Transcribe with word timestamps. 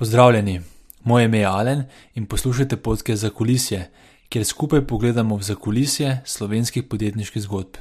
Pozdravljeni, 0.00 0.60
moje 1.04 1.24
ime 1.24 1.38
je 1.38 1.46
Alen 1.46 1.82
in 2.14 2.26
poslušate 2.26 2.76
podke 2.76 3.16
za 3.16 3.30
kulisje, 3.30 3.90
kjer 4.28 4.44
skupaj 4.44 4.86
pogledamo 4.86 5.36
v 5.36 5.42
zakulisje 5.42 6.22
slovenskih 6.24 6.84
podjetniških 6.88 7.42
zgodb. 7.42 7.76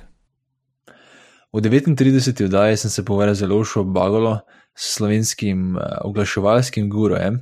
V 1.54 1.62
39. 1.62 2.44
oddaji 2.46 2.78
sem 2.78 2.92
se 2.92 3.05
pogovarjal 3.05 3.36
z 3.36 3.47
Lošo 3.47 3.84
Bagolo, 3.84 4.40
slovenskim 4.76 5.78
eh, 5.78 5.82
oglaševalskim 6.02 6.90
gurojem 6.90 7.40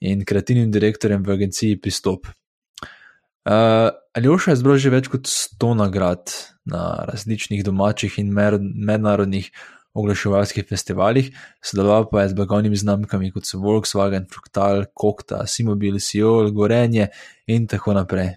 in 0.00 0.24
kreativnim 0.24 0.72
direktorjem 0.72 1.22
v 1.22 1.30
agenciji 1.30 1.80
Pristop. 1.80 2.26
Uh, 2.26 3.94
Aljoša 4.12 4.50
je 4.50 4.56
zbral 4.56 4.76
že 4.76 4.90
več 4.90 5.06
kot 5.06 5.30
100 5.30 5.74
nagrad 5.78 6.34
na 6.64 7.06
različnih 7.06 7.62
domačih 7.64 8.18
in 8.18 8.34
mednarodnih 8.34 9.52
oglaševalskih 9.96 10.66
festivalih, 10.68 11.30
sodeloval 11.64 12.08
pa 12.10 12.22
je 12.22 12.32
z 12.32 12.38
blagovnimi 12.38 12.76
znamkami 12.76 13.32
kot 13.34 13.48
so 13.48 13.60
Volkswagen, 13.62 14.28
Fructal, 14.30 14.84
Kokta, 14.94 15.46
Simobil, 15.46 16.00
Siol, 16.00 16.52
Gorenje 16.52 17.08
in 17.46 17.66
tako 17.66 17.96
naprej. 17.96 18.36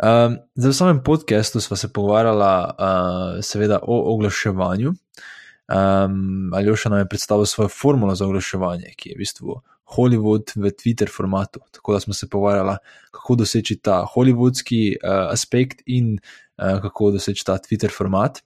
Um, 0.00 0.38
v 0.56 0.72
samem 0.72 1.02
podkastu 1.04 1.60
smo 1.60 1.76
se 1.76 1.92
pogovarjali, 1.92 2.72
uh, 2.78 3.40
seveda, 3.44 3.78
o 3.82 4.14
oglaševanju. 4.14 4.92
Um, 5.70 6.50
Aljoša 6.54 6.88
nam 6.88 6.98
je 6.98 7.08
predstavil 7.08 7.46
svojo 7.46 7.68
formulo 7.68 8.14
za 8.14 8.26
oglaševanje, 8.26 8.94
ki 8.96 9.10
je 9.10 9.14
v 9.14 9.18
bistvu 9.18 9.60
Hollywood 9.96 10.52
v 10.56 10.70
Twitter 10.70 11.10
formatu. 11.16 11.60
Tako 11.70 11.92
da 11.92 12.00
smo 12.00 12.14
se 12.14 12.28
pogovarjali, 12.28 12.76
kako 13.10 13.34
doseči 13.34 13.76
ta 13.78 14.06
hollywoodski 14.14 14.96
uh, 14.96 15.32
aspekt 15.32 15.82
in 15.86 16.18
uh, 16.58 16.80
kako 16.82 17.10
doseči 17.10 17.44
ta 17.44 17.58
Twitter 17.58 17.92
format. 17.96 18.40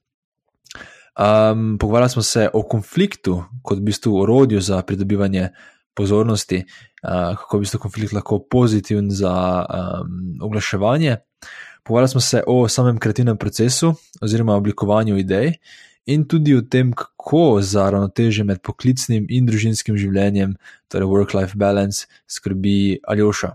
Um, 1.15 1.79
pogovarjali 1.79 2.11
smo 2.11 2.23
se 2.23 2.49
o 2.53 2.63
konfliktu 2.63 3.45
kot 3.63 3.79
v 3.79 3.83
bistvu 3.83 4.17
orodju 4.21 4.61
za 4.61 4.83
pridobivanje 4.83 5.49
pozornosti, 5.95 6.65
uh, 7.03 7.37
kako 7.39 7.57
je 7.57 7.59
v 7.59 7.61
bistvu 7.61 7.81
konflikt 7.81 8.13
lahko 8.13 8.39
pozitiven 8.51 9.11
za 9.11 9.35
um, 9.65 10.39
oglaševanje. 10.43 11.17
Pogovarjali 11.85 12.09
smo 12.09 12.21
se 12.21 12.43
o 12.47 12.69
samem 12.69 12.99
kreativnem 12.99 13.37
procesu 13.37 13.95
oziroma 14.21 14.57
oblikovanju 14.57 15.19
idej 15.19 15.53
in 16.07 16.25
tudi 16.29 16.57
o 16.57 16.63
tem, 16.63 16.93
kako 16.93 17.61
za 17.63 17.91
ravnoteže 17.91 18.45
med 18.45 18.61
poklicnim 18.63 19.27
in 19.29 19.47
družinskim 19.47 19.97
življenjem, 19.97 20.57
torej 20.89 21.09
work-life 21.09 21.57
balance, 21.57 22.07
skrbi 22.29 22.99
Aljoša. 23.09 23.55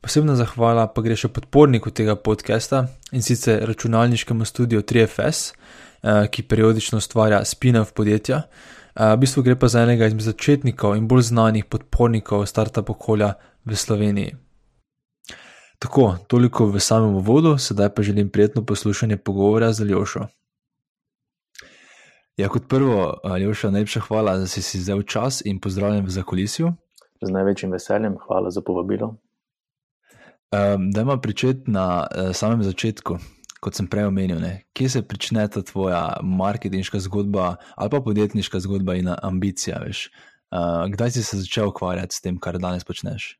Posebna 0.00 0.32
zahvala 0.32 0.86
pa 0.88 1.02
gre 1.04 1.12
še 1.12 1.28
podporniku 1.28 1.90
tega 1.92 2.14
podcasta 2.16 2.86
in 3.12 3.20
sicer 3.20 3.66
računalniškemu 3.68 4.46
studiu 4.48 4.80
3FS, 4.80 5.52
eh, 5.52 6.28
ki 6.32 6.42
periodično 6.48 7.02
ustvarja 7.04 7.42
spin-off 7.44 7.92
podjetja. 7.92 8.38
Eh, 8.40 9.12
v 9.12 9.18
bistvu 9.20 9.44
gre 9.44 9.58
pa 9.60 9.68
za 9.68 9.84
enega 9.84 10.08
izmed 10.08 10.24
začetnikov 10.24 10.96
in 10.96 11.04
bolj 11.04 11.28
znanih 11.28 11.68
podpornikov 11.68 12.46
startup 12.48 12.88
okolja 12.88 13.34
v 13.66 13.76
Sloveniji. 13.76 14.36
Tako, 15.78 16.16
toliko 16.28 16.72
v 16.72 16.80
samem 16.80 17.20
uvodu, 17.20 17.58
sedaj 17.58 17.94
pa 17.94 18.02
želim 18.02 18.32
prijetno 18.32 18.64
poslušanje 18.64 19.16
pogovora 19.16 19.72
z 19.72 19.84
Ljošo. 19.84 20.26
Ja, 22.36 22.48
kot 22.48 22.68
prvo, 22.68 23.20
Ljoša, 23.38 23.70
najlepša 23.70 24.00
hvala, 24.00 24.38
da 24.40 24.46
si 24.46 24.62
si 24.62 24.78
vzel 24.78 25.02
čas 25.02 25.42
in 25.44 25.60
pozdravljen 25.60 26.04
v 26.04 26.10
zakulisju. 26.10 26.72
Z 27.20 27.28
največjim 27.28 27.72
veseljem, 27.72 28.16
hvala 28.16 28.50
za 28.50 28.62
povabilo. 28.64 29.16
Um, 30.50 30.90
da 30.90 31.00
ima 31.00 31.16
pričeti 31.16 31.70
na 31.70 32.06
uh, 32.06 32.34
samem 32.34 32.62
začetku, 32.62 33.16
kot 33.60 33.74
sem 33.74 33.86
prej 33.86 34.08
omenil, 34.08 34.40
ne? 34.42 34.64
kje 34.74 34.88
se 34.88 35.02
začne 35.12 35.44
ta 35.48 35.62
tvoja 35.62 36.16
marketinška 36.22 36.98
zgodba 36.98 37.54
ali 37.76 37.90
pa 37.90 38.00
podjetniška 38.00 38.58
zgodba 38.60 38.94
in 38.98 39.12
ambicija. 39.22 39.78
Uh, 39.84 40.90
kdaj 40.90 41.10
si 41.10 41.22
se 41.22 41.38
začel 41.38 41.68
ukvarjati 41.68 42.14
s 42.14 42.20
tem, 42.20 42.38
kar 42.38 42.58
danes 42.58 42.84
počneš? 42.84 43.38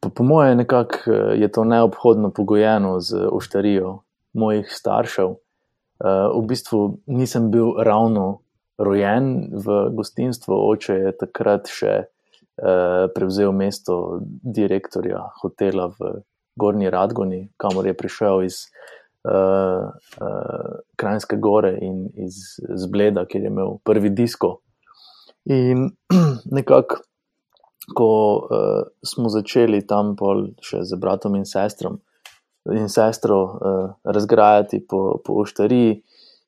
Po, 0.00 0.10
po 0.10 0.24
mojem, 0.24 0.58
nekako 0.58 0.98
eh, 1.06 1.38
je 1.38 1.52
to 1.52 1.64
neobhodno 1.64 2.32
pogojeno 2.34 3.00
z 3.00 3.28
oštarijo 3.30 4.00
mojih 4.32 4.66
staršev. 4.70 5.28
Uh, 5.28 6.34
v 6.34 6.46
bistvu 6.48 6.98
nisem 7.06 7.50
bil 7.50 7.78
ravno 7.78 8.40
rojen 8.78 9.54
v 9.54 9.94
gostinstvu, 9.94 10.58
oče 10.74 10.98
je 10.98 11.16
takrat 11.16 11.70
še 11.70 11.94
prevzel 13.14 13.50
mesto 13.50 14.20
direktorja 14.42 15.18
hotela 15.42 15.88
v 15.98 16.12
Gorni 16.56 16.90
Radgoni, 16.90 17.48
kamor 17.56 17.86
je 17.86 17.94
prišel 17.96 18.44
iz 18.44 18.66
uh, 19.24 19.88
uh, 20.20 20.74
Krajinske 20.96 21.36
gore 21.36 21.78
in 21.80 22.06
iz 22.16 22.58
Zbleda, 22.84 23.24
kjer 23.26 23.42
je 23.42 23.52
imel 23.52 23.78
prvi 23.84 24.10
disko. 24.10 24.58
In 25.50 25.88
nekako, 26.56 27.00
ko 27.96 28.10
uh, 28.36 28.82
smo 29.02 29.32
začeli 29.32 29.82
tam 29.86 30.14
pol 30.16 30.52
še 30.62 30.84
z 30.86 30.98
bratom 31.00 31.36
in 31.40 31.48
sestrom. 31.48 32.00
In 32.70 32.88
sestro 32.92 33.38
uh, 33.42 33.86
razgrajati 34.04 34.84
po, 34.86 35.18
po 35.24 35.40
oštariji, 35.42 36.02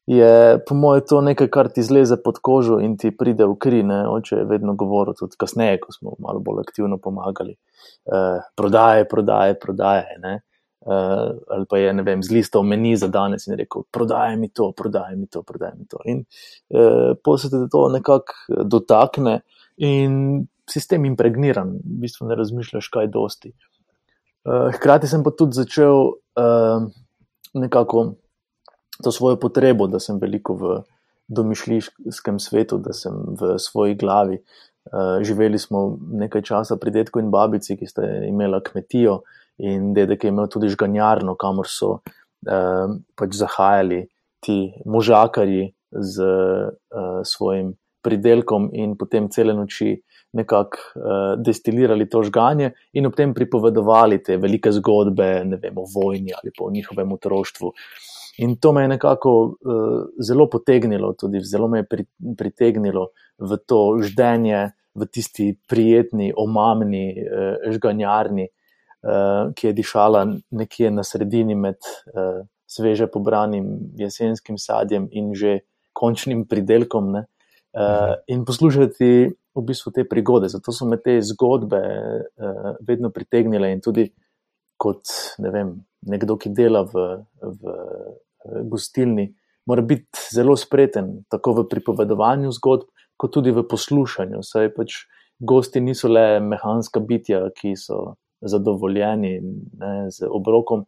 je 0.06 0.58
po 0.68 0.74
mojem 0.74 1.02
to 1.08 1.20
nekaj, 1.20 1.48
kar 1.48 1.68
ti 1.72 1.82
zleze 1.82 2.16
pod 2.24 2.38
kožo 2.44 2.78
in 2.84 2.96
ti 3.00 3.10
pride 3.16 3.46
v 3.48 3.56
kri. 3.60 3.82
Ne? 3.82 4.02
Oče 4.08 4.42
je 4.42 4.48
vedno 4.48 4.74
govoril, 4.76 5.16
tudi 5.18 5.38
kasneje, 5.40 5.80
ko 5.80 5.92
smo 5.92 6.16
malo 6.18 6.42
bolj 6.44 6.60
aktivno 6.66 6.98
pomagali. 6.98 7.56
Uh, 8.04 8.42
prodaje, 8.56 9.08
prodaje, 9.08 9.56
prodaje. 9.60 10.18
Uh, 10.84 11.32
ali 11.48 11.64
pa 11.68 11.78
je, 11.80 11.92
ne 11.96 12.02
vem, 12.04 12.22
z 12.22 12.36
listov 12.36 12.66
meni 12.68 12.92
za 13.00 13.08
danes 13.08 13.46
in 13.48 13.56
rekel: 13.56 13.86
Prodaj 13.90 14.36
mi 14.36 14.50
to, 14.52 14.72
prodaj 14.76 15.16
mi 15.16 15.26
to, 15.26 15.42
prodaj 15.42 15.72
mi 15.78 15.86
to. 15.88 16.02
In 16.04 16.24
uh, 16.68 17.16
posebej 17.24 17.64
se 17.64 17.70
to 17.72 17.88
nekako 17.88 18.64
dotakne 18.68 19.40
in 19.80 20.44
sistem 20.68 21.04
impregniran, 21.08 21.78
v 21.80 22.02
bistvu 22.04 22.28
ne 22.28 22.36
razmišljaš 22.36 22.90
kaj 22.92 23.08
dosti. 23.12 23.54
Uh, 24.44 24.68
hkrati 24.76 25.08
sem 25.08 25.24
pa 25.24 25.32
tudi 25.32 25.56
začel 25.56 26.12
uh, 26.12 26.84
nekako 27.56 28.04
to 29.02 29.12
svojo 29.12 29.36
potrebo, 29.40 29.86
da 29.86 30.00
sem 30.00 30.18
veliko 30.22 30.54
v 30.54 30.74
domišljijskem 31.28 32.38
svetu, 32.38 32.78
da 32.78 32.92
sem 32.92 33.12
v 33.40 33.56
svoji 33.58 33.94
glavi. 33.94 34.38
Uh, 34.84 35.22
živeli 35.24 35.58
smo 35.58 35.96
nekaj 36.12 36.42
časa 36.42 36.76
pri 36.76 36.90
detku 36.90 37.20
in 37.20 37.30
babici, 37.32 37.76
ki 37.80 37.88
sta 37.88 38.04
imela 38.28 38.60
kmetijo, 38.60 39.22
in 39.58 39.92
dedek 39.94 40.24
je 40.24 40.32
imel 40.32 40.50
tudi 40.52 40.68
žganjarno, 40.68 41.36
kamor 41.40 41.68
so 41.70 41.90
uh, 41.94 42.92
pač 43.16 43.38
zahajali 43.38 44.04
ti 44.44 44.74
možakarji 44.84 45.70
z 45.90 46.26
uh, 46.26 47.22
svojim 47.24 47.72
pridelkom 48.04 48.68
in 48.76 48.98
potem 49.00 49.30
cele 49.32 49.54
noči 49.56 49.94
nekako 50.36 50.76
uh, 50.76 51.04
destilirali 51.40 52.08
to 52.10 52.22
žganje 52.26 52.72
in 52.92 53.06
ob 53.06 53.14
tem 53.16 53.32
pripovedovali 53.34 54.20
te 54.22 54.36
velike 54.36 54.72
zgodbe, 54.74 55.28
ne 55.48 55.56
vem, 55.62 55.78
o 55.78 55.86
vojni 55.88 56.34
ali 56.34 56.52
pa 56.52 56.66
o 56.66 56.72
njihovem 56.74 57.12
otroštvu. 57.12 57.72
In 58.38 58.56
to 58.56 58.72
me 58.72 58.82
je 58.82 58.88
nekako 58.88 59.30
uh, 59.44 60.06
zelo 60.18 60.48
potegnilo, 60.50 61.12
tudi 61.12 61.40
zelo 61.40 61.68
me 61.68 61.78
je 61.78 61.86
pri, 61.86 62.04
pritegnilo 62.38 63.08
v 63.38 63.58
to 63.66 63.98
ždenje, 64.02 64.72
v 64.94 65.06
tisti 65.10 65.52
prijetni, 65.68 66.32
omamni 66.36 67.14
uh, 67.14 67.70
žganjarni, 67.70 68.48
uh, 68.48 69.52
ki 69.54 69.70
je 69.70 69.76
dišala 69.78 70.24
nekje 70.50 70.90
na 70.90 71.04
sredini 71.06 71.54
med 71.54 71.78
uh, 71.78 72.42
sveže 72.66 73.06
pobranim 73.06 73.94
jesenskim 73.98 74.58
sadjem 74.58 75.06
in 75.12 75.30
že 75.34 75.60
končnim 75.94 76.42
pridelkom. 76.50 77.12
Ne, 77.14 77.24
uh, 77.78 78.18
in 78.26 78.44
poslušati 78.44 79.10
v 79.54 79.62
bistvu 79.62 79.92
te 79.94 80.08
prigode. 80.08 80.50
Zato 80.50 80.74
so 80.74 80.86
me 80.90 80.98
te 80.98 81.20
zgodbe 81.22 81.82
uh, 81.86 82.74
vedno 82.82 83.14
pritegnile 83.14 83.70
in 83.70 83.82
tudi 83.82 84.08
kot 84.76 85.06
ne 85.38 85.50
vem, 85.54 85.74
nekdo, 86.02 86.34
ki 86.34 86.50
dela 86.50 86.82
v. 86.82 87.08
v 87.40 87.78
gostilni, 88.70 89.30
mora 89.66 89.82
biti 89.82 90.28
zelo 90.34 90.56
spreten, 90.56 91.22
tako 91.32 91.60
v 91.60 91.68
pripovedovanju 91.70 92.52
zgodb, 92.52 92.90
kot 93.16 93.32
tudi 93.36 93.54
v 93.54 93.64
poslušanju. 93.70 94.42
Saj 94.44 94.72
pač 94.76 95.04
gosti 95.40 95.80
niso 95.80 96.10
le 96.10 96.40
mehanska 96.42 97.00
bitja, 97.00 97.46
ki 97.56 97.74
so 97.78 98.16
zadovoljeni 98.44 99.38
ne, 99.40 99.94
z 100.12 100.28
obrokom, 100.28 100.84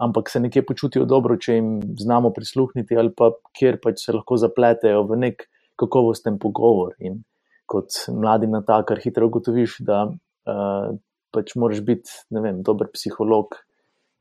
ampak 0.00 0.30
se 0.30 0.40
nekje 0.40 0.64
počutijo 0.66 1.04
dobro, 1.04 1.36
če 1.36 1.58
jim 1.58 1.70
znamo 2.00 2.32
prisluhniti, 2.34 2.96
ali 2.96 3.12
pa 3.14 3.30
kjer 3.54 3.78
pač 3.82 4.06
se 4.06 4.14
lahko 4.16 4.38
zapletejo 4.40 5.04
v 5.10 5.20
nek 5.26 5.46
kakovosten 5.80 6.38
pogovor. 6.42 6.94
In 6.98 7.22
kot 7.70 8.06
mladi 8.12 8.48
na 8.50 8.62
ta, 8.66 8.80
kar 8.86 9.00
hitro 9.02 9.28
ugotoviš, 9.28 9.78
da 9.86 10.04
uh, 10.08 10.96
pač 11.34 11.54
moraš 11.58 11.82
biti 11.86 12.10
vem, 12.34 12.62
dober 12.66 12.90
psiholog, 12.94 13.56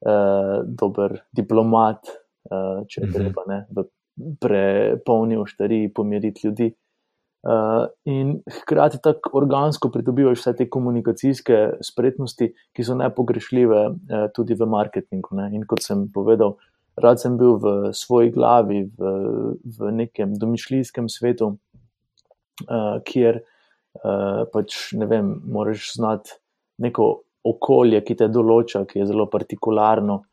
uh, 0.06 0.62
dober 0.66 1.22
diplomat. 1.36 2.14
Eh, 2.52 2.80
če 2.88 3.02
je 3.02 3.08
mhm. 3.08 3.14
treba 3.16 3.46
ne, 3.48 3.60
v 3.72 3.86
prepolni 4.44 5.38
oštari 5.40 5.88
pomiriti 5.96 6.48
ljudi. 6.48 6.74
Uh, 7.44 7.90
in 8.08 8.38
hkrati 8.48 9.02
tako 9.04 9.34
organsko 9.36 9.90
pridobivaš 9.92 10.38
vse 10.40 10.54
te 10.62 10.68
komunikacijske 10.72 11.58
spretnosti, 11.84 12.48
ki 12.72 12.86
so 12.88 12.96
nepogrešljive 12.96 13.80
uh, 13.90 14.22
tudi 14.32 14.56
v 14.56 14.68
marketingu. 14.72 15.36
Ne. 15.36 15.50
In 15.58 15.66
kot 15.68 15.84
sem 15.84 16.06
povedal, 16.14 16.56
rad 17.04 17.20
sem 17.20 17.36
bil 17.36 17.58
v 17.60 17.92
svoji 17.92 18.32
glavi, 18.32 18.86
v, 18.96 19.12
v 19.76 19.92
nekem 19.92 20.38
domišljijskem 20.40 21.12
svetu, 21.12 21.56
uh, 22.68 23.02
kjer 23.04 23.44
Uh, 23.94 24.50
pač 24.50 24.90
ne 24.98 25.06
vem, 25.06 25.28
moraš 25.54 25.92
znati 25.94 26.32
neko 26.82 27.04
okolje, 27.46 28.00
ki 28.02 28.16
te 28.18 28.26
določa, 28.26 28.80
ki 28.90 29.04
je 29.04 29.06
zelo 29.12 29.28
partikularno, 29.30 30.16
uh, 30.18 30.33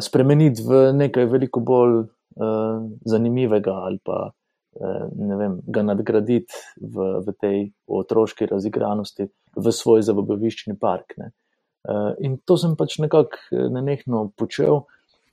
spremeniti 0.00 0.62
v 0.66 0.90
nekaj 0.92 1.26
veliko 1.30 1.60
bolj 1.64 2.02
uh, 2.04 2.82
zanimivega 3.08 3.74
ali 3.86 4.00
pa 4.04 4.18
uh, 4.28 5.06
vem, 5.14 5.60
ga 5.66 5.84
nadgraditi 5.86 6.52
v, 6.80 7.12
v 7.24 7.36
tej 7.40 7.58
otroški 7.88 8.50
razigranosti, 8.50 9.28
v 9.56 9.72
svoj 9.72 10.04
zabaviščni 10.04 10.76
park. 10.80 11.16
Uh, 11.20 12.12
in 12.20 12.38
to 12.44 12.58
sem 12.60 12.76
pač 12.76 12.98
nekako 13.00 13.68
nenehno 13.72 14.28
počel, 14.36 14.84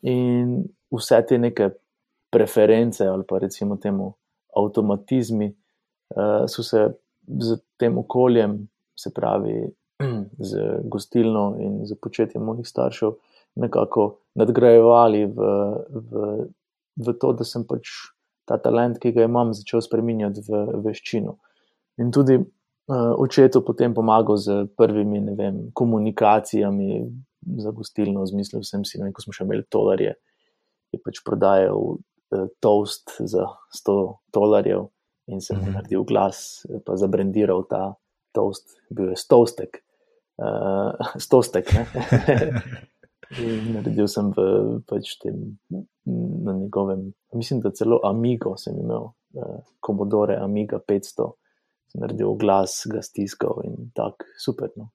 in 0.08 0.64
vse 0.94 1.22
te 1.28 1.38
neke 1.42 1.72
preference 2.32 3.04
ali 3.04 3.26
pa 3.28 3.40
recimo 3.42 3.78
temu 3.82 4.12
avtomatizmi 4.56 5.48
so 6.48 6.64
se 6.64 6.88
z 7.28 7.58
tem 7.78 7.98
okoljem, 7.98 8.68
se 8.96 9.12
pravi 9.14 9.68
z 10.50 10.80
gostilno 10.84 11.58
in 11.60 11.86
z 11.86 11.98
početjem 12.02 12.44
mojih 12.44 12.68
staršev, 12.68 13.16
nekako 13.57 14.07
nadgrajevali 14.38 15.25
v, 15.25 15.50
v, 15.89 16.12
v 16.98 17.13
to, 17.19 17.33
da 17.33 17.48
sem 17.48 17.65
pač 17.68 17.89
ta 18.48 18.59
talent, 18.62 19.00
ki 19.01 19.12
ga 19.15 19.25
imam, 19.27 19.51
začel 19.57 19.83
spremenjati 19.83 20.44
v 20.48 20.81
veščino. 20.86 21.36
In 22.01 22.13
tudi 22.15 22.38
uh, 22.39 23.13
očetu 23.19 23.63
potem 23.65 23.95
pomagal 23.98 24.38
z 24.39 24.57
prvimi 24.77 25.19
vem, 25.36 25.68
komunikacijami 25.75 27.01
za 27.57 27.74
gostilno, 27.75 28.25
zmislil 28.30 28.63
sem 28.68 28.86
si, 28.88 29.01
ne, 29.01 29.12
ko 29.12 29.24
smo 29.24 29.36
še 29.36 29.48
imeli 29.48 29.65
tolarje, 29.71 30.13
je 30.94 31.01
pač 31.04 31.19
prodajal 31.25 31.98
uh, 31.98 32.45
toast 32.63 33.18
za 33.19 33.50
100 33.75 33.98
dolarjev 34.36 34.88
in 35.27 35.42
sem 35.42 35.57
mm 35.57 35.63
-hmm. 35.63 35.74
naredil 35.74 36.04
glas, 36.07 36.63
pa 36.86 36.95
zabrendiral 36.95 37.65
ta 37.68 37.98
toast, 38.31 38.77
bil 38.89 39.09
je 39.12 39.18
stostek 39.19 39.81
uh, 40.38 41.18
stostek. 41.18 41.69
Naredil 43.36 44.08
sem 44.08 44.30
v 44.32 44.44
pač 44.88 45.18
tem, 45.20 45.58
na 46.06 46.54
njegovem, 46.56 47.12
mislim, 47.36 47.60
da 47.66 47.74
celo 47.76 48.00
Amigo 48.08 48.56
sem 48.58 48.78
imel, 48.80 49.12
uh, 49.36 49.60
Commodore 49.84 50.38
Amiga 50.40 50.80
500, 50.80 51.28
sem 51.92 52.04
naredil 52.04 52.38
glas, 52.40 52.80
ga 52.88 53.04
stiskal 53.04 53.60
in 53.68 53.92
tako 53.96 54.30
super, 54.40 54.72
no, 54.80 54.92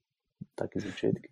taki 0.57 0.81
začetki. 0.81 1.29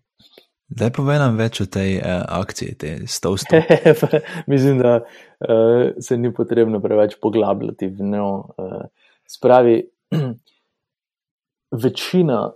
Zdaj 0.71 0.91
povej 0.95 1.17
nam 1.19 1.35
več 1.35 1.59
o 1.59 1.67
tej 1.67 1.97
uh, 1.99 2.21
akciji, 2.37 2.77
te 2.79 2.91
stovske. 3.09 3.59
mislim, 4.53 4.79
da 4.79 5.01
uh, 5.01 5.89
se 5.99 6.17
ni 6.17 6.31
potrebno 6.33 6.79
preveč 6.83 7.17
poglabljati 7.19 7.89
v 7.91 8.11
njo. 8.13 8.29
Uh, 8.55 8.85
spravi, 9.31 9.81
večina 11.83 12.51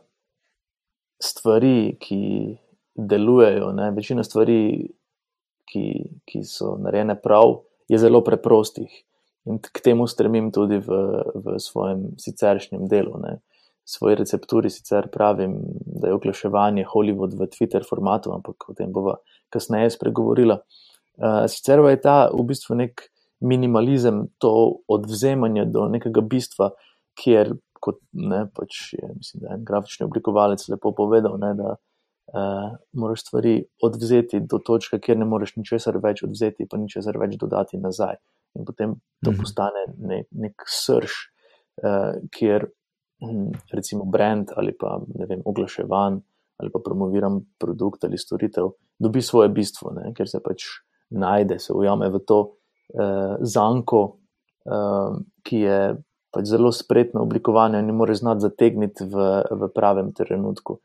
stvari, 1.24 1.96
ki 2.00 2.22
delujejo, 2.96 3.72
ne, 3.72 3.92
večina 3.92 4.24
stvari, 4.24 4.88
ki, 5.72 5.86
ki 6.26 6.44
so 6.48 6.76
narejene 6.80 7.18
prav, 7.22 7.60
je 7.92 8.00
zelo 8.00 8.22
preprostih. 8.24 8.92
In 9.46 9.60
k 9.62 9.82
temu 9.84 10.08
stremim 10.10 10.50
tudi 10.54 10.80
v, 10.82 11.02
v 11.36 11.58
svojem 11.62 12.16
siceršnjem 12.22 12.88
delu. 12.90 13.20
Ne. 13.22 13.36
Svoji 13.86 14.18
recepturi 14.18 14.72
sicer 14.74 15.10
pravim, 15.14 15.60
da 15.86 16.10
je 16.10 16.18
oglaševanje 16.18 16.88
Hollywood 16.90 17.36
v 17.38 17.46
Twitter 17.54 17.86
formatu, 17.86 18.34
ampak 18.34 18.70
o 18.70 18.74
tem 18.78 18.94
bova 18.94 19.20
kasneje 19.54 19.92
spregovorila. 19.94 20.62
Uh, 21.16 21.46
sicer 21.52 21.84
pa 21.84 21.94
je 21.94 22.02
ta 22.02 22.18
v 22.34 22.48
bistvu 22.50 22.80
nek 22.80 23.06
minimalizem, 23.46 24.26
to 24.42 24.82
odvzemanje 24.90 25.68
do 25.70 25.86
nekega 25.94 26.24
bistva, 26.26 26.72
kjer 27.20 27.54
kot 27.86 28.00
ne, 28.18 28.48
pač 28.56 28.96
je, 28.96 29.12
mislim, 29.14 29.44
da 29.44 29.52
je 29.52 29.60
en 29.60 29.68
grafični 29.68 30.08
oblikovalec 30.08 30.64
lepo 30.72 30.90
povedal, 30.98 31.38
ne, 31.38 31.54
da 31.54 31.76
uh, 31.76 31.82
moraš 32.94 33.22
stvari 33.22 33.60
odvzeti 33.86 34.40
do 34.50 34.58
točke, 34.58 35.00
kjer 35.00 35.18
ne 35.18 35.28
moreš 35.30 35.56
ničesar 35.56 36.00
več 36.04 36.24
odvzeti, 36.26 36.66
pa 36.70 36.80
ničesar 36.82 37.20
več 37.22 37.36
dodati 37.40 37.78
nazaj. 37.78 38.18
In 38.56 38.66
potem 38.66 38.96
to 39.24 39.32
mhm. 39.32 39.40
postane 39.40 39.84
ne, 39.98 40.24
nek 40.32 40.66
srž, 40.68 41.16
uh, 41.84 42.16
kjer 42.32 42.68
hm, 43.24 43.52
recimo 43.74 44.06
brand 44.06 44.54
ali 44.56 44.74
pa 44.74 44.98
ne 45.08 45.28
vem, 45.30 45.44
oglaševan 45.46 46.22
ali 46.56 46.72
pa 46.72 46.80
promoviran 46.80 47.42
produkt 47.60 48.06
ali 48.08 48.18
storitev 48.18 48.72
dobi 49.00 49.22
svoje 49.22 49.50
bistvo, 49.52 49.92
ne, 49.92 50.14
ker 50.16 50.30
se 50.30 50.40
pač 50.40 50.64
najde, 51.12 51.60
se 51.60 51.74
ujame 51.76 52.08
v 52.14 52.22
to 52.24 52.40
uh, 52.48 53.36
zanko, 53.44 54.02
uh, 54.72 55.18
ki 55.44 55.60
je 55.60 55.80
pač 56.36 56.48
zelo 56.48 56.72
spretno 56.72 57.26
oblikovane 57.28 57.80
in 57.80 57.92
moraš 57.96 58.24
znati 58.24 58.44
zategniti 58.48 59.08
v, 59.08 59.28
v 59.52 59.70
pravem 59.76 60.14
trenutku. 60.16 60.80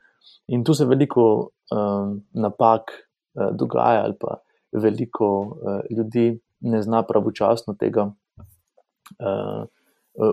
In 0.48 0.64
tu 0.64 0.74
se 0.74 0.84
veliko 0.84 1.24
um, 1.72 2.20
napak 2.32 2.92
uh, 2.92 3.50
dogaja, 3.56 4.04
ali 4.04 4.16
pa 4.20 4.40
veliko 4.72 5.28
uh, 5.40 5.80
ljudi 5.90 6.32
ne 6.60 6.82
zna 6.82 7.02
pravočasno 7.08 7.74
tega 7.80 8.06
uh, 8.06 9.64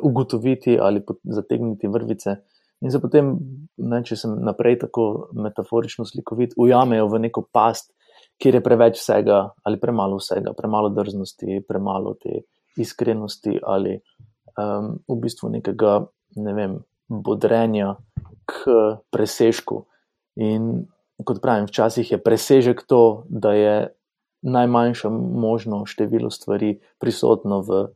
ugotoviti 0.03 0.77
ali 0.81 1.03
zategniti 1.23 1.87
vrvice. 1.87 2.35
In 2.81 2.91
se 2.91 2.99
potem, 3.01 3.31
ne, 3.77 4.01
če 4.05 4.17
sem 4.19 4.33
naprej 4.45 4.77
tako 4.83 5.29
metaforično 5.33 6.05
slikovit, 6.05 6.53
ujamejo 6.57 7.07
v 7.09 7.21
neko 7.25 7.47
past, 7.53 7.93
kjer 8.41 8.59
je 8.59 8.63
preveč 8.65 8.99
vsega 8.99 9.39
ali 9.65 9.79
premalo 9.81 10.19
vsega, 10.21 10.53
premalo 10.57 10.91
drznosti, 10.93 11.63
premalo 11.67 12.13
te 12.21 12.43
iskrenosti 12.77 13.57
ali 13.63 13.95
um, 13.97 14.93
v 15.07 15.17
bistvu 15.23 15.49
nekega 15.55 16.03
ne 16.37 16.53
vem, 16.53 16.77
bodrenja 17.09 17.95
k 18.45 18.71
presežku. 19.11 19.85
In 20.37 20.87
kot 21.25 21.41
pravim, 21.41 21.67
včasih 21.67 22.11
je 22.11 22.21
presežek 22.21 22.83
to, 22.87 23.25
da 23.29 23.53
je 23.53 23.75
najmanjše 24.41 25.09
možno 25.09 25.85
število 25.85 26.29
stvari 26.29 26.77
prisotno 26.99 27.61
v 27.61 27.87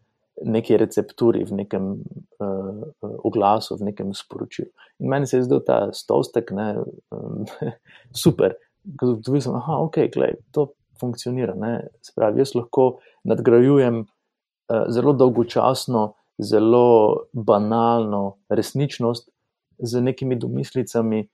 neki 0.42 0.78
recepturi, 0.78 1.44
v 1.46 1.54
nekem 1.64 1.84
uh, 2.02 2.82
oglasu, 3.24 3.78
v 3.78 3.92
nekem 3.92 4.14
sporočilu. 4.14 4.72
In 5.00 5.10
meni 5.10 5.28
se 5.28 5.38
je 5.38 5.46
zdel 5.46 5.62
ta 5.66 5.92
stolstek 5.94 6.52
ne, 6.56 6.82
um, 7.14 7.46
super, 8.24 8.58
ker 8.98 9.14
sem 9.22 9.34
videl, 9.36 9.60
da 9.60 9.78
okay, 9.86 10.10
to 10.52 10.72
funkcionira. 11.00 11.54
Ne. 11.58 11.92
Se 12.02 12.14
pravi, 12.16 12.42
jaz 12.42 12.56
lahko 12.58 13.04
nadgrajujem 13.28 14.02
uh, 14.02 14.86
zelo 14.90 15.14
dolgočasno 15.14 16.14
zelo 16.42 17.28
banalno 17.34 18.38
resničnost 18.50 19.30
z 19.78 20.02
nekimi 20.02 20.36
domislicami, 20.36 21.28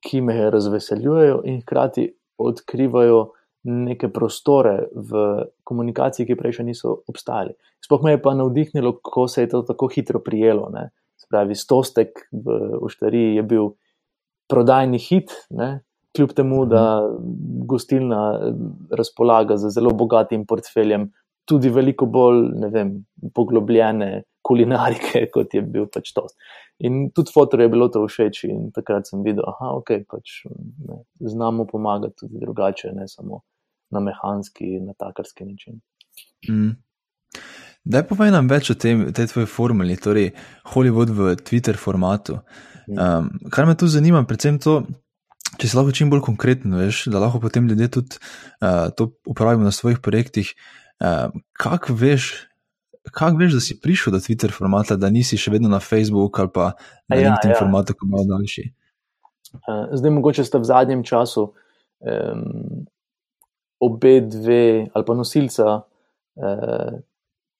ki 0.00 0.20
me 0.20 0.50
razveseljujejo 0.50 1.42
in 1.44 1.60
hkrati 1.60 2.06
odkrivajo 2.38 3.32
neke 3.68 4.08
prostore 4.08 4.86
v 4.94 5.24
komunikaciji, 5.66 6.26
ki 6.28 6.36
prej 6.38 6.60
še 6.60 6.66
niso 6.68 6.94
obstajali. 7.10 7.56
Sploh 7.84 8.04
me 8.06 8.14
je 8.14 8.22
pa 8.22 8.34
navdihnilo, 8.38 8.94
kako 9.02 9.26
se 9.28 9.44
je 9.44 9.50
to 9.52 9.62
tako 9.66 9.88
hitro 9.92 10.22
prijelo. 10.24 10.68
Ne? 10.72 10.88
Spravi, 11.18 11.56
stostek 11.58 12.28
v 12.32 12.78
Uštariji 12.86 13.34
je 13.40 13.42
bil 13.42 13.72
prodajni 14.48 15.00
hit, 15.02 15.34
ne? 15.50 15.80
kljub 16.16 16.32
temu, 16.34 16.64
da 16.66 17.02
gostilna 17.68 18.22
razpolaga 18.90 19.58
z 19.60 19.70
zelo 19.74 19.92
bogatim 19.94 20.46
portfeljem, 20.48 21.10
tudi 21.48 21.70
veliko 21.72 22.06
bolj 22.10 22.46
vem, 22.72 22.94
poglobljene 23.34 24.22
kulinarike, 24.48 25.26
kot 25.34 25.54
je 25.54 25.62
bil 25.62 25.86
pač 25.92 26.14
to. 26.16 26.26
In 26.88 27.08
tudi 27.14 27.34
fotor 27.34 27.60
je 27.64 27.70
bilo 27.72 27.88
to 27.92 28.04
všeč, 28.06 28.44
in 28.48 28.68
takrat 28.74 29.08
sem 29.10 29.22
videl, 29.26 29.44
da 29.44 29.72
okay, 29.74 30.04
pač, 30.08 30.42
znamo 31.20 31.66
pomagati 31.66 32.24
tudi 32.24 32.40
drugače, 32.42 32.92
ne 32.96 33.08
samo 33.10 33.42
na 33.94 34.02
mehanski, 34.04 34.78
na 34.84 34.94
takarski 34.98 35.46
način. 35.48 35.80
Mm. 36.48 36.76
Daj 37.88 38.04
povej 38.08 38.32
nam 38.34 38.48
več 38.50 38.70
o 38.72 38.76
tem, 38.76 39.06
tej 39.16 39.30
tvoji 39.30 39.48
formuli, 39.48 39.96
torej 39.96 40.32
Hollywood 40.74 41.12
v 41.14 41.36
Twitter 41.40 41.78
formatu. 41.80 42.42
Um, 42.88 43.30
kar 43.52 43.68
me 43.68 43.76
tu 43.78 43.88
zanima, 43.88 44.24
predvsem 44.28 44.58
to, 44.60 44.82
če 45.60 45.70
si 45.70 45.76
lahko 45.76 45.94
čim 45.96 46.10
bolj 46.12 46.24
konkreten, 46.26 46.74
veš, 46.76 47.06
da 47.12 47.22
lahko 47.22 47.40
potem 47.40 47.68
ljudje 47.68 47.88
tudi 47.96 48.20
uh, 48.20 48.88
to 48.92 49.12
uporabimo 49.28 49.68
na 49.68 49.72
svojih 49.74 50.02
projektih. 50.04 50.52
Uh, 50.98 51.32
Kako 51.56 51.94
veš, 51.96 52.47
kako 53.10 53.36
veš, 53.36 53.52
da 53.52 53.60
si 53.60 53.80
prišel 53.80 54.12
do 54.12 54.18
Twitter 54.18 54.52
formata, 54.52 54.96
da 54.96 55.10
nisi 55.10 55.38
še 55.38 55.52
vedno 55.54 55.68
na 55.68 55.80
Facebooku 55.80 56.42
ali 56.42 56.52
pa 56.54 56.72
na 57.08 57.16
ja, 57.16 57.28
LinkedIn 57.28 57.54
ja. 57.54 57.58
formatu, 57.58 57.94
ki 57.94 58.06
je 58.06 58.10
malo 58.12 58.26
daljši? 58.28 58.64
Uh, 59.54 59.84
zdaj, 59.96 60.12
mogoče 60.12 60.44
ste 60.44 60.60
v 60.60 60.68
zadnjem 60.68 61.02
času 61.08 61.48
um, 61.48 62.86
obe 63.80 64.14
dve 64.20 64.64
ali 64.92 65.06
pa 65.06 65.16
nosilca, 65.16 65.76
uh, 65.80 66.96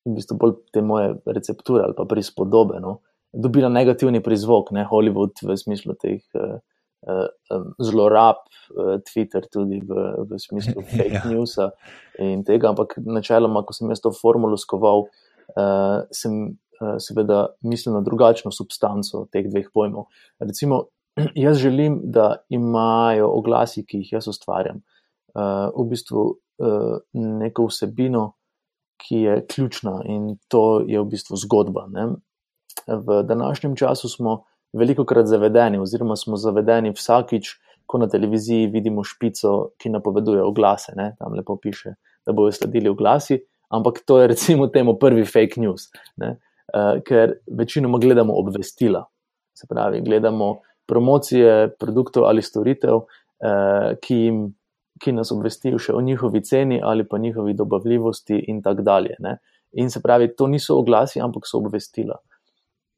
v 0.09 0.17
bistvu 0.17 0.39
bolj 0.41 0.57
te 0.73 0.83
moje 0.85 1.15
recepture 1.27 1.85
ali 1.85 1.97
pa 1.97 2.09
prispodobe, 2.09 2.81
no, 2.83 2.99
dobila 3.33 3.71
negativni 3.73 4.23
prizvok, 4.25 4.73
ne 4.77 4.85
Hollywood 4.89 5.45
v 5.45 5.57
smislu 5.57 5.97
teh. 6.01 6.25
Uh, 6.35 6.59
zlorab 7.79 8.41
Twitter, 9.07 9.45
tudi 9.47 9.79
v, 9.87 10.01
v 10.27 10.39
smislu 10.43 10.83
fake 10.91 11.15
ja. 11.15 11.21
newsa 11.31 11.69
in 12.19 12.43
tega, 12.43 12.73
ampak 12.75 12.97
načeloma, 12.99 13.63
ko 13.63 13.73
sem 13.73 13.93
jaz 13.95 14.03
to 14.03 14.11
formulo 14.11 14.59
skoval, 14.59 15.07
uh, 15.07 15.28
sem 16.13 16.59
seveda 17.01 17.47
mislim 17.61 17.95
na 17.95 18.01
drugačno 18.01 18.51
substanco 18.53 19.27
teh 19.33 19.47
dveh 19.51 19.71
pojmov. 19.75 20.05
Recimo, 20.39 20.85
jaz 21.35 21.59
želim, 21.59 22.01
da 22.05 22.37
imajo 22.49 23.31
oglasi, 23.39 23.85
ki 23.87 24.03
jih 24.03 24.13
jaz 24.13 24.29
ustvarjam, 24.29 24.83
v 25.75 25.87
bistvu 25.91 26.27
neko 27.15 27.67
vsebino, 27.71 28.33
ki 28.99 29.17
je 29.17 29.47
ključna 29.47 30.01
in 30.11 30.37
to 30.49 30.83
je 30.87 31.01
v 31.01 31.07
bistvu 31.07 31.37
zgodba. 31.37 31.87
Ne? 31.91 32.09
V 32.87 33.23
današnjem 33.23 33.77
času 33.77 34.09
smo 34.09 34.43
veliko 34.73 35.05
krat 35.05 35.27
zavedeni, 35.27 35.79
oziroma 35.79 36.17
smo 36.17 36.37
zavedeni 36.37 36.91
vsakič, 36.91 37.55
ko 37.87 37.99
na 37.99 38.09
televiziji 38.09 38.67
vidimo 38.67 39.05
špico, 39.05 39.71
ki 39.79 39.89
napoveduje 39.89 40.43
oglase. 40.43 40.93
Ne? 40.97 41.15
Tam 41.19 41.33
lepo 41.33 41.57
piše, 41.63 41.95
da 42.27 42.33
bodo 42.33 42.53
sledili 42.53 42.89
oglasi, 42.89 43.39
ampak 43.69 44.03
to 44.07 44.21
je 44.21 44.29
recimo 44.35 44.67
temu 44.67 44.99
prvi 44.99 45.25
fake 45.25 45.61
news, 45.61 45.89
ne? 46.17 46.37
ker 47.09 47.39
večinoma 47.49 47.99
gledamo 47.99 48.35
obvestila. 48.37 49.07
Se 49.57 49.67
pravi, 49.67 50.03
gledamo 50.05 50.59
promocije 50.87 51.71
produktov 51.81 52.27
ali 52.29 52.43
storitev, 52.43 53.01
ki, 54.05 54.17
jim, 54.17 54.43
ki 55.01 55.15
nas 55.17 55.33
obvestijo 55.33 55.81
še 55.81 55.95
o 55.97 56.03
njihovi 56.05 56.43
ceni 56.45 56.81
ali 56.85 57.07
pa 57.09 57.19
njihovi 57.19 57.55
dobavljivosti, 57.57 58.45
in 58.53 58.61
tako 58.63 58.85
dalje. 58.85 59.17
Ne? 59.25 59.39
In 59.81 59.91
se 59.91 60.03
pravi, 60.05 60.29
to 60.37 60.47
niso 60.47 60.77
oglasi, 60.77 61.25
ampak 61.25 61.49
so 61.49 61.63
obvestila 61.63 62.21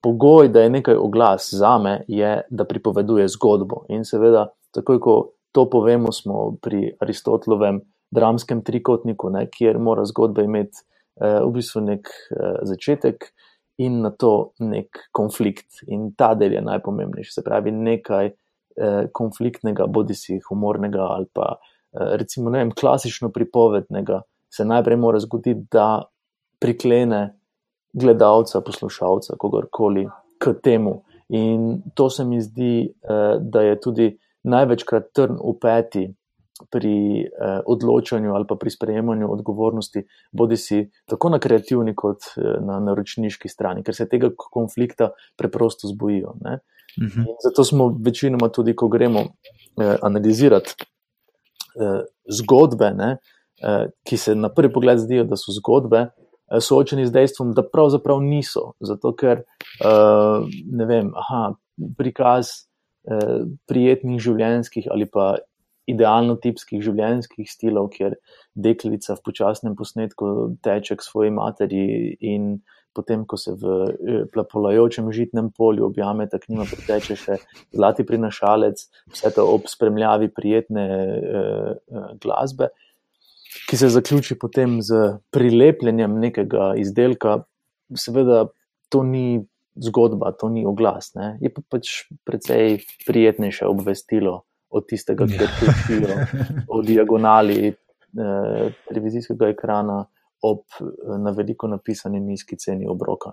pogoj, 0.01 0.49
da 0.49 0.61
je 0.61 0.71
nekaj 0.71 0.95
oglas 0.95 1.49
za 1.53 1.79
me, 1.79 2.05
je, 2.09 2.43
da 2.51 2.65
pripoveduje 2.65 3.29
zgodbo. 3.29 3.85
In 3.89 4.05
seveda, 4.05 4.49
takoj 4.75 5.01
ko 5.01 5.15
to 5.53 5.67
povemo, 5.71 6.13
smo 6.13 6.57
pri 6.63 6.95
Aristotelovem 7.01 7.81
dramskem 8.11 8.63
trikotniku, 8.67 9.31
ne, 9.31 9.47
kjer 9.51 9.79
mora 9.79 10.05
zgodba 10.09 10.45
imeti 10.47 10.83
eh, 11.21 11.39
v 11.45 11.51
bistvu 11.55 11.85
nek 11.87 12.11
eh, 12.11 12.61
začetek 12.69 13.31
in 13.81 14.01
na 14.05 14.11
to 14.11 14.53
nek 14.61 15.07
konflikt. 15.17 15.83
In 15.89 16.11
ta 16.19 16.35
del 16.35 16.59
je 16.59 16.63
najpomembnejši. 16.65 17.35
Se 17.39 17.45
pravi, 17.47 17.73
nekaj 17.73 18.31
eh, 18.31 19.03
konfliktnega, 19.17 19.89
bodi 19.89 20.17
si 20.19 20.41
humornega 20.49 21.07
ali 21.15 21.29
pa 21.33 21.55
eh, 21.57 22.17
recimo 22.21 22.53
vem, 22.53 22.75
klasično 22.77 23.31
pripovednega, 23.35 24.23
se 24.51 24.67
najprej 24.67 24.99
mora 24.99 25.21
zgoditi, 25.23 25.67
da 25.73 26.03
priklene 26.61 27.31
gledalca, 27.97 28.61
poslušalca, 28.61 29.39
kogarkoli 29.39 30.09
k 30.39 30.53
temu. 30.63 31.01
In 31.31 31.83
to 31.95 32.09
se 32.11 32.25
mi 32.27 32.41
zdi, 32.43 32.91
da 33.41 33.61
je 33.63 33.77
tudi 33.81 34.07
največkrat 34.43 35.13
trn 35.15 35.37
v 35.39 35.53
peti 35.63 36.03
pri 36.71 37.23
eh, 37.25 37.61
odločanju 37.67 38.35
ali 38.35 38.47
pa 38.49 38.57
pri 38.61 38.71
sprejemanju 38.71 39.33
odgovornosti, 39.33 40.05
bodi 40.33 40.57
si 40.57 40.83
tako 41.07 41.31
na 41.35 41.39
kreativni, 41.39 41.95
kot 41.95 42.33
eh, 42.37 42.59
na 42.61 42.81
naročniški 42.81 43.49
strani, 43.49 43.85
ker 43.87 43.95
se 43.95 44.09
tega 44.09 44.31
konflikta 44.37 45.11
preprosto 45.37 45.89
zbojijo. 45.89 46.35
Mhm. 47.01 47.27
Zato 47.45 47.65
smo 47.65 47.95
večinoma 48.05 48.49
tudi, 48.49 48.77
ko 48.77 48.89
gremo 48.89 49.25
analizirati 50.03 50.75
zgodbe, 52.29 52.91
ne, 52.91 53.17
ki 54.05 54.17
se 54.17 54.35
na 54.35 54.49
prvi 54.53 54.73
pogled 54.73 54.99
zdijo, 54.99 55.25
da 55.25 55.37
so 55.39 55.55
zgodbe, 55.55 56.09
Eh, 56.51 56.61
soočeni 56.61 57.07
z 57.07 57.15
dejstvom, 57.15 57.53
da 57.55 57.63
pravzaprav 57.63 58.21
niso. 58.23 58.73
Zato, 58.83 59.13
ker 59.15 59.45
uh, 59.85 60.47
ne 60.67 60.87
vem, 60.87 61.13
aha, 61.15 61.53
prikaz 61.99 62.51
uh, 63.07 63.47
prijetnih 63.71 64.19
življenjskih 64.19 64.89
ali 64.91 65.07
pa 65.07 65.37
idealno 65.93 66.37
tipskih 66.41 66.83
življenjskih 66.85 67.49
stilov, 67.51 67.91
kjer 67.95 68.17
deklica 68.55 69.17
v 69.17 69.25
počasnem 69.27 69.79
posnetku 69.79 70.57
teče 70.65 70.99
k 70.99 71.07
svoji 71.07 71.33
materi 71.35 71.87
in 72.21 72.61
potem, 72.97 73.23
ko 73.23 73.39
se 73.39 73.55
v 73.55 74.27
plapolajočem 74.35 75.13
žitnem 75.15 75.53
polju 75.55 75.87
objame, 75.87 76.27
tako 76.27 76.51
njima 76.51 76.67
priteče 76.67 77.17
še 77.17 77.37
zlati 77.71 78.03
prinašalec, 78.07 78.83
vse 79.15 79.31
to 79.37 79.47
ob 79.47 79.71
spremljavi 79.71 80.31
prijetne 80.35 80.87
uh, 80.91 81.75
uh, 81.79 82.09
glasbe 82.19 82.73
ki 83.69 83.77
se 83.77 83.89
zaključi 83.89 84.39
potem 84.39 84.83
z 84.83 85.17
prilepljenjem 85.31 86.19
nekega 86.21 86.75
izdelka, 86.79 87.43
seveda 87.95 88.47
to 88.89 89.03
ni 89.03 89.45
zgodba, 89.81 90.33
to 90.39 90.49
ni 90.49 90.65
oglas. 90.67 91.13
Ne? 91.15 91.37
Je 91.41 91.51
pa 91.55 91.63
pač 91.71 92.11
precej 92.27 92.81
prijetnejše 93.07 93.67
obvestilo 93.67 94.43
od 94.71 94.87
tistega, 94.87 95.27
ki 95.27 95.39
ga 95.39 95.49
pišijo 95.59 96.17
o 96.69 96.83
diagonali 96.83 97.71
eh, 97.71 98.71
televizijskega 98.89 99.51
ekrana 99.55 100.05
ob 100.47 100.63
eh, 100.81 101.19
na 101.19 101.35
veliko 101.37 101.69
napisani 101.69 102.21
nizki 102.21 102.59
ceni 102.59 102.89
obroka. 102.89 103.33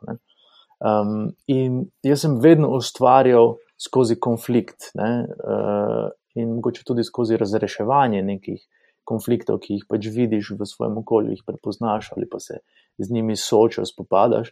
Um, 0.78 1.32
in 1.50 1.86
jaz 2.06 2.22
sem 2.26 2.36
vedno 2.42 2.70
ustvarjal 2.78 3.56
skozi 3.82 4.18
konflikt 4.22 4.92
uh, 4.94 6.10
in 6.38 6.52
mogoče 6.58 6.84
tudi 6.86 7.06
skozi 7.06 7.38
razreševanje 7.38 8.22
nekih 8.26 8.60
konfliktov, 9.08 9.62
ki 9.64 9.78
jih 9.78 9.88
pač 9.90 10.10
vidiš 10.14 10.52
v 10.60 10.68
svojem 10.70 11.00
okolju, 11.02 11.34
jih 11.34 11.46
prepoznaš 11.48 12.12
ali 12.16 12.28
pa 12.30 12.42
se 12.44 12.60
z 12.98 13.14
njimi 13.14 13.38
soočaš, 13.38 13.94
spopadaš. 13.94 14.52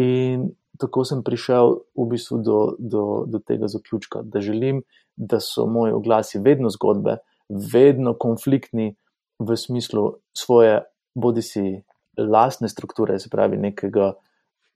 In 0.00 0.50
tako 0.78 1.04
sem 1.04 1.22
prišel 1.22 1.78
v 1.94 2.06
bistvu 2.10 2.40
do, 2.42 2.58
do, 2.78 3.24
do 3.30 3.38
tega 3.38 3.68
zaključka, 3.70 4.22
da 4.22 4.40
želim, 4.40 4.82
da 5.16 5.40
so 5.40 5.66
moji 5.66 5.92
oglasi 5.92 6.38
vedno 6.42 6.70
zgodbe, 6.70 7.18
vedno 7.48 8.14
konfliktni 8.18 8.94
v 9.38 9.56
smislu 9.56 10.14
svoje, 10.36 10.82
bodi 11.14 11.42
si 11.42 11.82
lastne 12.18 12.68
strukture, 12.68 13.18
se 13.18 13.30
pravi 13.30 13.56
nekega 13.56 14.14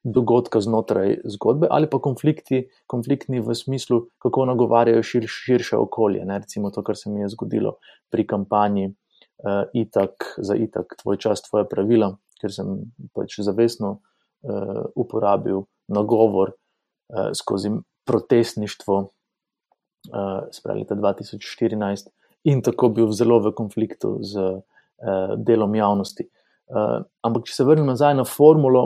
dogodka 0.05 0.61
znotraj 0.61 1.19
zgodbe, 1.25 1.67
ali 1.71 1.91
pa 1.91 1.99
konflikti, 1.99 2.69
konfliktni 2.87 3.41
v 3.41 3.55
smislu, 3.55 4.05
kako 4.23 4.47
nagovarjajo 4.47 5.03
šir, 5.03 5.27
širše 5.27 5.77
okolje. 5.77 6.25
Ne? 6.25 6.39
Recimo 6.39 6.71
to, 6.71 6.83
kar 6.83 6.97
se 6.97 7.11
mi 7.11 7.21
je 7.21 7.33
zgodilo 7.35 7.77
pri 8.11 8.27
kampanji 8.27 8.87
uh, 8.89 9.67
itak, 9.75 10.35
za 10.39 10.55
itak, 10.55 10.95
tvoj 11.03 11.19
čas, 11.19 11.43
tvoje 11.43 11.67
pravila, 11.69 12.15
ker 12.41 12.55
sem 12.55 12.79
pač 13.15 13.41
zavestno 13.43 13.99
uh, 13.99 14.87
uporabil 14.95 15.67
nagovor 15.89 16.53
uh, 16.53 17.31
skozi 17.35 17.73
protestništvo, 18.09 18.99
uh, 18.99 20.47
spravi 20.53 20.85
leta 20.85 20.95
2014, 20.95 22.09
in 22.45 22.63
tako 22.63 22.89
bil 22.89 23.13
zelo 23.13 23.41
v 23.45 23.53
konfliktu 23.57 24.19
z 24.23 24.41
uh, 24.41 25.35
delom 25.37 25.75
javnosti. 25.75 26.29
Uh, 26.69 27.03
ampak, 27.25 27.49
če 27.49 27.57
se 27.57 27.67
vrnem 27.67 27.89
nazaj 27.89 28.15
na 28.17 28.25
formulo, 28.29 28.85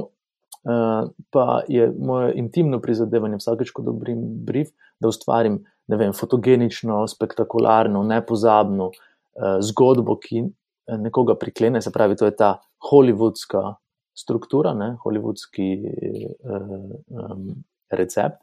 uh, 0.64 1.11
pa 1.30 1.47
je 1.68 1.90
moje 1.99 2.32
intimno 2.40 2.80
prizadevanje 2.82 3.42
vsakeč, 3.42 3.75
ko 3.75 3.85
dobrim 3.87 4.23
brief, 4.47 4.73
da 5.02 5.11
ustvarim 5.11 5.61
vem, 5.90 6.12
fotogenično, 6.16 7.02
spektakularno, 7.11 8.02
nepozabno, 8.06 8.90
uh, 8.92 9.59
zgodbo, 9.61 10.16
ki 10.21 10.42
eh, 10.42 10.99
nekoga 10.99 11.37
priklene, 11.38 11.82
se 11.82 11.92
pravi, 11.92 12.16
to 12.16 12.28
je 12.28 12.37
ta 12.37 12.56
holivudska 12.90 13.75
struktura, 14.14 14.75
ne, 14.75 14.97
holivudski 15.04 15.69
uh, 15.83 16.64
um, 17.09 17.47
recept. 17.90 18.42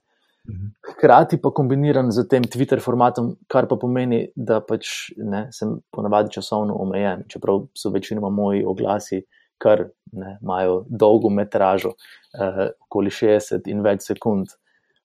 Mhm. 0.49 0.69
Hkrati 0.93 1.38
pa 1.41 1.51
kombiniran 1.51 2.11
z 2.11 2.27
tem 2.27 2.43
Twitter 2.43 2.79
formatom, 2.81 3.35
kar 3.47 3.67
pa 3.67 3.77
pomeni, 3.77 4.27
da 4.35 4.61
pač 4.61 5.11
ne, 5.17 5.47
sem 5.53 5.77
ponavadi 5.93 6.33
časovno 6.33 6.77
omejen, 6.81 7.25
čeprav 7.29 7.67
so 7.77 7.91
večinoma 7.93 8.31
moji 8.33 8.63
oglasi, 8.65 9.21
kar 9.59 9.89
ne, 10.11 10.38
imajo 10.41 10.85
dolgo 10.89 11.29
metražo, 11.29 11.93
eh, 12.33 12.69
okoli 12.88 13.11
60 13.11 13.67
in 13.67 13.83
več 13.85 14.07
sekund. 14.07 14.55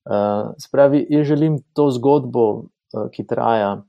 Eh, 0.05 0.53
spravi, 0.61 1.05
jaz 1.09 1.27
želim 1.27 1.59
to 1.73 1.89
zgodbo, 1.91 2.65
eh, 2.93 3.09
ki 3.11 3.27
traja 3.27 3.83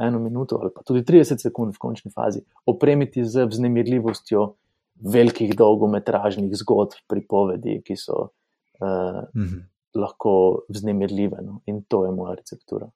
eno 0.00 0.18
minuto 0.18 0.58
ali 0.60 0.70
pa 0.74 0.82
tudi 0.82 1.04
30 1.06 1.38
sekund 1.38 1.74
v 1.74 1.78
končni 1.78 2.10
fazi, 2.10 2.40
opremiti 2.66 3.24
z 3.24 3.46
vznemirljivostjo 3.46 4.54
velikih 5.00 5.56
dolgometražnih 5.56 6.52
zgodb, 6.56 6.98
pripovedi, 7.08 7.80
ki 7.84 7.96
so 7.96 8.16
uh, 8.22 9.22
mm 9.34 9.44
-hmm. 9.44 9.62
lahko 9.94 10.64
vznemirljive. 10.68 11.42
No? 11.42 11.60
In 11.66 11.82
to 11.88 12.04
je 12.04 12.12
moja 12.12 12.34
receptura. 12.34 12.90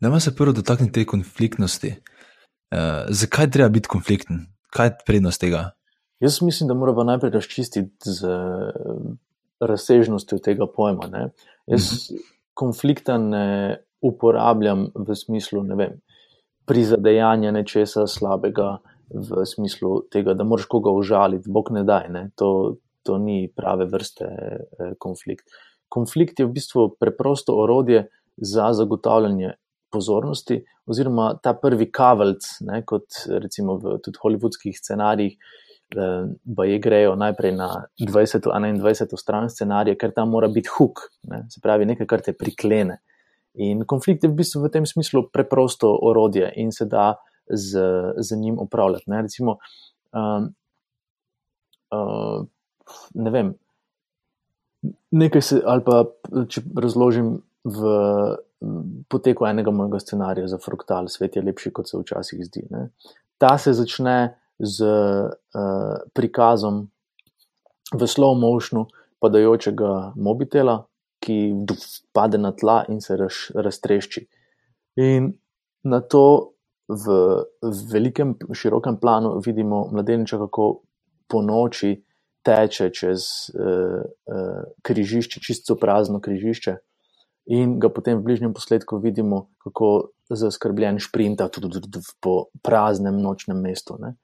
Da 0.00 0.20
se 0.20 0.36
prvo 0.36 0.52
dotakne 0.52 0.92
te 0.92 1.04
konfliktnosti. 1.06 1.88
Uh, 1.88 2.78
zakaj 3.08 3.50
treba 3.50 3.68
biti 3.68 3.88
konflikten? 3.88 4.46
Kaj 4.70 4.86
je 4.86 4.96
prednost 5.06 5.40
tega? 5.40 5.70
Jaz 6.20 6.42
mislim, 6.42 6.68
da 6.68 6.74
moramo 6.74 7.04
najprej 7.04 7.30
razčistiti 7.30 7.96
z 8.04 8.28
razsežnostjo 9.60 10.38
tega 10.38 10.66
pojma. 10.76 11.06
Ne? 11.06 11.30
Jaz 11.66 11.82
mm 11.82 12.16
-hmm. 12.16 12.20
konflikta 12.54 13.18
ne 13.18 13.78
uporabljam 14.00 14.90
v 14.94 15.14
smislu 15.14 15.62
vem, 15.76 16.00
prizadejanja 16.66 17.50
nečesa 17.50 18.06
slabega, 18.06 18.78
v 19.10 19.46
smislu 19.46 20.02
tega, 20.12 20.34
da 20.34 20.44
moraš 20.44 20.68
koga 20.70 20.92
užaliti, 20.94 21.50
bog 21.50 21.72
ne 21.72 21.84
daj. 21.88 22.08
Ne? 22.12 22.24
To, 22.40 22.76
to 23.06 23.18
ni 23.18 23.48
prave 23.56 23.88
vrste 23.90 24.28
eh, 24.28 24.92
konflikt. 25.00 25.48
Konflikt 25.88 26.40
je 26.40 26.46
v 26.46 26.52
bistvu 26.52 26.90
preprosto 27.00 27.56
orodje 27.56 28.08
za 28.36 28.72
zagotavljanje 28.76 29.54
pozornosti, 29.92 30.60
oziroma 30.86 31.30
ta 31.42 31.54
prvi 31.56 31.88
kavelc, 31.92 32.44
ne, 32.68 32.82
kot 32.84 33.22
recimo 33.40 33.78
v 33.80 33.96
tudi 34.04 34.20
hollywoodskih 34.20 34.76
scenarijih, 34.76 35.38
pa 36.56 36.64
je 36.68 36.78
grejo 36.78 37.14
najprej 37.16 37.54
na 37.56 37.68
20. 38.00 38.48
in 38.68 38.80
21. 38.82 39.16
stran 39.16 39.48
scenarija, 39.48 39.96
ker 39.96 40.12
tam 40.12 40.30
mora 40.30 40.48
biti 40.48 40.68
huk, 40.76 41.00
ne? 41.22 41.46
se 41.48 41.60
pravi 41.64 41.86
nekaj, 41.88 42.06
kar 42.06 42.20
te 42.20 42.36
priklene. 42.36 42.98
In 43.58 43.86
konflikt 43.88 44.24
je 44.24 44.30
v 44.30 44.36
bistvu 44.38 44.66
v 44.66 44.70
tem 44.70 44.86
smislu 44.86 45.30
preprosto 45.32 45.90
orodje 46.02 46.52
in 46.56 46.72
se 46.72 46.84
da 46.84 47.14
z, 47.50 47.80
z 48.16 48.36
njim 48.36 48.58
upravljati. 48.58 49.10
Ne, 49.10 49.22
Recimo, 49.22 49.56
um, 50.12 50.54
uh, 51.90 52.46
ne 53.14 53.30
vem, 53.30 53.54
nekaj 55.10 55.42
se, 55.42 55.62
ali 55.66 55.84
pa 55.84 56.04
če 56.48 56.62
razložim 56.76 57.38
v 57.64 57.94
poteku 59.08 59.46
enega 59.46 59.70
mojega 59.70 60.00
scenarija 60.02 60.48
za 60.50 60.58
fraktal, 60.58 61.08
svet 61.08 61.36
je 61.36 61.42
lepši, 61.42 61.72
kot 61.74 61.88
se 61.88 61.98
včasih 61.98 62.44
zdi. 62.46 62.64
Ne. 62.70 62.88
Ta 63.38 63.54
se 63.58 63.72
začne 63.72 64.34
z 64.58 64.84
uh, 64.84 65.98
prikazom 66.14 66.88
v 67.94 68.08
slow 68.10 68.34
motionu 68.38 68.88
padajočega 69.22 70.12
mobitela, 70.16 70.82
ki 71.22 71.66
pade 72.14 72.38
na 72.38 72.52
tla 72.52 72.84
in 72.88 73.00
se 73.02 73.16
raz, 73.16 73.48
raztrešči. 73.54 74.26
In 75.02 75.32
na 75.82 76.00
to 76.00 76.54
v, 76.88 77.16
velikem, 77.92 78.34
širokem 78.54 78.96
planu 79.00 79.38
vidimo 79.44 79.86
mladeniča, 79.92 80.38
kako 80.38 80.68
po 81.28 81.42
noči 81.44 81.98
teče 82.46 82.90
čez 82.96 83.24
uh, 83.52 84.00
uh, 84.00 84.62
križišče, 84.82 85.40
čisto 85.44 85.76
prazno 85.76 86.20
križišče, 86.24 86.76
in 87.52 87.78
ga 87.80 87.88
potem 87.92 88.18
v 88.18 88.24
bližnjem 88.24 88.54
posledku 88.56 89.00
vidimo, 89.00 89.48
kako 89.64 90.12
zaskrbljen 90.28 91.00
šprinta 91.00 91.48
tudi 91.48 91.80
po 92.20 92.48
praznem 92.62 93.20
nočnem 93.20 93.60
mestu. 93.60 93.96
Ne? 94.00 94.14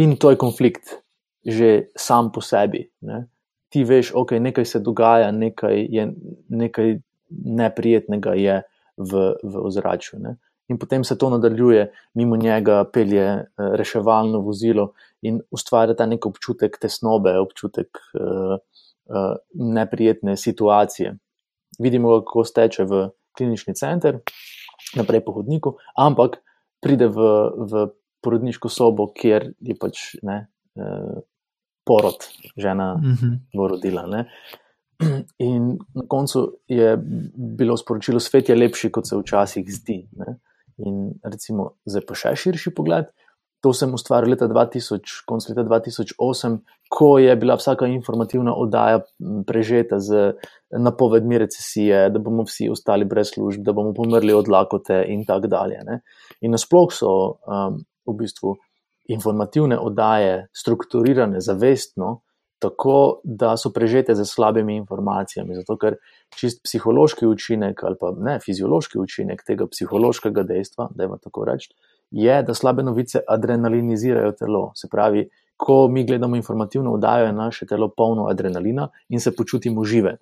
In 0.00 0.16
to 0.16 0.32
je 0.32 0.40
konflikt, 0.40 1.00
že 1.44 1.92
sam 1.96 2.32
po 2.32 2.40
sebi. 2.40 2.88
Ne? 3.04 3.28
Ti 3.68 3.84
veš, 3.84 4.14
ok, 4.16 4.38
nekaj 4.40 4.64
se 4.64 4.80
dogaja, 4.80 5.28
nekaj, 5.32 5.76
je, 5.92 6.08
nekaj 6.48 6.98
neprijetnega 7.30 8.34
je 8.38 8.56
v, 8.96 9.22
v 9.42 9.64
ozračju. 9.68 10.20
Ne? 10.24 10.36
In 10.68 10.78
potem 10.78 11.04
se 11.04 11.18
to 11.18 11.28
nadaljuje, 11.30 11.90
mimo 12.14 12.36
njega 12.36 12.84
pelje 12.92 13.26
uh, 13.34 13.74
reševalno 13.76 14.40
vozilo 14.40 14.92
in 15.22 15.40
ustvarja 15.50 15.94
ta 15.94 16.06
nek 16.06 16.26
občutek 16.26 16.78
tesnobe, 16.80 17.36
občutek 17.38 18.00
uh, 18.14 18.56
uh, 18.56 19.36
neprijetne 19.54 20.36
situacije 20.36 21.18
vidimo, 21.78 22.20
kako 22.20 22.44
steče 22.44 22.84
v 22.84 23.08
klinični 23.36 23.74
center, 23.74 24.18
naprej 24.96 25.24
po 25.24 25.32
hodniku, 25.38 25.76
ampak 25.96 26.38
pride 26.82 27.08
v, 27.08 27.28
v 27.70 27.86
porodniško 28.24 28.68
sobo, 28.68 29.08
kjer 29.12 29.50
je 29.60 29.76
pač 29.80 30.04
ne, 30.22 30.46
eh, 30.78 31.20
porod, 31.84 32.24
žena 32.56 32.94
uh 32.94 33.02
-huh. 33.02 33.38
bo 33.54 33.68
rodila. 33.68 34.06
Ne. 34.06 34.26
In 35.38 35.78
na 35.94 36.06
koncu 36.08 36.56
je 36.68 36.96
bilo 37.58 37.76
sporočilo, 37.76 38.20
svet 38.20 38.48
je 38.48 38.54
lepši, 38.54 38.90
kot 38.90 39.08
se 39.08 39.16
včasih 39.16 39.64
zdi. 39.68 40.08
Ne. 40.12 40.38
In 40.82 41.14
recimo, 41.22 41.74
zdaj 41.86 42.06
pa 42.08 42.16
še 42.18 42.34
širši 42.38 42.74
pogled. 42.74 43.12
To 43.64 43.72
sem 43.72 43.94
ustvaril 43.96 44.34
leta 44.34 44.44
2000, 44.50 45.22
konc 45.24 45.46
leta 45.48 45.62
2008, 45.64 46.58
ko 46.92 47.06
je 47.16 47.36
bila 47.40 47.56
vsaka 47.56 47.88
informativna 47.88 48.52
oddaja 48.60 49.00
prežeta 49.48 49.96
z 50.04 50.34
napovedmi 50.68 51.38
recesije, 51.40 52.10
da 52.12 52.20
bomo 52.20 52.44
vsi 52.44 52.68
ostali 52.68 53.08
brez 53.08 53.32
služb, 53.32 53.64
da 53.64 53.72
bomo 53.72 53.94
pomrli 53.96 54.36
od 54.36 54.50
lakote 54.52 55.00
in 55.08 55.24
tako 55.24 55.48
dalje. 55.48 55.80
Ne? 55.86 56.02
In 56.44 56.52
nasploh 56.52 56.92
so 56.92 57.14
um, 57.40 57.80
v 58.04 58.16
bistvu 58.20 58.52
informativne 59.08 59.78
oddaje 59.80 60.48
strukturirane 60.52 61.40
zavestno, 61.40 62.18
tako 62.64 63.20
da 63.24 63.54
so 63.60 63.70
prežete 63.72 64.16
z 64.16 64.24
slabimi 64.26 64.78
informacijami. 64.80 65.56
Zato, 65.60 65.76
ker 65.78 66.00
čist 66.34 66.64
psihološki 66.64 67.28
učinek 67.28 67.84
ali 67.84 68.00
pa 68.00 68.14
ne 68.16 68.38
fiziološki 68.40 68.98
učinek 68.98 69.44
tega 69.46 69.68
psihološkega 69.70 70.46
dejstva, 70.48 70.88
da 70.96 71.06
je 71.06 71.20
tako 71.28 71.44
reči 71.52 71.74
je, 72.14 72.42
da 72.42 72.54
slabe 72.54 72.82
novice 72.82 73.20
adrenalinizirajo 73.28 74.32
telo. 74.32 74.72
Se 74.74 74.88
pravi, 74.88 75.28
ko 75.56 75.88
mi 75.88 76.04
gledamo 76.06 76.36
informativno 76.36 76.92
oddajo, 76.92 77.26
je 77.26 77.32
naše 77.32 77.66
telo 77.66 77.88
polno 77.96 78.26
adrenalina 78.30 78.88
in 79.08 79.20
se 79.20 79.34
počutimo 79.36 79.84
žive. 79.84 80.16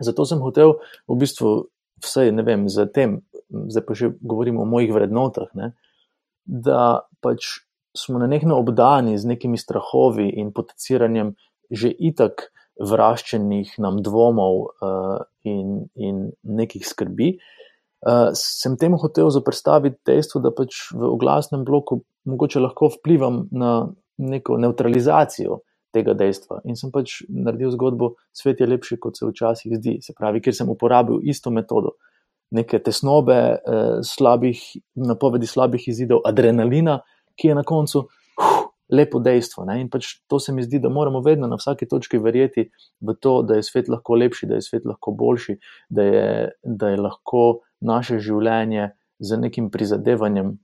Zato 0.00 0.24
sem 0.24 0.40
hotel 0.40 0.74
v 1.08 1.16
bistvu 1.18 1.52
vse, 2.04 2.30
ne 2.32 2.42
vem, 2.42 2.68
za 2.68 2.86
tem, 2.86 3.20
zdaj 3.50 3.84
pa 3.86 3.94
že 3.94 4.12
govorimo 4.20 4.62
o 4.62 4.68
mojih 4.68 4.92
vrednotah, 4.94 5.48
ne, 5.54 5.72
da 6.44 7.00
pač 7.20 7.67
smo 7.98 8.20
na 8.22 8.26
nekno 8.30 8.58
obdani 8.58 9.18
z 9.18 9.26
nekimi 9.26 9.58
strahovi 9.58 10.28
in 10.40 10.52
potenciranjem 10.54 11.34
že 11.70 11.90
itak 11.92 12.48
vraščenih 12.78 13.74
nam 13.82 13.98
dvomov 14.02 14.60
uh, 14.62 15.18
in, 15.44 15.88
in 15.98 16.28
nekih 16.42 16.86
skrbi. 16.86 17.34
Uh, 17.98 18.30
sem 18.38 18.76
temu 18.78 18.96
hotel 19.02 19.30
zaprstaviti 19.34 19.98
dejstvo, 20.06 20.40
da 20.40 20.52
pač 20.54 20.86
v 20.94 21.10
oglasnem 21.10 21.64
bloku 21.66 22.04
mogoče 22.30 22.62
lahko 22.62 22.92
vplivam 22.94 23.48
na 23.50 23.88
neko 24.18 24.58
neutralizacijo 24.62 25.60
tega 25.94 26.14
dejstva. 26.14 26.60
In 26.68 26.76
sem 26.78 26.92
pač 26.94 27.22
naredil 27.28 27.72
zgodbo, 27.74 28.12
svet 28.36 28.60
je 28.60 28.68
lepši, 28.68 28.98
kot 29.02 29.18
se 29.18 29.26
včasih 29.26 29.78
zdi. 29.78 29.98
Se 30.04 30.14
pravi, 30.16 30.42
ker 30.44 30.54
sem 30.54 30.68
uporabil 30.70 31.22
isto 31.26 31.50
metodo. 31.54 31.96
Neke 32.54 32.80
tesnobe, 32.80 33.38
eh, 33.58 33.98
slabih, 34.04 34.60
napovedi 34.96 35.46
slabih 35.46 35.88
izidov, 35.88 36.22
adrenalina, 36.28 37.00
ki 37.38 37.52
je 37.52 37.54
na 37.54 37.64
koncu 37.66 38.04
huh, 38.08 38.68
lepo 38.90 39.20
dejstvo. 39.22 39.64
Ne? 39.68 39.80
In 39.82 39.90
pač 39.92 40.18
to 40.28 40.40
se 40.40 40.52
mi 40.52 40.64
zdi, 40.66 40.80
da 40.82 40.90
moramo 40.92 41.20
vedno 41.24 41.46
na 41.46 41.58
vsaki 41.60 41.88
točki 41.88 42.18
verjeti 42.18 42.68
v 43.00 43.14
to, 43.20 43.40
da 43.42 43.58
je 43.58 43.66
svet 43.66 43.88
lahko 43.88 44.18
lepši, 44.18 44.48
da 44.50 44.58
je 44.58 44.66
svet 44.66 44.86
lahko 44.88 45.12
boljši, 45.12 45.58
da 45.88 46.06
je, 46.06 46.28
da 46.62 46.94
je 46.94 47.02
lahko 47.02 47.44
naše 47.80 48.18
življenje 48.18 48.90
z 49.18 49.38
nekim 49.38 49.70
prizadevanjem, 49.70 50.56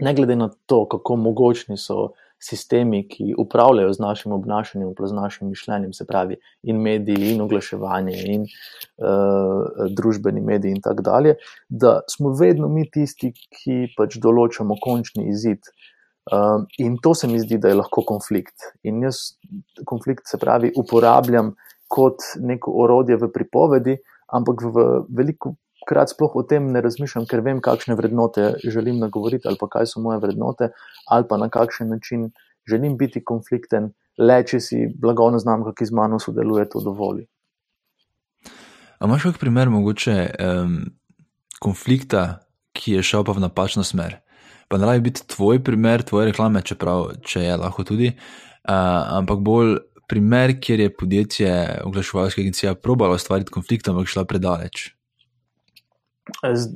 ne 0.00 0.14
glede 0.14 0.36
na 0.36 0.50
to, 0.66 0.84
kako 0.88 1.16
mogočni 1.16 1.76
so 1.80 2.12
sistemi, 2.42 3.02
ki 3.08 3.34
upravljajo 3.38 3.92
z 3.92 4.02
našim 4.02 4.32
obnašanjem, 4.32 4.92
z 5.06 5.12
našim 5.12 5.48
mišljenjem, 5.48 5.92
se 5.92 6.06
pravi, 6.06 6.36
in 6.62 6.80
mediji, 6.82 7.32
in 7.32 7.40
oglaševanje, 7.40 8.16
in 8.34 8.46
uh, 8.46 9.88
družbeni 9.96 10.40
mediji, 10.40 10.76
in 10.76 10.82
tako 10.84 11.02
dalje, 11.02 11.36
da 11.68 12.00
smo 12.10 12.34
vedno 12.36 12.68
mi 12.68 12.86
tisti, 12.90 13.32
ki 13.32 13.78
pač 13.96 14.18
določamo 14.22 14.78
končni 14.82 15.28
izid. 15.32 15.64
Um, 16.32 16.66
in 16.82 16.96
to 17.02 17.14
se 17.14 17.28
mi 17.30 17.38
zdi, 17.40 17.58
da 17.62 17.70
je 17.70 17.78
lahko 17.78 18.02
konflikt. 18.06 18.72
In 18.82 19.04
jaz 19.06 19.36
konflikt, 19.86 20.26
se 20.26 20.40
pravi, 20.42 20.72
uporabljam 20.76 21.54
kot 21.88 22.34
neko 22.42 22.72
orodje 22.82 23.18
v 23.20 23.30
pripovedi, 23.32 23.94
ampak 24.34 24.64
v 24.74 24.86
veliko 25.14 25.54
krat 25.86 26.10
sploh 26.12 26.34
o 26.34 26.42
tem 26.42 26.70
ne 26.72 26.82
razmišljam, 26.84 27.26
ker 27.30 27.42
vem, 27.46 27.60
kakšne 27.62 27.96
vrednote 27.98 28.56
želim 28.64 28.98
nagovoriti, 29.02 29.48
ali 29.48 29.58
pa 29.60 29.68
kaj 29.70 29.88
so 29.92 30.02
moje 30.02 30.20
vrednote, 30.22 30.70
ali 31.10 31.28
pa 31.28 31.38
na 31.40 31.48
kakšen 31.48 31.88
način 31.94 32.30
želim 32.68 32.96
biti 32.98 33.24
konflikten, 33.24 33.92
le 34.18 34.40
če 34.44 34.60
si 34.60 34.82
blagovna 34.98 35.38
znamka, 35.38 35.74
ki 35.76 35.86
z 35.86 35.96
mano 35.96 36.18
sodeluje, 36.22 36.68
to 36.72 36.82
dovoli. 36.84 37.26
Ali 38.98 39.10
imaš 39.10 39.28
kakšen 39.28 39.40
primer 39.40 39.70
mogoče 39.70 40.16
um, 40.40 40.78
konflikta, 41.62 42.26
ki 42.76 42.98
je 42.98 43.02
šel 43.06 43.24
pa 43.24 43.36
v 43.36 43.44
napačno 43.44 43.84
smer? 43.84 44.18
Pa 44.68 44.80
ne 44.80 44.88
rabi 44.88 45.06
biti 45.10 45.22
tvoj 45.30 45.62
primer, 45.64 46.02
tvoje 46.02 46.32
reklame, 46.32 46.62
čeprav 46.66 47.12
če 47.22 47.44
je 47.44 47.58
lahko 47.60 47.84
tudi, 47.86 48.10
uh, 48.10 49.18
ampak 49.20 49.44
bolj 49.44 49.76
primer, 50.08 50.56
kjer 50.60 50.80
je 50.80 50.96
podjetje, 50.96 51.52
oglaševalska 51.84 52.40
agencija, 52.40 52.74
probalo 52.74 53.14
ustvariti 53.14 53.50
konflikt, 53.50 53.88
ampak 53.88 54.10
šla 54.10 54.24
predaleč. 54.24 54.95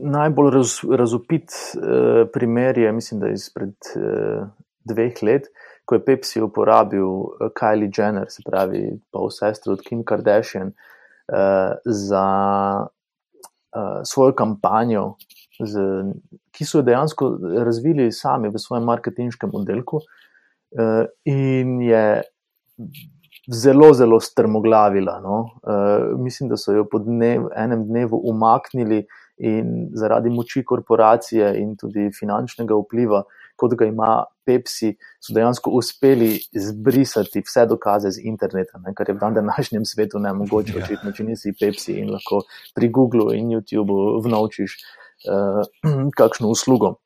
Najbolj 0.01 0.51
raz, 0.55 0.77
razupit 0.99 1.51
uh, 1.51 2.29
primer 2.33 2.79
je, 2.79 2.93
mislim, 2.93 3.21
da 3.21 3.29
izpred 3.29 3.75
uh, 3.97 4.47
dveh 4.87 5.23
let, 5.23 5.49
ko 5.85 5.99
je 5.99 6.05
Pepsi 6.05 6.43
uporabil 6.43 7.07
uh, 7.07 7.51
Kylie 7.59 7.91
Jenner, 7.91 8.31
se 8.31 8.45
pravi, 8.47 8.85
pa 9.11 9.25
vse 9.27 9.51
sestro 9.51 9.75
od 9.75 9.83
Kim 9.83 10.05
Kardashian, 10.07 10.71
uh, 10.71 11.75
za 11.85 12.27
uh, 12.87 14.01
svojo 14.07 14.37
kampanjo, 14.39 15.15
z, 15.67 15.83
ki 16.55 16.65
so 16.65 16.79
jo 16.79 16.87
dejansko 16.87 17.31
razvili 17.67 18.13
sami 18.15 18.49
v 18.49 18.59
svojem 18.59 18.87
marketinškem 18.87 19.51
oddelku, 19.55 19.99
uh, 19.99 21.05
in 21.27 21.81
je 21.83 22.05
zelo, 23.51 23.91
zelo 23.99 24.21
strmoglavila. 24.21 25.19
No? 25.25 25.41
Uh, 25.67 26.21
mislim, 26.23 26.49
da 26.49 26.57
so 26.57 26.73
jo 26.73 26.87
po 26.87 27.03
dnev, 27.03 27.51
enem 27.57 27.89
dnevu 27.89 28.23
umaknili 28.31 29.09
in 29.41 29.89
zaradi 29.97 30.31
moči 30.31 30.63
korporacije 30.65 31.55
in 31.61 31.75
tudi 31.81 32.11
finančnega 32.13 32.77
vpliva, 32.77 33.23
kot 33.57 33.75
ga 33.79 33.89
ima 33.89 34.11
Pepsi, 34.47 34.95
so 35.23 35.35
dejansko 35.37 35.71
uspeli 35.77 36.33
zbrisati 36.53 37.43
vse 37.45 37.67
dokaze 37.71 38.11
z 38.17 38.25
interneta, 38.29 38.81
ne, 38.85 38.95
kar 38.97 39.09
je 39.09 39.15
v 39.15 39.33
današnjem 39.35 39.85
svetu 39.85 40.19
ne 40.19 40.33
mogoče, 40.35 40.79
ja. 40.79 40.85
očitno, 40.85 41.13
če 41.17 41.27
nisi 41.29 41.53
Pepsi 41.61 41.99
in 42.01 42.11
lahko 42.15 42.43
pri 42.75 42.89
Googlu 42.89 43.31
in 43.37 43.53
YouTubu 43.55 43.99
vnovčiš 44.25 44.77
uh, 45.29 45.63
kakšno 46.19 46.51
uslugo. 46.51 46.97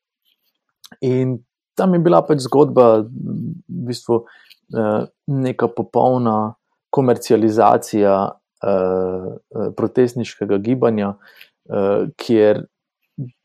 In 1.03 1.39
tam 1.75 1.95
je 1.95 2.01
bila 2.07 2.23
pač 2.23 2.45
zgodba, 2.47 3.03
v 3.03 3.87
bistvu 3.91 4.23
uh, 4.23 5.07
neka 5.27 5.69
popolna 5.75 6.55
komercializacija 6.95 8.15
uh, 8.31 9.27
protestniškega 9.77 10.59
gibanja, 10.63 11.17
uh, 11.71 12.07
kjer 12.21 12.65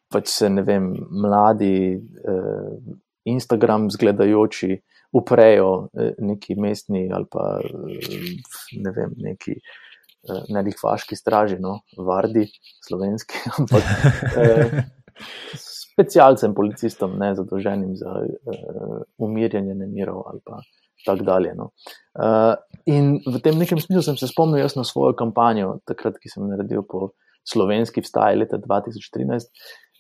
pač 0.10 0.32
se 0.34 0.50
ne 0.50 0.64
vem, 0.66 0.90
mladi, 1.12 2.00
uh, 2.00 2.96
Instagram 3.30 3.90
zgledajoči 3.94 4.80
uprejo 5.12 5.90
neki 6.22 6.56
mestni 6.56 7.10
ali 7.14 7.26
pa 7.32 7.60
ne 8.78 8.92
vem, 8.96 9.14
neki. 9.18 9.56
Ne, 10.52 10.62
jih 10.68 10.82
vaški 10.84 11.16
straži, 11.16 11.56
no, 11.64 11.78
vardi, 11.96 12.44
slovenski, 12.84 13.40
ampak 13.58 13.86
eh, 14.36 14.74
specialcem, 15.94 16.52
policistom, 16.54 17.16
ne 17.20 17.32
zadolženim 17.38 17.96
za 17.96 18.18
uh, 18.20 18.98
umirjanje 19.18 19.78
nemirov 19.80 20.26
ali 20.28 20.44
pa 20.46 20.60
tako 21.06 21.24
dalje. 21.24 21.54
No. 21.56 21.70
Uh, 22.20 22.60
in 22.86 23.16
v 23.24 23.40
tem 23.40 23.56
nekem 23.58 23.80
smislu 23.80 24.04
sem 24.04 24.20
se 24.20 24.28
spomnil 24.28 24.60
jaz 24.60 24.76
na 24.76 24.84
svojo 24.84 25.16
kampanjo, 25.16 25.78
takrat, 25.88 26.20
ki 26.20 26.32
sem 26.32 26.44
naredil 26.52 26.84
po 26.84 27.14
slovenski 27.48 28.02
vstaji 28.02 28.40
leta 28.40 28.58
2013 28.58 29.50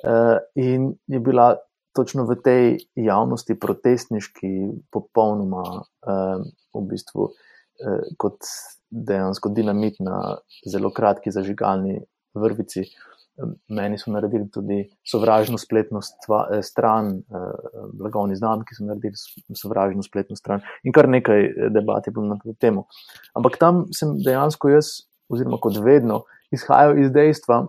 uh, 0.05 0.37
in 0.55 0.93
je 1.07 1.19
bila 1.19 1.55
točno 1.95 2.25
v 2.29 2.37
tej 2.43 2.77
javnosti 2.95 3.59
protestniški 3.59 4.51
popolnoma 4.91 5.65
uh, 5.81 6.41
v 6.73 6.85
bistvu 6.89 7.29
uh, 7.29 8.01
kot 8.17 8.45
dejansko 8.89 9.49
dinamit 9.49 9.99
na 9.99 10.39
zelo 10.65 10.93
kratki 10.93 11.31
zažigalni 11.31 11.99
vrvici. 12.33 12.85
Uh, 12.85 13.09
Meni 13.69 13.97
so 13.97 14.11
naredili 14.11 14.49
tudi 14.51 14.79
sovražno 15.07 15.57
spletno 15.57 15.99
eh, 15.99 16.61
stran, 16.63 17.11
eh, 17.17 17.83
blagovni 17.93 18.35
znamki 18.35 18.75
so 18.75 18.83
naredili 18.87 19.15
sovražno 19.55 20.03
spletno 20.03 20.35
stran 20.35 20.61
in 20.83 20.93
kar 20.95 21.09
nekaj 21.09 21.45
eh, 21.45 21.69
debat 21.73 22.07
je 22.07 22.11
bilo 22.11 22.27
na 22.27 22.39
to 22.43 22.53
temo. 22.59 22.85
Ampak 23.37 23.57
tam 23.59 23.85
sem 23.95 24.17
dejansko 24.25 24.73
jaz, 24.73 24.91
oziroma 25.29 25.59
kot 25.61 25.77
vedno, 25.83 26.23
izhajal 26.51 26.97
iz 26.99 27.11
dejstva, 27.11 27.65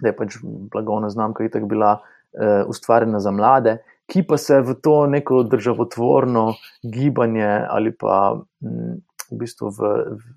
da 0.00 0.10
je 0.10 0.16
pač 0.16 0.38
blagovna 0.42 1.10
znamka 1.10 1.44
itak 1.44 1.66
bila 1.68 1.98
uh, 1.98 2.68
ustvarjena 2.70 3.20
za 3.20 3.30
mlade, 3.30 3.78
ki 4.08 4.24
pa 4.28 4.38
se 4.40 4.60
v 4.64 4.74
to 4.82 5.06
neko 5.06 5.42
državotvorno 5.42 6.52
gibanje 6.82 7.48
ali 7.68 7.92
pa 7.92 8.38
m, 8.64 9.00
v 9.28 9.40
bistvu 9.40 9.72
v, 9.76 9.90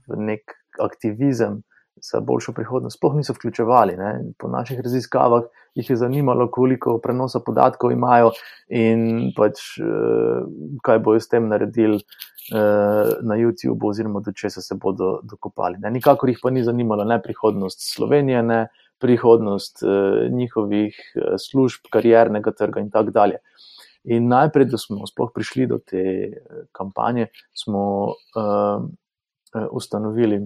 v 0.10 0.18
nek 0.20 0.58
aktivizem 0.82 1.62
za 2.02 2.20
boljšo 2.20 2.54
prihodnost, 2.58 2.98
sploh 2.98 3.16
niso 3.16 3.34
vključevali. 3.34 3.96
Ne. 3.98 4.12
Po 4.40 4.50
naših 4.50 4.80
raziskavah 4.82 5.44
jih 5.78 5.90
je 5.90 5.96
zanimalo, 5.96 6.48
koliko 6.52 6.98
prenosa 7.04 7.40
podatkov 7.46 7.92
imajo 7.92 8.32
in 8.68 9.32
pač, 9.38 9.62
uh, 9.80 10.48
kaj 10.84 11.00
bojo 11.06 11.22
s 11.22 11.30
tem 11.32 11.48
naredili 11.52 12.02
na 12.52 13.36
YouTubu, 13.40 13.90
oziroma 13.90 14.20
do 14.20 14.32
česa 14.36 14.62
se 14.62 14.76
bodo 14.76 15.20
dokopali. 15.24 15.78
Ne. 15.80 15.92
Nikakor 15.92 16.30
jih 16.30 16.40
pa 16.44 16.50
ni 16.52 16.64
zanimalo 16.64 17.06
ne 17.08 17.22
prihodnost 17.22 17.86
Slovenije, 17.94 18.44
ne 18.44 18.68
prihodnost 19.02 19.84
uh, 19.84 20.32
njihovih 20.32 20.98
uh, 21.16 21.36
služb, 21.40 21.88
kariernega 21.92 22.52
trga 22.52 22.84
in 22.84 22.92
tako 22.92 23.12
dalje. 23.16 23.40
In 24.04 24.28
najprej, 24.28 24.66
da 24.70 24.78
smo 24.82 25.08
sploh 25.08 25.32
prišli 25.34 25.68
do 25.70 25.78
te 25.78 26.04
kampanje, 26.74 27.28
smo 27.54 27.84
uh, 28.12 28.84
ustanovili 29.72 30.42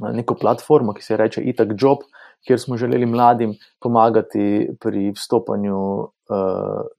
neko 0.00 0.34
platformo, 0.40 0.94
ki 0.94 1.04
se 1.04 1.16
reče 1.16 1.42
Itak 1.52 1.74
Job, 1.78 2.06
kjer 2.46 2.60
smo 2.60 2.76
želeli 2.76 3.06
mladim 3.06 3.54
pomagati 3.80 4.68
pri 4.80 5.10
vstopanju 5.16 5.78
uh, 5.78 6.08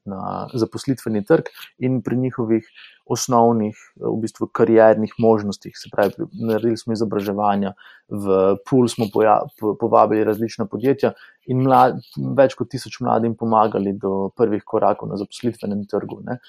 na 0.06 0.48
zaposlitveni 0.54 1.26
trg 1.26 1.52
in 1.78 2.02
pri 2.02 2.18
njihovih 2.18 2.68
osnovnih, 3.06 3.76
v 4.00 4.16
bistvu, 4.22 4.48
kariernih 4.56 5.14
možnostih. 5.20 5.76
Se 5.76 5.90
pravi, 5.92 6.28
naredili 6.48 6.78
smo 6.80 6.96
izobraževanja, 6.96 7.74
v 8.08 8.56
Pool 8.70 8.88
smo 8.88 9.10
poja, 9.14 9.42
po, 9.60 9.74
povabili 9.80 10.24
različna 10.24 10.66
podjetja 10.72 11.12
in 11.52 11.66
mlad, 11.66 12.00
več 12.38 12.56
kot 12.56 12.72
tisoč 12.72 13.02
mladim 13.04 13.36
pomagali 13.36 13.94
do 14.00 14.30
prvih 14.38 14.64
korakov 14.64 15.12
na 15.12 15.20
zaposlitvenem 15.20 15.84
trgu. 15.92 16.22
Ne. 16.24 16.40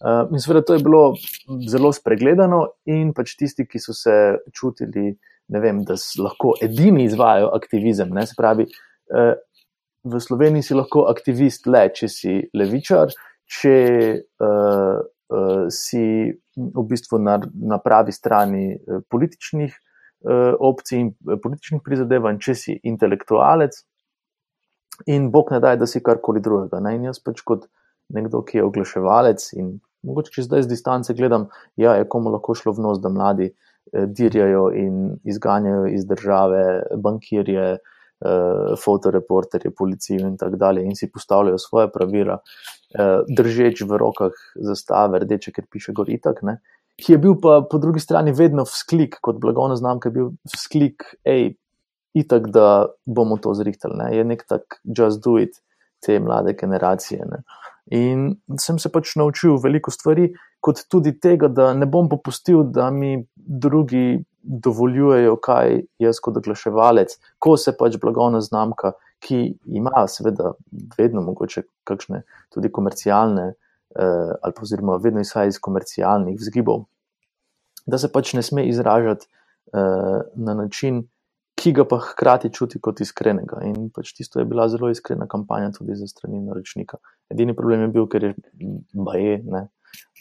Uh, 0.00 0.24
in 0.32 0.42
seveda 0.42 0.64
to 0.66 0.74
je 0.74 0.82
bilo 0.82 1.02
zelo 1.70 1.92
spregledano, 1.94 2.64
in 2.90 3.14
pač 3.14 3.36
tisti, 3.38 3.68
ki 3.68 3.78
so 3.78 3.94
se 3.94 4.14
čutili 4.56 5.12
vem, 5.58 5.82
da 5.84 5.96
lahko 6.22 6.54
edini 6.62 7.04
izvajo 7.04 7.50
aktivizem. 7.56 8.12
Ne, 8.14 8.26
se 8.26 8.34
pravi, 8.38 8.66
eh, 9.10 9.34
v 10.04 10.20
Sloveniji 10.20 10.62
si 10.62 10.74
lahko 10.74 11.04
aktivist 11.10 11.66
le, 11.66 11.88
če 11.94 12.08
si 12.08 12.36
levičar, 12.56 13.12
če 13.50 13.76
uh, 14.40 15.00
uh, 15.02 15.64
si 15.74 16.04
v 16.30 16.84
bistvu 16.88 17.18
na, 17.18 17.36
na 17.52 17.80
pravi 17.82 18.14
strani 18.14 18.78
političnih 19.10 19.74
uh, 19.74 20.54
opcij 20.56 21.00
in 21.02 21.10
političnih 21.18 21.82
prizadevanj, 21.84 22.38
če 22.46 22.54
si 22.54 22.78
intelektualec. 22.86 23.76
In 25.10 25.28
Bog 25.34 25.50
ne 25.52 25.60
daj, 25.60 25.80
da 25.82 25.88
si 25.90 26.02
karkoli 26.04 26.40
drugega. 26.44 26.80
Ne? 26.84 26.94
In 26.96 27.08
jaz 27.10 27.20
pač 27.24 27.42
kot 27.44 27.66
nekdo, 28.14 28.44
ki 28.46 28.60
je 28.60 28.66
oglaševalec 28.68 29.44
in 29.58 29.80
mogoče 30.06 30.32
če 30.32 30.46
zdaj 30.46 30.64
z 30.64 30.70
distance 30.70 31.14
gledam, 31.16 31.50
ja, 31.76 31.98
je 31.98 32.06
komu 32.08 32.32
lahko 32.32 32.54
šlo 32.56 32.72
v 32.76 32.86
nos, 32.86 33.00
da 33.02 33.10
mladi 33.12 33.50
uh, 33.50 33.56
Eh, 33.56 33.68
dirjajo 33.92 34.70
in 34.74 35.16
izganjajo 35.24 35.86
iz 35.86 36.06
države 36.06 36.82
bankirje, 37.02 37.78
eh, 38.24 38.74
fotoreporterje, 38.84 39.70
policijo 39.78 40.28
in 40.28 40.36
tako 40.36 40.56
dalje, 40.56 40.84
in 40.84 40.96
si 40.96 41.10
postavljajo 41.12 41.58
svoje 41.58 41.88
pravila, 41.92 42.38
eh, 42.98 43.22
držeč 43.28 43.82
v 43.88 43.96
rokah 43.96 44.32
zastave, 44.54 45.18
rdeče, 45.18 45.52
ker 45.52 45.66
piše 45.70 45.92
Goritak. 45.92 46.42
Ne? 46.42 46.60
Ki 47.00 47.12
je 47.12 47.18
bil 47.18 47.34
pa 47.42 47.60
po 47.70 47.78
drugi 47.78 48.00
strani 48.00 48.32
vedno 48.32 48.64
vzklik, 48.64 49.16
kot 49.20 49.40
blagovna 49.40 49.76
znamka, 49.76 50.08
je 50.08 50.12
bil 50.12 50.30
vzklik, 50.54 51.02
hej, 51.24 51.54
itak, 52.14 52.50
da 52.50 52.86
bomo 53.06 53.38
to 53.38 53.54
zrihtali. 53.54 53.96
Ne? 53.96 54.16
Je 54.16 54.24
nek 54.24 54.44
tak 54.48 54.80
just 54.84 55.24
do 55.24 55.38
it 55.38 55.62
te 56.04 56.18
mlade 56.20 56.54
generacije. 56.60 57.24
Ne? 57.30 57.42
In 57.90 58.36
sem 58.58 58.78
se 58.78 58.88
pač 58.92 59.16
naučil 59.16 59.56
veliko 59.62 59.90
stvari, 59.90 60.30
kot 60.60 60.84
tudi 60.88 61.14
tega, 61.20 61.48
da 61.48 61.72
ne 61.74 61.86
bom 61.86 62.08
popustil, 62.08 62.64
da 62.64 62.90
mi 62.90 63.26
drugi 63.36 64.20
dovoljujejo, 64.42 65.36
kaj 65.36 65.80
jaz 66.00 66.20
kot 66.22 66.36
oglaševalec, 66.40 67.16
ko 67.38 67.56
se 67.60 67.74
pač 67.76 67.98
blagovna 68.00 68.40
znamka, 68.40 68.92
ki 69.20 69.40
ima 69.68 70.06
seveda 70.08 70.54
vedno 70.96 71.20
mogoče 71.22 71.62
kakšne 71.84 72.22
tudi 72.52 72.70
komercialne, 72.72 73.50
eh, 73.50 74.32
ali 74.42 74.56
pa 74.56 74.62
oziroma 74.62 74.96
vedno 74.96 75.20
izhaja 75.20 75.52
iz 75.52 75.58
komercialnih 75.60 76.38
vzgibov, 76.40 76.86
da 77.86 77.98
se 77.98 78.12
pač 78.12 78.32
ne 78.34 78.42
sme 78.42 78.66
izražati 78.68 79.26
eh, 79.74 80.20
na 80.34 80.54
način, 80.54 81.04
ki 81.60 81.72
ga 81.76 81.84
pa 81.84 81.98
hkrati 82.00 82.48
čuti 82.52 82.80
kot 82.80 83.02
iskrenega. 83.04 83.60
In 83.68 83.90
pač 83.92 84.14
tisto 84.16 84.40
je 84.40 84.46
bila 84.48 84.68
zelo 84.72 84.88
iskrena 84.88 85.26
kampanja 85.28 85.74
tudi 85.76 85.96
za 85.98 86.08
strani 86.08 86.40
naročnika. 86.40 86.96
Edini 87.30 87.52
problem 87.56 87.84
je 87.84 87.88
bil, 87.92 88.06
ker 88.08 88.24
je 88.24 88.34
baje, 88.96 89.42
ne, 89.44 89.66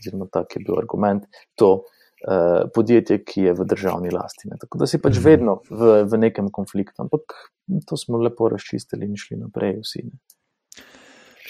oziroma 0.01 0.29
tak 0.31 0.55
je 0.55 0.63
bil 0.65 0.79
argument, 0.79 1.25
to 1.59 1.71
uh, 1.81 2.67
podjetje, 2.75 3.21
ki 3.25 3.49
je 3.49 3.55
v 3.57 3.67
državni 3.69 4.13
lasti. 4.13 4.49
Ne. 4.51 4.59
Tako 4.61 4.83
da 4.83 4.89
si 4.89 5.01
pač 5.01 5.19
mhm. 5.19 5.25
vedno 5.25 5.59
v, 5.69 6.03
v 6.09 6.21
nekem 6.27 6.51
konfliktu, 6.51 7.03
ampak 7.05 7.37
to 7.85 7.97
smo 7.97 8.21
lepo 8.21 8.49
razčistili 8.49 9.09
in 9.09 9.17
šli 9.19 9.39
naprej 9.43 9.79
vsi. 9.83 10.05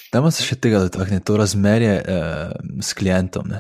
Dajmo 0.09 0.31
se 0.33 0.41
še 0.41 0.57
tega 0.57 0.81
dotakniti, 0.81 1.25
to 1.25 1.37
razmerje 1.37 1.99
uh, 2.01 2.55
s 2.81 2.97
klientom. 2.97 3.53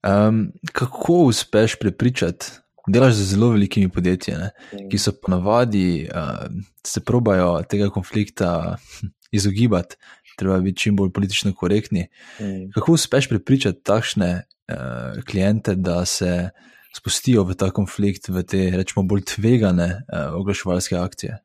Um, 0.00 0.48
kako 0.74 1.28
uspeš 1.30 1.76
prepričati 1.78 2.58
delaš 2.90 3.14
z 3.14 3.24
zelo 3.34 3.50
velikimi 3.54 3.88
podjetji, 3.88 4.34
ne, 4.34 4.50
ki 4.90 4.98
so 4.98 5.12
ponavadi 5.22 6.08
uh, 6.08 6.46
se 6.86 7.02
probajo 7.04 7.60
tega 7.68 7.90
konflikta 7.92 8.76
hm, 8.76 9.12
izogibati, 9.30 9.96
treba 10.40 10.58
biti 10.64 10.86
čim 10.86 10.96
bolj 10.96 11.12
politično 11.16 11.52
korektni. 11.56 12.06
Mm. 12.40 12.70
Kako 12.74 12.96
uspeš 12.96 13.28
prepričati 13.28 13.84
takšne 13.84 14.30
uh, 14.40 15.20
klijente, 15.28 15.74
da 15.76 16.04
se 16.08 16.50
spustijo 16.96 17.44
v 17.46 17.54
ta 17.54 17.70
konflikt, 17.70 18.28
v 18.28 18.42
te, 18.42 18.64
rečemo, 18.76 19.04
bolj 19.06 19.28
tvegane 19.34 19.92
uh, 20.08 20.34
oglaševalske 20.40 20.98
akcije? 20.98 21.38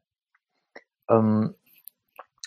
Um, 1.11 1.53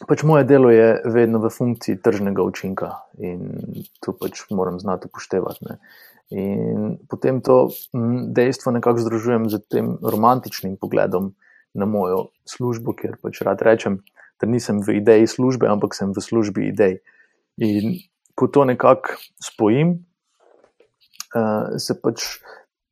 pač 0.08 0.22
moje 0.26 0.44
delo 0.48 0.70
je 0.74 0.96
vedno 1.06 1.38
v 1.42 1.50
funkciji 1.52 2.00
tržnega 2.02 2.42
učinka 2.42 2.92
in 3.22 3.84
to 4.02 4.14
pač 4.18 4.46
moram 4.50 4.80
znati 4.82 5.10
upoštevati. 5.10 5.68
Ne. 5.68 5.78
In 6.28 6.98
potem 7.08 7.40
to 7.40 7.70
dejstvo 8.36 8.72
nekako 8.74 9.00
združujem 9.00 9.48
z 9.48 9.62
tem 9.70 9.94
romantičnim 10.02 10.76
pogledom 10.76 11.32
na 11.74 11.86
mojo 11.88 12.28
službo, 12.48 12.92
ker 12.92 13.16
pač 13.22 13.40
rad 13.46 13.62
rečem, 13.64 14.02
da 14.40 14.46
nisem 14.46 14.82
v 14.82 15.00
ideji 15.00 15.26
službe, 15.26 15.68
ampak 15.68 15.94
sem 15.94 16.14
v 16.14 16.22
službi 16.22 16.68
idej. 16.70 17.00
In 17.58 17.98
ko 18.38 18.46
to 18.46 18.64
nekako 18.64 19.18
spojim, 19.42 20.06
uh, 21.34 21.74
se 21.78 21.98
pač 21.98 22.38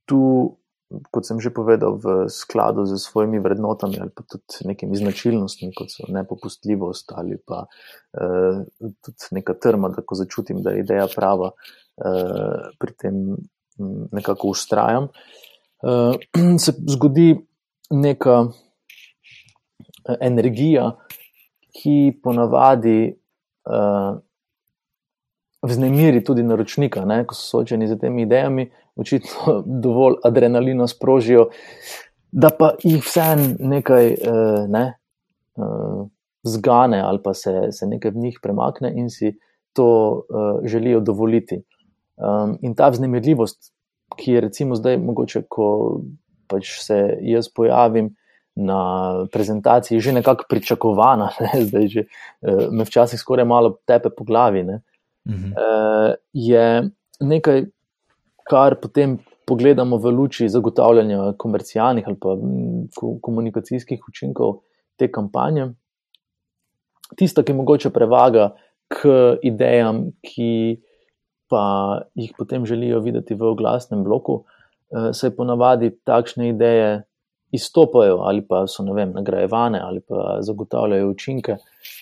tu 0.06 0.56
kot 0.86 1.26
sem 1.26 1.42
že 1.42 1.50
povedal, 1.50 1.98
v 1.98 2.30
skladu 2.30 2.86
z 2.86 2.94
svojimi 3.02 3.42
vrednotami 3.42 3.98
ali 3.98 4.10
pa 4.14 4.22
tudi 4.22 4.70
nekimi 4.70 4.94
značilnostmi, 4.94 5.74
kot 5.74 5.90
so 5.90 6.06
nepopustljivost 6.06 7.10
ali 7.18 7.38
pa 7.42 7.66
uh, 7.66 8.62
tudi 9.02 9.22
neka 9.34 9.58
trma, 9.58 9.90
da 9.90 10.06
ko 10.06 10.14
začutim, 10.14 10.62
da 10.62 10.74
je 10.74 10.86
ideja 10.86 11.08
prava, 11.10 11.50
uh, 11.50 12.70
pri 12.78 12.92
tem 12.94 13.34
nekako 14.14 14.54
ustrajam. 14.54 15.10
Uh, 15.82 16.14
se 16.62 16.72
zgodi 16.86 17.34
neka 17.90 18.46
energija, 20.22 20.94
ki 21.76 22.16
ponavadi 22.22 23.12
uh, 23.68 24.16
vznemiri 25.62 26.24
tudi 26.24 26.42
naročnika, 26.42 27.04
ne? 27.04 27.22
ko 27.26 27.34
so 27.34 27.58
soočeni 27.58 27.88
z 27.88 27.98
temi 28.00 28.24
idejami, 28.24 28.68
očitno 28.96 29.60
dovolj 29.84 30.20
adrenalina 30.24 30.88
sprožijo, 30.88 31.50
da 32.32 32.50
pa 32.58 32.72
jih 32.84 33.02
vsem 33.04 33.56
nekaj 33.60 34.12
uh, 34.14 34.66
ne, 34.68 34.86
uh, 35.60 36.04
zgane 36.46 37.00
ali 37.02 37.22
pa 37.22 37.34
se, 37.34 37.72
se 37.72 37.86
nekaj 37.86 38.14
v 38.14 38.26
njih 38.28 38.38
premakne 38.42 38.92
in 38.94 39.10
si 39.10 39.34
to 39.72 39.88
uh, 40.12 40.60
želijo 40.64 41.00
dovoliti. 41.00 41.62
Um, 42.16 42.56
in 42.62 42.74
ta 42.74 42.88
vznemirljivost, 42.88 43.72
ki 44.16 44.32
je 44.32 44.40
recimo 44.40 44.76
zdaj 44.76 44.96
mogoče, 44.96 45.42
ko 45.48 46.00
pač 46.48 46.78
se 46.80 47.18
jaz 47.20 47.48
pojavim. 47.52 48.14
Na 48.56 49.26
prezentaciji 49.32 50.00
že 50.00 50.12
nekako 50.16 50.46
pričakovana, 50.48 51.28
ne? 51.44 51.64
zdaj 51.64 51.88
že 51.88 52.02
me 52.72 52.84
včasih 52.88 53.20
skoraj 53.20 53.44
malo 53.44 53.76
tepe 53.84 54.08
po 54.10 54.24
glavi. 54.24 54.64
-hmm. 55.26 55.52
uh, 55.52 56.14
je 56.32 56.90
nekaj, 57.20 57.66
kar 58.46 58.78
potem 58.80 59.18
pogledamo 59.46 59.98
v 59.98 60.10
luči 60.10 60.48
zagotavljanja 60.48 61.34
komercialnih 61.38 62.06
ali 62.06 62.18
pa 62.20 62.36
komunikacijskih 63.22 64.02
učinkov 64.08 64.60
te 64.98 65.10
kampanje. 65.12 65.70
Tista, 67.16 67.44
ki 67.46 67.54
mogoče 67.54 67.90
prevaga 67.94 68.56
k 68.90 69.10
idejam, 69.46 70.10
ki 70.22 70.82
pa 71.50 71.62
jih 72.18 72.32
potem 72.38 72.66
želijo 72.66 72.98
videti 73.00 73.34
v 73.34 73.52
oglasnem 73.54 74.02
bloku, 74.04 74.42
uh, 74.42 75.10
se 75.14 75.30
ponavadi 75.30 75.92
takšne 76.04 76.50
ideje 76.50 77.05
izstopajo 77.52 78.16
ali 78.26 78.42
pa 78.46 78.66
so 78.66 78.84
vem, 78.94 79.12
nagrajevane 79.14 79.80
ali 79.80 80.00
pa 80.00 80.38
zagotavljajo 80.40 81.10
učinke. 81.10 81.56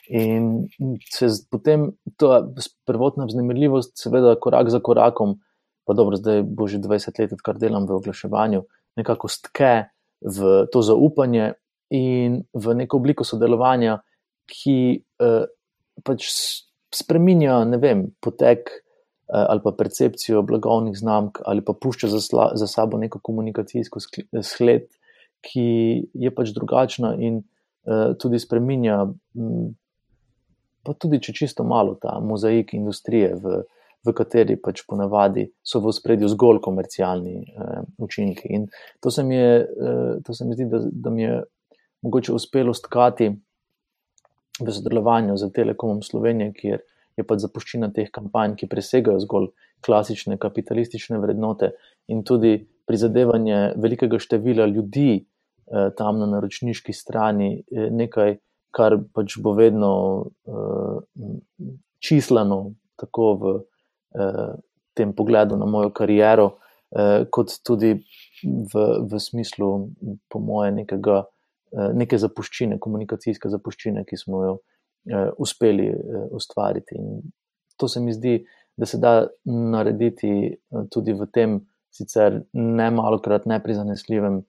In 0.09 0.69
se 1.13 1.29
potem 1.51 1.91
ta 2.17 2.43
prvotna 2.87 3.25
vznemirljivost, 3.25 3.93
seveda, 3.99 4.35
korak 4.41 4.71
za 4.71 4.81
korakom, 4.81 5.39
pa 5.85 5.95
dobro, 5.95 6.17
zdaj 6.17 6.43
bo 6.43 6.67
že 6.67 6.79
20 6.79 7.21
let, 7.21 7.33
odkar 7.33 7.59
delam 7.59 7.87
v 7.87 7.99
oglaševanju, 7.99 8.63
nekako 8.97 9.29
stke 9.29 9.85
v 10.21 10.65
to 10.73 10.83
zaupanje 10.83 11.53
in 11.93 12.43
v 12.53 12.75
neko 12.75 12.97
obliko 12.97 13.25
sodelovanja, 13.25 14.01
ki 14.49 14.79
eh, 15.21 15.45
pač 16.05 16.29
spremenja, 16.95 17.63
ne 17.69 17.79
vem, 17.81 18.07
potek 18.21 18.71
eh, 18.73 18.81
ali 19.29 19.61
pa 19.65 19.73
percepcijo 19.77 20.43
blagovnih 20.43 20.97
znamk, 20.97 21.41
ali 21.45 21.65
pa 21.65 21.77
pušča 21.77 22.09
za, 22.09 22.21
sla, 22.21 22.51
za 22.57 22.67
sabo 22.67 22.99
neko 22.99 23.21
komunikacijsko 23.21 24.01
sled 24.43 24.89
ki 25.45 25.69
je 26.15 26.31
pač 26.35 26.53
drugačna 26.57 27.15
in 27.21 27.41
uh, 27.41 28.15
tudi 28.21 28.41
spremenja, 28.41 29.03
um, 29.05 29.73
pa 30.85 30.97
tudi 31.01 31.21
če 31.23 31.35
čisto 31.37 31.65
malo 31.69 31.97
ta 32.01 32.17
mozaik 32.21 32.75
industrije, 32.77 33.35
v, 33.41 33.63
v 34.05 34.15
kateri 34.17 34.57
pač 34.61 34.85
ponavadi 34.89 35.47
so 35.65 35.81
v 35.85 35.93
spredju 35.97 36.29
zgolj 36.33 36.63
komercialni 36.65 37.37
uh, 37.41 37.83
učinki. 38.05 38.53
In 38.57 38.69
to 39.05 39.13
se 39.13 39.25
mi, 39.25 39.37
je, 39.37 39.53
uh, 39.65 40.15
to 40.25 40.37
se 40.37 40.49
mi 40.49 40.57
zdi, 40.57 40.69
da, 40.73 40.83
da 40.89 41.13
mi 41.13 41.27
je 41.27 41.43
mogoče 42.05 42.35
uspelo 42.37 42.75
stkati 42.77 43.31
v 44.61 44.71
sodelovanju 44.71 45.37
z 45.41 45.51
Telekomom 45.53 46.03
Slovenije, 46.05 46.53
kjer 46.57 46.83
je 47.15 47.25
pač 47.27 47.45
zapuščina 47.45 47.93
teh 47.95 48.11
kampanj, 48.13 48.57
ki 48.61 48.69
presegajo 48.71 49.23
zgolj 49.23 49.53
klasične 49.85 50.37
kapitalistične 50.41 51.19
vrednote 51.21 51.75
in 52.13 52.23
tudi 52.27 52.57
prizadevanje 52.89 53.75
velikega 53.81 54.19
števila 54.21 54.67
ljudi, 54.69 55.25
Eh, 55.25 55.34
tam 55.97 56.19
na 56.21 56.27
naročniški 56.29 56.93
strani 56.93 57.65
nekaj, 57.73 58.37
kar 58.75 58.97
pač 59.15 59.39
bo 59.43 59.55
vedno 59.55 59.93
uh, 60.51 60.99
čislano, 62.03 62.75
tako 63.01 63.29
v 63.41 63.53
uh, 63.55 64.55
tem 64.99 65.15
pogledu 65.15 65.59
na 65.59 65.69
mojo 65.71 65.93
kariero, 65.95 66.49
uh, 66.57 67.23
kot 67.31 67.55
tudi 67.67 67.95
v, 67.95 68.85
v 69.07 69.21
smislu, 69.21 69.71
po 70.31 70.43
moje, 70.43 70.73
nekega, 70.83 71.23
uh, 71.25 71.91
neke 71.95 72.19
zapuščine, 72.21 72.81
komunikacijske 72.83 73.53
zapuščine, 73.53 74.05
ki 74.09 74.19
smo 74.21 74.43
jo 74.45 74.57
uh, 74.59 75.31
uspeli 75.39 75.89
uh, 75.95 76.27
ustvariti. 76.35 76.99
In 76.99 77.23
to 77.79 77.89
se 77.91 78.03
mi 78.03 78.15
zdi, 78.15 78.41
da 78.75 78.91
se 78.91 78.99
da 78.99 79.21
narediti 79.47 80.35
uh, 80.51 80.85
tudi 80.91 81.15
v 81.15 81.31
tem, 81.31 81.61
sicer 81.95 82.43
ne 82.59 82.91
malokrat 82.91 83.47
neprizanesljivem. 83.47 84.43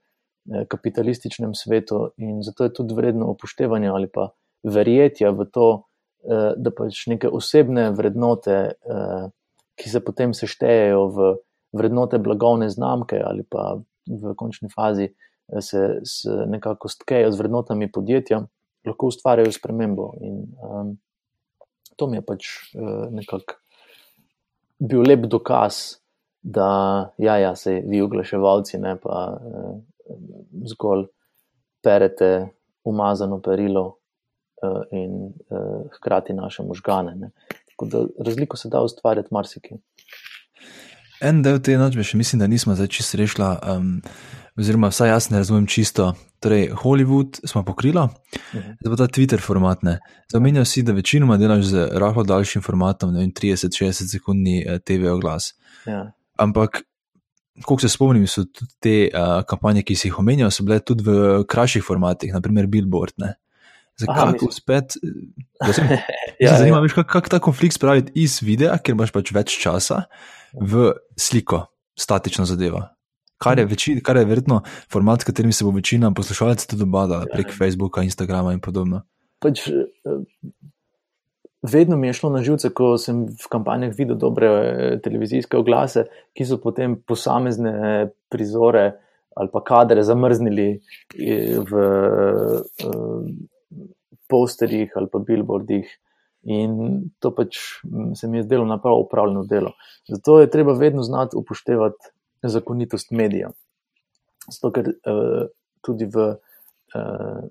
Eh, 0.53 0.65
kapitalističnem 0.69 1.55
svetu, 1.55 2.11
in 2.17 2.43
zato 2.43 2.63
je 2.63 2.73
tudi 2.73 2.93
vredno 2.93 3.31
upoštevanja 3.31 3.93
ali 3.93 4.07
pa 4.13 4.27
verjetja 4.63 5.31
v 5.31 5.45
to, 5.49 5.83
eh, 6.21 6.53
da 6.57 6.71
pač 6.71 7.07
neke 7.07 7.29
osebne 7.29 7.89
vrednote, 7.91 8.51
eh, 8.77 9.29
ki 9.75 9.89
se 9.89 9.99
potem 10.05 10.33
seštejejo 10.33 11.07
v 11.07 11.31
vrednote 11.73 12.19
blagovne 12.21 12.69
znamke 12.69 13.17
ali 13.25 13.41
pa 13.43 13.81
v 14.05 14.35
končni 14.35 14.69
fazi 14.69 15.09
se, 15.59 15.99
se 16.03 16.29
nekako 16.45 16.89
stkejo 16.89 17.31
z 17.31 17.39
vrednotami 17.39 17.91
podjetja, 17.91 18.45
lahko 18.85 19.07
ustvarjajo 19.07 19.51
spremembo. 19.51 20.13
In 20.21 20.45
um, 20.61 20.97
to 21.97 22.07
mi 22.07 22.17
je 22.17 22.21
pač 22.21 22.47
uh, 22.77 23.09
nekako 23.09 23.57
bil 24.79 25.01
lep 25.01 25.25
dokaz. 25.25 25.97
Da, 26.41 27.09
ja, 27.17 27.37
ja, 27.37 27.55
se 27.55 27.81
vi, 27.81 28.01
oglaševalci, 28.01 28.77
ne 28.77 28.95
pa 29.01 29.41
zgolj 30.65 31.05
perete 31.83 32.49
umazano 32.83 33.41
perilo 33.41 33.85
uh, 33.87 34.81
in 34.91 35.25
uh, 35.25 35.85
hkrati 35.97 36.33
naše 36.33 36.63
možgane. 36.63 37.15
Ne. 37.15 37.31
Tako 37.69 37.85
da 37.85 38.05
razliko 38.25 38.57
se 38.57 38.69
da 38.69 38.81
ustvarjati 38.81 39.29
marsikaj. 39.31 39.77
En 41.21 41.41
del 41.43 41.61
te 41.63 41.77
noči, 41.79 42.03
še 42.03 42.17
mislim, 42.19 42.41
da 42.43 42.47
nismo 42.47 42.75
zdaj 42.75 42.87
čisto 42.91 43.17
rešili, 43.17 43.47
um, 43.71 44.01
oziroma 44.59 44.89
vsaj 44.91 45.09
jaz 45.09 45.29
ne 45.31 45.39
razumem 45.39 45.67
čisto. 45.67 46.11
Torej, 46.43 46.67
Hollywood 46.83 47.39
smo 47.47 47.63
pokrili, 47.65 48.01
mhm. 48.01 48.75
zdaj 48.81 48.91
pa 48.91 48.97
ta 48.99 49.07
Twitter 49.07 49.41
format. 49.41 49.85
Zamenjajo 50.31 50.65
si, 50.65 50.83
da 50.83 50.93
večinoma 50.93 51.37
delaš 51.37 51.65
z 51.71 51.87
rahlo 51.93 52.23
daljšim 52.23 52.61
formatom, 52.61 53.13
ne 53.13 53.23
vem, 53.23 53.31
30-60 53.31 54.11
sekundni 54.11 54.59
eh, 54.61 54.79
TV 54.79 55.09
oglas. 55.13 55.53
Ja. 55.87 56.11
Ampak 56.37 56.83
Ko 57.63 57.77
se 57.79 57.87
spomnim, 57.87 58.25
so 58.27 58.43
tudi 58.43 58.73
te 58.83 58.95
uh, 59.07 59.39
kampanje, 59.47 59.85
ki 59.87 59.95
si 59.95 60.09
jih 60.09 60.17
omenjal, 60.19 60.51
so 60.51 60.65
bile 60.67 60.81
tudi 60.83 61.05
v 61.07 61.43
krajših 61.47 61.85
formatih, 61.85 62.33
naprimer 62.35 62.67
Billboard. 62.67 63.15
Ne? 63.21 63.35
Zakaj 64.01 64.33
tako 64.33 64.49
spet? 64.51 64.97
ja, 66.43 66.57
zanima 66.57 66.81
me, 66.81 66.89
ja. 66.89 66.95
kako 66.97 67.07
kak 67.13 67.29
ta 67.31 67.39
konflikt 67.39 67.77
spraviti 67.77 68.11
iz 68.19 68.41
videa, 68.43 68.75
ker 68.83 68.97
imaš 68.97 69.13
pač 69.15 69.31
več 69.35 69.55
časa, 69.61 70.03
v 70.59 70.91
sliko, 71.19 71.63
statično 71.99 72.43
zadeva. 72.49 72.89
Kar 73.39 73.59
je, 73.59 73.65
veči, 73.67 73.95
kar 74.03 74.19
je 74.19 74.27
verjetno 74.27 74.61
format, 74.91 75.23
s 75.23 75.27
katerim 75.27 75.51
se 75.55 75.67
bo 75.67 75.71
večina 75.75 76.11
poslušalcev 76.15 76.71
tudi 76.71 76.87
obadala 76.87 77.27
prek 77.31 77.51
ja. 77.51 77.57
Facebooka, 77.57 78.03
Instagrama 78.03 78.53
in 78.55 78.61
podobno. 78.63 79.03
Pač, 79.43 79.67
vedno 81.71 81.97
mi 81.97 82.07
je 82.07 82.13
šlo 82.13 82.29
na 82.29 82.41
živce, 82.43 82.69
ko 82.73 82.95
sem 83.01 83.25
v 83.29 83.49
kampanjah 83.51 83.93
videl 83.97 84.17
dobre 84.19 84.47
eh, 84.47 84.99
televizijske 85.03 85.57
oglase, 85.57 86.05
ki 86.37 86.45
so 86.45 86.59
potem 86.61 86.97
posamezne 87.01 88.11
prizore 88.29 88.93
ali 89.35 89.51
pa 89.51 89.61
kadre 89.63 90.03
zamrznili 90.03 90.67
eh, 90.71 91.59
v 91.59 91.83
uh, 92.87 93.25
posterjih 94.31 94.93
ali 94.95 95.11
pa 95.11 95.19
billboardih. 95.19 95.89
In 96.45 97.09
to 97.19 97.31
pač 97.33 97.57
mm, 97.83 98.13
se 98.15 98.27
mi 98.29 98.37
je 98.37 98.45
zdelo 98.45 98.65
napravo 98.69 99.01
upravljeno 99.01 99.43
delo. 99.49 99.73
Zato 100.07 100.39
je 100.39 100.49
treba 100.49 100.73
vedno 100.77 101.03
znati 101.03 101.37
upoštevati 101.37 102.13
zakonitost 102.43 103.11
medijev. 103.11 103.55
Zato, 104.45 104.71
ker 104.71 104.91
uh, 104.93 105.47
tudi 105.81 106.05
v 106.05 106.27
uh, 106.29 107.41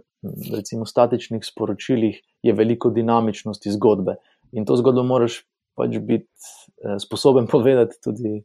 recimo 0.56 0.86
statičnih 0.86 1.44
sporočilih 1.44 2.20
je 2.42 2.52
veliko 2.52 2.90
dinamičnosti 2.90 3.70
zgodbe. 3.70 4.16
In 4.52 4.64
to 4.64 4.76
zgodbo 4.76 5.02
moraš 5.02 5.42
pač 5.74 5.98
biti 5.98 6.28
eh, 6.84 6.98
sposoben 6.98 7.46
povedati 7.54 8.00
tudi 8.04 8.36
eh, 8.38 8.44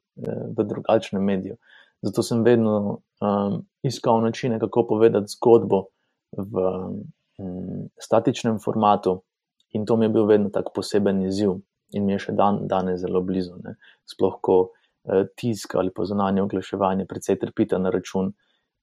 v 0.57 0.65
drugačnem 0.65 1.23
mediju. 1.23 1.57
Zato 2.01 2.23
sem 2.23 2.43
vedno 2.43 3.01
um, 3.19 3.55
iskal 3.83 4.21
načine, 4.23 4.59
kako 4.59 4.85
povedati 4.87 5.27
zgodbo 5.27 5.89
v 6.31 6.61
um, 6.63 7.89
statičnem 7.99 8.59
formatu, 8.63 9.17
in 9.75 9.85
to 9.85 9.97
mi 9.97 10.05
je 10.05 10.13
bil 10.15 10.25
vedno 10.25 10.49
tako 10.49 10.71
poseben 10.79 11.19
izziv, 11.27 11.57
in 11.91 12.05
mi 12.05 12.15
je 12.15 12.21
še 12.23 12.37
dan 12.39 12.61
danes 12.71 13.01
zelo 13.03 13.19
blizu. 13.21 13.57
Ne. 13.65 13.75
Sploh, 14.07 14.39
ko 14.39 14.55
uh, 14.69 15.27
tisk 15.35 15.75
ali 15.75 15.91
pa 15.91 16.07
zunanje 16.07 16.45
oglaševanje 16.45 17.05
precej 17.05 17.41
trpita 17.43 17.81
na 17.83 17.91
račun 17.91 18.31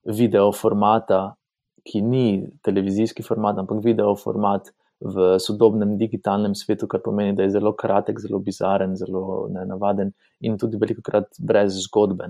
video 0.04 0.52
formata, 0.52 1.38
ki 1.86 2.02
ni 2.02 2.26
televizijski 2.66 3.22
format, 3.22 3.58
ampak 3.58 3.84
video 3.84 4.16
format 4.18 4.72
v 5.00 5.36
sodobnem 5.38 5.96
digitalnem 6.00 6.54
svetu, 6.56 6.88
kar 6.88 7.02
pomeni, 7.04 7.34
da 7.36 7.44
je 7.44 7.52
zelo 7.58 7.74
kratek, 7.76 8.20
zelo 8.20 8.40
bizaren, 8.40 8.96
zelo 8.96 9.46
nenavaden 9.52 10.12
in 10.40 10.56
tudi 10.58 10.80
veliko 10.80 11.04
krat 11.04 11.28
brez 11.38 11.76
zgodbe. 11.84 12.28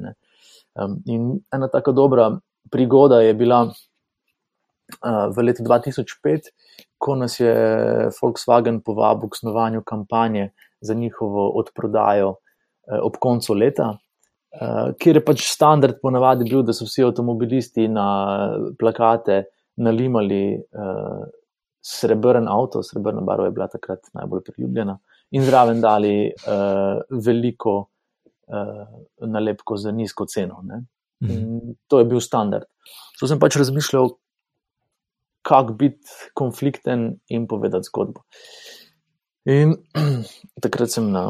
Um, 0.75 0.99
in 1.07 1.29
ena 1.55 1.69
tako 1.73 1.93
dobra 1.93 2.31
prigoda 2.71 3.21
je 3.23 3.35
bila 3.35 3.63
uh, 3.71 5.27
v 5.31 5.47
letu 5.47 5.63
2005, 5.63 6.51
ko 6.99 7.15
nas 7.15 7.39
je 7.41 7.55
Volkswagen 8.19 8.83
povabil 8.83 9.31
k 9.31 9.39
snovanju 9.41 9.85
kampanje 9.87 10.51
za 10.81 10.95
njihovo 10.95 11.49
odprodajo 11.61 12.35
uh, 12.35 12.99
ob 13.03 13.21
koncu 13.21 13.55
leta. 13.55 13.95
Uh, 14.57 14.95
kjer 14.97 15.19
je 15.19 15.25
pač 15.25 15.43
standard 15.45 15.99
ponavadi 16.01 16.47
bil, 16.49 16.63
da 16.65 16.73
so 16.73 16.87
vsi 16.87 17.05
avtomobilisti 17.05 17.89
na 17.93 18.07
plakate 18.81 19.43
nalimali 19.85 20.57
uh, 20.57 21.27
srebrn 21.85 22.49
avto, 22.49 22.83
srebrna 22.83 23.21
barva 23.27 23.51
je 23.51 23.55
bila 23.57 23.69
takrat 23.69 24.09
najbolj 24.17 24.47
priljubljena, 24.49 24.97
in 25.37 25.45
zraven 25.45 25.83
dali 25.85 26.15
uh, 26.31 27.03
veliko 27.27 27.77
uh, 27.83 28.87
nalepko 29.21 29.77
za 29.77 29.93
nizko 29.93 30.27
ceno. 30.27 30.63
Mhm. 31.25 31.75
To 31.89 31.99
je 31.99 32.09
bil 32.09 32.21
standard. 32.21 32.69
To 33.21 33.29
sem 33.29 33.41
pač 33.41 33.59
razmišljal, 33.61 34.11
kako 35.47 35.77
biti 35.79 36.31
konflikten 36.35 37.19
in 37.29 37.47
povedati 37.47 37.87
zgodbo. 37.87 38.25
In 39.47 39.77
takrat 40.65 40.91
sem 40.91 41.07
na 41.13 41.29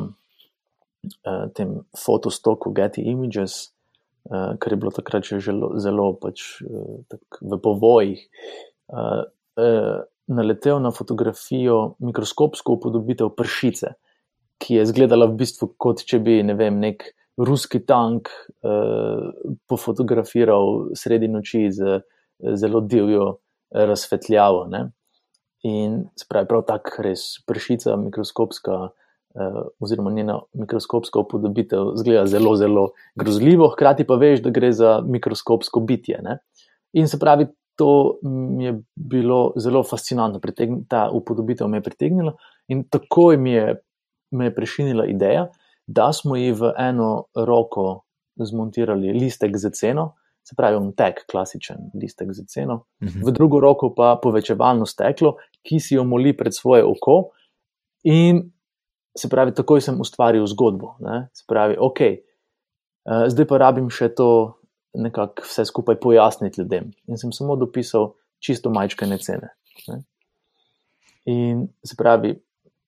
tem 1.55 1.81
fotostoku 1.97 2.73
Getty 2.77 3.05
Images, 3.07 3.73
uh, 4.31 4.57
kar 4.59 4.73
je 4.73 4.81
bilo 4.81 4.93
takrat 4.95 5.25
že 5.25 5.41
zelo, 5.41 5.75
zelo 5.79 6.13
pač, 6.21 6.61
uh, 6.63 7.03
v 7.41 7.59
povojih. 7.63 8.21
Uh, 8.89 9.25
uh, 9.59 10.05
naletel 10.27 10.81
na 10.83 10.91
fotografijo, 10.91 11.97
mikroskopsko 12.03 12.79
upodobitev 12.79 13.31
pršice, 13.37 13.95
ki 14.59 14.79
je 14.81 14.83
izgledala 14.83 15.29
v 15.31 15.39
bistvu 15.39 15.75
kot 15.79 16.03
če 16.03 16.19
bi 16.19 16.41
ne 16.43 16.57
vem, 16.59 16.81
nek 16.83 17.05
ruski 17.39 17.83
tank 17.87 18.31
uh, 18.65 19.31
pofotografiral 19.69 20.97
sredi 20.97 21.29
noči 21.29 21.69
z 21.71 22.01
zelo 22.57 22.81
divjo 22.81 23.37
razsvetljavo. 23.71 24.67
Ne? 24.73 24.91
In 25.63 26.05
spravi 26.19 26.49
prav 26.49 26.65
tako, 26.69 27.03
res 27.07 27.37
pršica 27.47 27.97
mikroskopska. 28.01 28.79
Uh, 29.37 29.67
oziroma, 29.85 30.11
njena 30.11 30.39
mikroskopska 30.57 31.21
upodobitev 31.21 31.91
zgleda 32.01 32.23
zelo, 32.27 32.55
zelo 32.57 32.87
grozljivo, 33.21 33.69
hkrati 33.69 34.07
pa 34.09 34.17
veš, 34.17 34.41
da 34.41 34.51
gre 34.51 34.71
za 34.73 35.03
mikroskopsko 35.05 35.81
bitje. 35.81 36.23
Ne? 36.25 36.39
In 36.97 37.09
se 37.09 37.19
pravi, 37.21 37.47
to 37.77 38.19
mi 38.23 38.65
je 38.65 38.79
bilo 38.95 39.53
zelo 39.57 39.83
fascinantno, 39.85 40.41
ta 40.89 41.11
upodobitev 41.13 41.69
me 41.69 41.77
je 41.77 41.83
pritegnila 41.83 42.33
in 42.69 42.87
takoj 42.89 43.37
mi 43.37 43.53
je, 43.53 43.77
me 44.31 44.49
je 44.49 44.55
prešinila 44.55 45.07
ideja, 45.07 45.51
da 45.87 46.13
smo 46.13 46.37
ji 46.37 46.53
v 46.53 46.73
eno 46.79 47.27
roko 47.35 48.03
zmontirali 48.37 49.13
listek 49.13 49.57
za 49.57 49.71
ceno, 49.71 50.15
se 50.49 50.55
pravi, 50.57 50.77
un 50.77 50.93
tek, 50.93 51.25
klasičen 51.31 51.91
listek 51.95 52.33
za 52.33 52.45
ceno, 52.49 52.85
mhm. 53.03 53.21
v 53.27 53.33
drugo 53.33 53.61
roko 53.61 53.95
pa 53.95 54.17
povečevalno 54.23 54.87
steklo, 54.87 55.37
ki 55.63 55.81
si 55.81 55.95
jo 55.95 56.05
moli 56.05 56.37
pred 56.37 56.55
svoje 56.55 56.85
oko. 56.85 57.33
In 58.07 58.45
se 59.17 59.29
pravi, 59.33 59.55
takoj 59.57 59.81
sem 59.85 60.01
ustvaril 60.01 60.47
zgodbo. 60.47 60.95
Ne? 61.01 61.27
Se 61.37 61.45
pravi, 61.49 61.77
ok, 61.81 62.03
uh, 62.11 63.27
zdaj 63.33 63.49
pa 63.49 63.61
rabim 63.65 63.91
še 63.93 64.11
to 64.15 64.29
nekako 64.97 65.45
vse 65.45 65.67
skupaj 65.69 65.99
pojasniti 66.01 66.61
ljudem. 66.61 66.91
In 67.09 67.21
sem 67.21 67.33
samo 67.33 67.57
dopisal 67.57 68.15
čisto 68.41 68.73
majčkane 68.73 69.19
cene. 69.19 69.53
Ne? 69.89 70.03
In 71.27 71.67
se 71.85 71.97
pravi, 71.99 72.37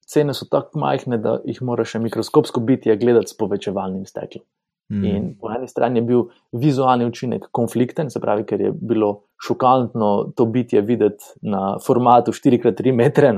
cene 0.08 0.34
so 0.34 0.48
tako 0.50 0.80
majhne, 0.80 1.18
da 1.20 1.38
jih 1.44 1.60
mora 1.66 1.84
še 1.84 2.00
mikroskopsko 2.00 2.62
biti 2.64 2.94
gledati 2.96 3.32
s 3.32 3.36
povečevalnim 3.36 4.06
steklom. 4.08 4.44
Mm. 4.88 5.04
In 5.04 5.24
po 5.36 5.50
eni 5.52 5.68
strani 5.68 6.00
je 6.00 6.06
bil 6.08 6.22
vizualni 6.56 7.04
učinek 7.04 7.50
konflikten, 7.52 8.08
se 8.10 8.20
pravi, 8.20 8.46
ker 8.48 8.62
je 8.62 8.70
bilo 8.72 9.10
šokantno 9.44 10.32
to 10.36 10.46
bitje 10.48 10.80
videti 10.80 11.24
na 11.44 11.76
formatu 11.84 12.32
4x3 12.32 12.94
metre. 12.96 13.34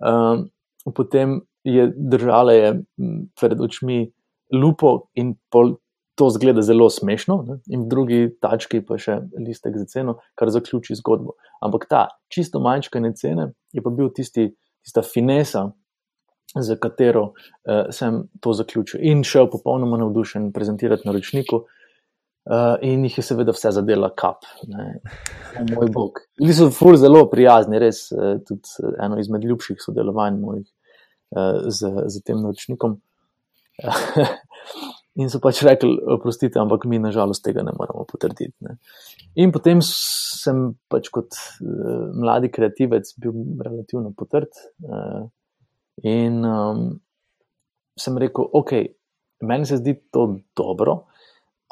Um, 0.00 0.46
potem 0.94 1.40
je 1.66 1.88
držala 1.96 2.52
je 2.52 2.70
pred 3.40 3.60
očmi 3.60 4.04
lupo 4.54 5.08
in 5.14 5.34
pol 5.50 5.76
to 6.16 6.30
zgleda 6.30 6.62
zelo 6.62 6.88
smešno, 6.90 7.42
ne? 7.46 7.58
in 7.68 7.84
v 7.84 7.88
drugi 7.92 8.20
tački 8.40 8.80
pa 8.86 8.96
še 9.00 9.18
listek 9.36 9.76
za 9.76 9.84
ceno, 9.90 10.16
kar 10.38 10.48
zaključi 10.48 10.96
zgodbo. 10.96 11.36
Ampak 11.60 11.84
ta 11.90 12.06
čisto 12.32 12.60
manjškane 12.64 13.12
cene 13.18 13.50
je 13.76 13.82
pa 13.84 13.92
bil 13.92 14.08
tisti, 14.16 14.48
tista 14.80 15.04
finesa, 15.04 15.68
za 16.54 16.76
katero 16.80 17.22
uh, 17.22 17.88
sem 17.90 18.22
to 18.40 18.52
zaključil 18.56 19.00
in 19.02 19.24
šel 19.26 19.50
popolnoma 19.50 19.98
navdušen 20.00 20.52
prezentirati 20.52 21.08
naročniku. 21.08 21.64
Uh, 22.46 22.76
in 22.86 23.02
jih 23.04 23.16
je 23.18 23.22
seveda 23.26 23.50
vse 23.50 23.72
zadela 23.74 24.12
kap, 24.14 24.44
ne. 24.70 25.00
moj 25.74 25.88
bog. 25.90 26.20
Bili 26.38 26.54
so 26.54 26.68
fur 26.70 26.94
zelo 26.96 27.24
prijazni, 27.26 27.80
res 27.82 28.04
uh, 28.14 28.36
tudi 28.46 28.94
eno 29.02 29.18
izmed 29.18 29.44
ljubših 29.44 29.82
sodelovanj 29.82 30.38
mojih 30.38 30.68
z, 31.68 31.92
z 32.08 32.22
tem 32.26 32.40
naročnikom. 32.42 32.98
In 35.16 35.30
so 35.32 35.40
pač 35.40 35.62
rekli, 35.64 35.94
oprostite, 36.12 36.60
ampak 36.60 36.84
mi 36.84 36.98
nažalost 37.00 37.40
tega 37.44 37.62
ne 37.64 37.72
moremo 37.72 38.04
potrditi. 38.08 38.52
Ne. 38.66 38.76
In 39.40 39.52
potem 39.52 39.80
sem 39.80 40.74
pač 40.92 41.08
kot 41.12 41.38
uh, 41.64 42.12
mladi 42.12 42.50
kreativec 42.52 43.14
bil 43.22 43.32
relativno 43.64 44.12
potrt. 44.16 44.60
Uh, 44.84 45.24
in 46.04 46.44
um, 46.44 46.82
sem 47.96 48.18
rekel, 48.20 48.44
ok, 48.60 48.74
meni 49.48 49.68
se 49.68 49.80
zdi 49.80 49.96
to 50.12 50.26
dobro, 50.56 51.06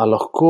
a 0.01 0.07
lahko, 0.09 0.49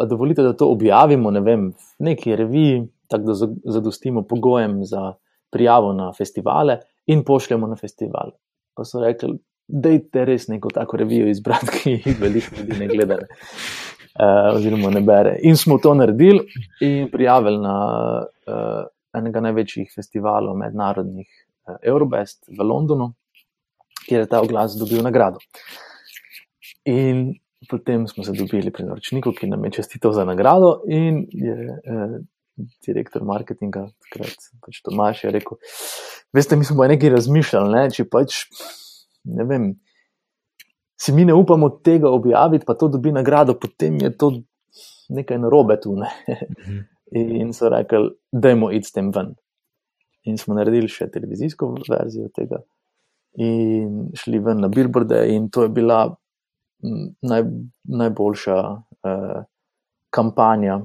a 0.00 0.06
dovolite, 0.08 0.42
da 0.42 0.56
to 0.58 0.70
objavimo, 0.72 1.30
ne 1.30 1.42
vem, 1.44 1.68
v 2.00 2.08
neki 2.08 2.32
reviji, 2.40 2.80
tako 3.12 3.28
da 3.28 3.50
zadostimo 3.76 4.24
pogojem 4.24 4.80
za 4.88 5.12
prijavo 5.52 5.92
na 5.92 6.08
festivale 6.16 6.80
in 7.06 7.24
pošljemo 7.24 7.66
na 7.66 7.76
festival. 7.76 8.32
Pa 8.76 8.84
so 8.84 9.00
rekli, 9.02 9.36
da 9.68 9.88
je 9.88 10.24
res 10.24 10.48
neko 10.48 10.70
tako 10.74 10.96
revijo 10.96 11.28
izbrati, 11.28 11.70
ki 11.76 11.90
jih 11.90 12.20
veliko 12.20 12.56
ljudi 12.60 12.78
ne 12.78 12.88
gleda. 12.88 13.18
Uh, 14.12 14.56
oziroma, 14.56 14.90
ne 14.92 15.00
bere. 15.00 15.38
In 15.48 15.56
smo 15.56 15.78
to 15.80 15.94
naredili 15.94 16.42
in 16.84 17.08
prijavili 17.10 17.56
na 17.58 17.76
uh, 18.20 18.82
enega 19.16 19.40
največjih 19.40 19.88
festivalov, 19.94 20.56
mednarodnih 20.60 21.28
uh, 21.28 21.78
Eurobest 21.80 22.44
v 22.58 22.66
Londonu, 22.68 23.14
kjer 24.04 24.26
je 24.26 24.28
ta 24.28 24.42
oglas 24.44 24.76
dobil 24.76 25.00
nagrado. 25.04 25.40
In 26.84 27.30
potem 27.70 28.04
smo 28.08 28.24
se 28.24 28.34
dobili 28.36 28.72
pri 28.74 28.84
naročniku, 28.84 29.32
ki 29.32 29.48
nam 29.48 29.64
je 29.64 29.78
čestital 29.78 30.12
za 30.12 30.26
nagrado, 30.28 30.82
in 30.92 31.24
je 31.32 31.56
uh, 31.72 32.18
direktor 32.86 33.24
marketinga, 33.26 33.86
takrat 34.06 34.50
pač 34.64 34.82
Tomaš, 34.84 35.24
rekel: 35.34 35.58
Veste, 36.34 36.56
mi 36.56 36.68
smo 36.68 36.86
nekaj 36.88 37.14
razmišljali, 37.16 37.72
ne, 37.72 37.84
če 37.94 38.06
pač 38.10 38.44
ne 39.24 39.46
vem, 39.48 39.68
si 41.00 41.12
mi 41.12 41.24
ne 41.24 41.34
upamo 41.34 41.68
tega 41.84 42.10
objaviti, 42.10 42.66
pa 42.66 42.74
to 42.74 42.88
dobi 42.88 43.12
nagrado, 43.12 43.54
potem 43.58 43.98
je 44.02 44.10
to 44.16 44.32
nekaj 45.10 45.38
narobe 45.38 45.78
tu. 45.80 45.96
Ne? 45.96 46.10
Mhm. 46.58 46.80
In 47.12 47.50
so 47.52 47.68
rekli, 47.68 48.08
da 48.32 48.48
je 48.48 48.56
id 48.76 48.86
s 48.86 48.92
tem 48.92 49.10
ven. 49.12 49.34
In 50.24 50.38
smo 50.40 50.54
naredili 50.56 50.88
še 50.88 51.10
televizijsko 51.12 51.66
verzijo 51.84 52.30
tega, 52.32 52.62
in 53.36 54.06
šli 54.16 54.38
ven 54.40 54.62
na 54.64 54.70
billboarde, 54.72 55.18
in 55.34 55.50
to 55.52 55.66
je 55.66 55.72
bila 55.76 56.06
naj, 57.28 57.42
najboljša 57.84 58.56
uh, 58.62 59.42
kampanja. 60.14 60.78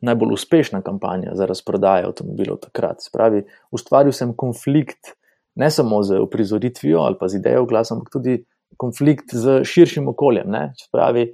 Najbolj 0.00 0.36
uspešna 0.36 0.82
kampanja 0.86 1.34
za 1.34 1.46
razprodajo 1.46 2.12
avtomobilov 2.12 2.60
takrat. 2.62 3.02
Spravi, 3.02 3.42
ustvaril 3.74 4.14
sem 4.14 4.34
konflikt 4.36 5.14
ne 5.58 5.70
samo 5.70 6.02
z 6.02 6.20
uprizoritvijo 6.22 7.00
ali 7.02 7.18
pa 7.20 7.28
z 7.28 7.40
idejo 7.40 7.66
glasa, 7.66 7.94
ampak 7.94 8.12
tudi 8.12 8.44
konflikt 8.76 9.34
z 9.34 9.64
širšim 9.64 10.08
okoljem. 10.08 10.54
Pravi, 10.92 11.26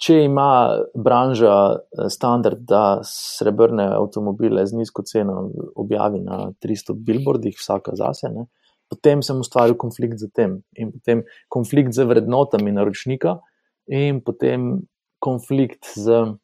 če 0.00 0.24
ima 0.24 0.50
branža 0.94 1.56
eh, 1.76 2.08
standard, 2.10 2.64
da 2.66 3.00
srebrne 3.06 3.90
avtomobile 3.98 4.64
z 4.66 4.80
nizko 4.80 5.04
ceno 5.06 5.50
objavi 5.76 6.22
na 6.24 6.50
300 6.64 6.96
billboardih, 6.96 7.58
vsaka 7.58 7.94
zase, 7.98 8.32
ne? 8.34 8.48
potem 8.90 9.22
sem 9.22 9.38
ustvaril 9.38 9.76
konflikt 9.78 10.18
z 10.18 10.26
tem 10.34 10.56
in 10.74 10.90
potem 10.90 11.22
konflikt 11.48 11.94
z 11.94 12.08
vrednotami 12.10 12.72
naročnika 12.74 13.36
in 13.86 14.18
potem 14.24 14.88
konflikt 15.22 15.92
z. 15.94 16.34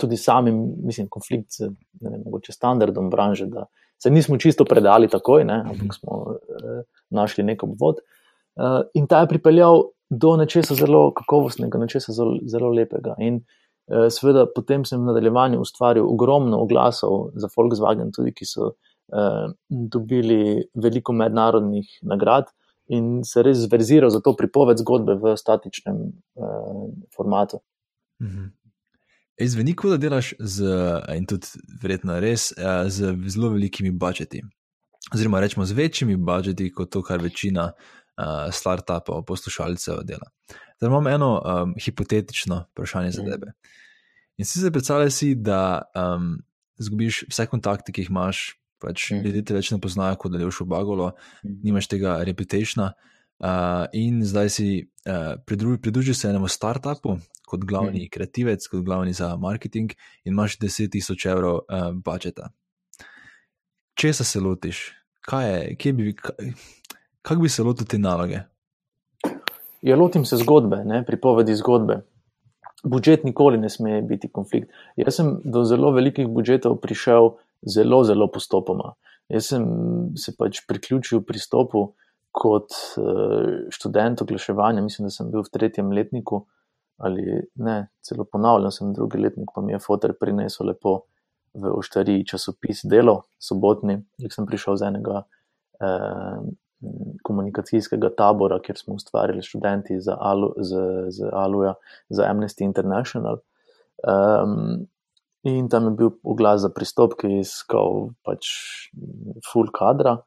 Tudi 0.00 0.16
samim, 0.16 0.58
mislim, 0.84 1.08
konflikt 1.08 1.52
z 1.52 1.68
vem, 2.00 2.22
standardom 2.48 3.10
branže, 3.10 3.46
da 3.46 3.66
se 4.02 4.10
nismo 4.10 4.38
čisto 4.38 4.64
predali 4.64 5.08
takoj, 5.08 5.44
ne, 5.44 5.60
ampak 5.60 5.82
mhm. 5.82 5.96
smo 6.00 6.12
uh, 6.12 6.80
našli 7.10 7.44
nek 7.44 7.62
obvod. 7.62 8.00
Uh, 8.56 8.82
in 8.94 9.06
ta 9.06 9.20
je 9.20 9.28
pripeljal 9.28 9.84
do 10.10 10.36
nečesa 10.36 10.74
zelo 10.74 11.10
kakovostnega, 11.16 11.78
nečesa 11.78 12.12
zelo, 12.12 12.38
zelo 12.46 12.72
lepega. 12.74 13.14
In 13.18 13.38
uh, 13.40 14.08
seveda 14.12 14.46
potem 14.54 14.84
sem 14.88 15.00
v 15.00 15.08
nadaljevanju 15.12 15.60
ustvaril 15.60 16.08
ogromno 16.08 16.60
oglasov 16.64 17.30
za 17.38 17.48
Volkswagen, 17.56 18.10
tudi 18.16 18.34
ki 18.36 18.48
so 18.48 18.72
uh, 18.72 19.46
dobili 19.68 20.66
veliko 20.74 21.14
mednarodnih 21.16 22.00
nagrad. 22.02 22.50
In 22.92 23.22
se 23.24 23.44
res 23.46 23.62
zverziral 23.62 24.10
za 24.10 24.20
to 24.20 24.34
pripoved 24.36 24.80
zgodbe 24.82 25.14
v 25.20 25.36
statičnem 25.38 26.02
uh, 26.10 26.88
formatu. 27.14 27.62
Mhm. 28.22 28.50
Zveni, 29.40 29.74
kot 29.76 29.94
da 29.94 29.96
delaš 29.96 30.34
z, 30.38 30.66
in 31.16 31.26
tudi 31.26 31.48
verjetno 31.82 32.18
res, 32.20 32.50
z 32.88 33.14
zelo 33.32 33.52
velikimi 33.54 33.90
budžeti. 33.90 34.42
Oziroma, 35.14 35.40
rečemo 35.40 35.64
z 35.66 35.76
večjimi 35.76 36.16
budžeti, 36.16 36.70
kot 36.72 36.92
to, 36.92 37.02
kar 37.02 37.22
večina 37.22 37.70
uh, 37.72 38.52
startupov, 38.52 39.24
poslušalcev 39.26 40.04
dela. 40.04 40.28
Zdaj 40.76 40.90
imam 40.90 41.06
eno 41.06 41.30
um, 41.38 41.74
hipotetično 41.80 42.64
vprašanje 42.72 43.10
za 43.10 43.22
mhm. 43.22 43.30
tebe. 43.30 43.52
In 44.38 44.44
si 44.44 44.70
predstavljaj, 44.72 45.34
da 45.34 45.82
um, 45.94 46.36
zgubiš 46.78 47.24
vse 47.30 47.46
kontakte, 47.46 47.92
ki 47.92 48.02
jih 48.02 48.10
imaš, 48.10 48.56
pač 48.82 49.10
mm. 49.10 49.22
ljudje 49.22 49.44
te 49.44 49.54
več 49.54 49.70
ne 49.70 49.78
poznajo, 49.80 50.16
kot 50.18 50.32
da 50.32 50.40
leš 50.42 50.62
v 50.64 50.68
Bagolo, 50.72 51.12
mm. 51.44 51.58
nimaš 51.62 51.88
tega 51.92 52.16
reputaciona. 52.26 52.92
Uh, 53.42 53.86
in 53.92 54.20
zdaj 54.26 54.50
si 54.54 54.66
uh, 54.82 55.34
pridružil 55.46 56.14
se 56.14 56.28
enemu 56.30 56.48
startupu 56.48 57.16
kot 57.52 57.66
glavni 57.68 58.06
mm. 58.06 58.12
kreativec, 58.14 58.64
kot 58.72 58.84
glavni 58.86 59.12
za 59.16 59.34
marketing, 59.36 59.92
in 60.24 60.32
imaš 60.32 60.56
10.000 60.62 61.28
evrov 61.34 61.60
uh, 61.62 61.90
budžeta. 61.92 62.48
Če 63.98 64.14
se 64.16 64.40
lotiš, 64.40 64.86
kaj 65.28 65.50
je, 65.50 65.74
kje 65.76 65.92
bi, 65.98 66.14
kaj, 66.16 67.36
bi 67.36 67.50
se 67.52 67.64
lotil 67.66 67.88
te 67.88 68.00
naloge? 68.00 68.40
Ja, 69.82 69.98
lotim 69.98 70.24
se 70.24 70.38
zgodbe, 70.40 70.80
ne, 70.86 71.02
pripovedi 71.04 71.54
zgodbe. 71.58 72.00
Budžet 72.82 73.26
nikoli 73.26 73.60
ne 73.62 73.68
sme 73.70 74.00
biti 74.06 74.30
konflikt. 74.32 74.72
Jaz 74.98 75.20
sem 75.20 75.36
do 75.44 75.62
zelo 75.68 75.92
velikih 75.94 76.30
budžetov 76.30 76.80
prišel 76.82 77.34
zelo, 77.62 78.02
zelo 78.06 78.26
postopoma. 78.32 78.94
Jaz 79.30 79.52
sem 79.52 79.66
se 80.18 80.34
pač 80.38 80.64
priključil 80.66 81.22
pristopu 81.26 81.92
kot 82.32 82.72
uh, 82.96 83.68
študent 83.74 84.22
oglaševanja, 84.24 84.82
mislim, 84.82 85.06
da 85.06 85.14
sem 85.14 85.30
bil 85.30 85.44
v 85.44 85.52
tretjem 85.52 85.92
letniku 85.92 86.46
ali 86.96 87.42
ne, 87.54 87.76
celo 88.04 88.24
ponavljam, 88.24 88.72
sem 88.72 88.92
drugi 88.94 89.18
letnik, 89.18 89.50
pa 89.54 89.60
mi 89.60 89.72
je 89.72 89.80
fotor 89.82 90.14
prinesel 90.20 90.68
lepo 90.70 91.00
v 91.54 91.72
oštariji 91.76 92.26
časopis 92.26 92.84
Delo, 92.88 93.22
sobotni, 93.40 93.98
ki 94.20 94.30
sem 94.32 94.46
prišel 94.48 94.78
z 94.80 94.88
enega 94.88 95.22
uh, 95.22 96.44
komunikacijskega 97.22 98.10
tabora, 98.16 98.58
kjer 98.62 98.78
smo 98.78 98.96
ustvarjali 98.98 99.42
študenti 99.42 100.00
za, 100.00 100.16
Alu, 100.20 100.52
z, 100.58 100.80
z 101.10 101.30
Aluja, 101.32 101.74
za 102.08 102.26
Amnesty 102.30 102.64
International. 102.64 103.38
Um, 104.02 104.88
in 105.42 105.68
tam 105.68 105.84
je 105.84 105.96
bil 105.98 106.10
oglas 106.22 106.62
za 106.62 106.70
pristop, 106.74 107.14
ki 107.20 107.30
je 107.30 107.44
iskal 107.44 108.10
pač 108.26 108.50
full 109.52 109.70
kadra. 109.74 110.18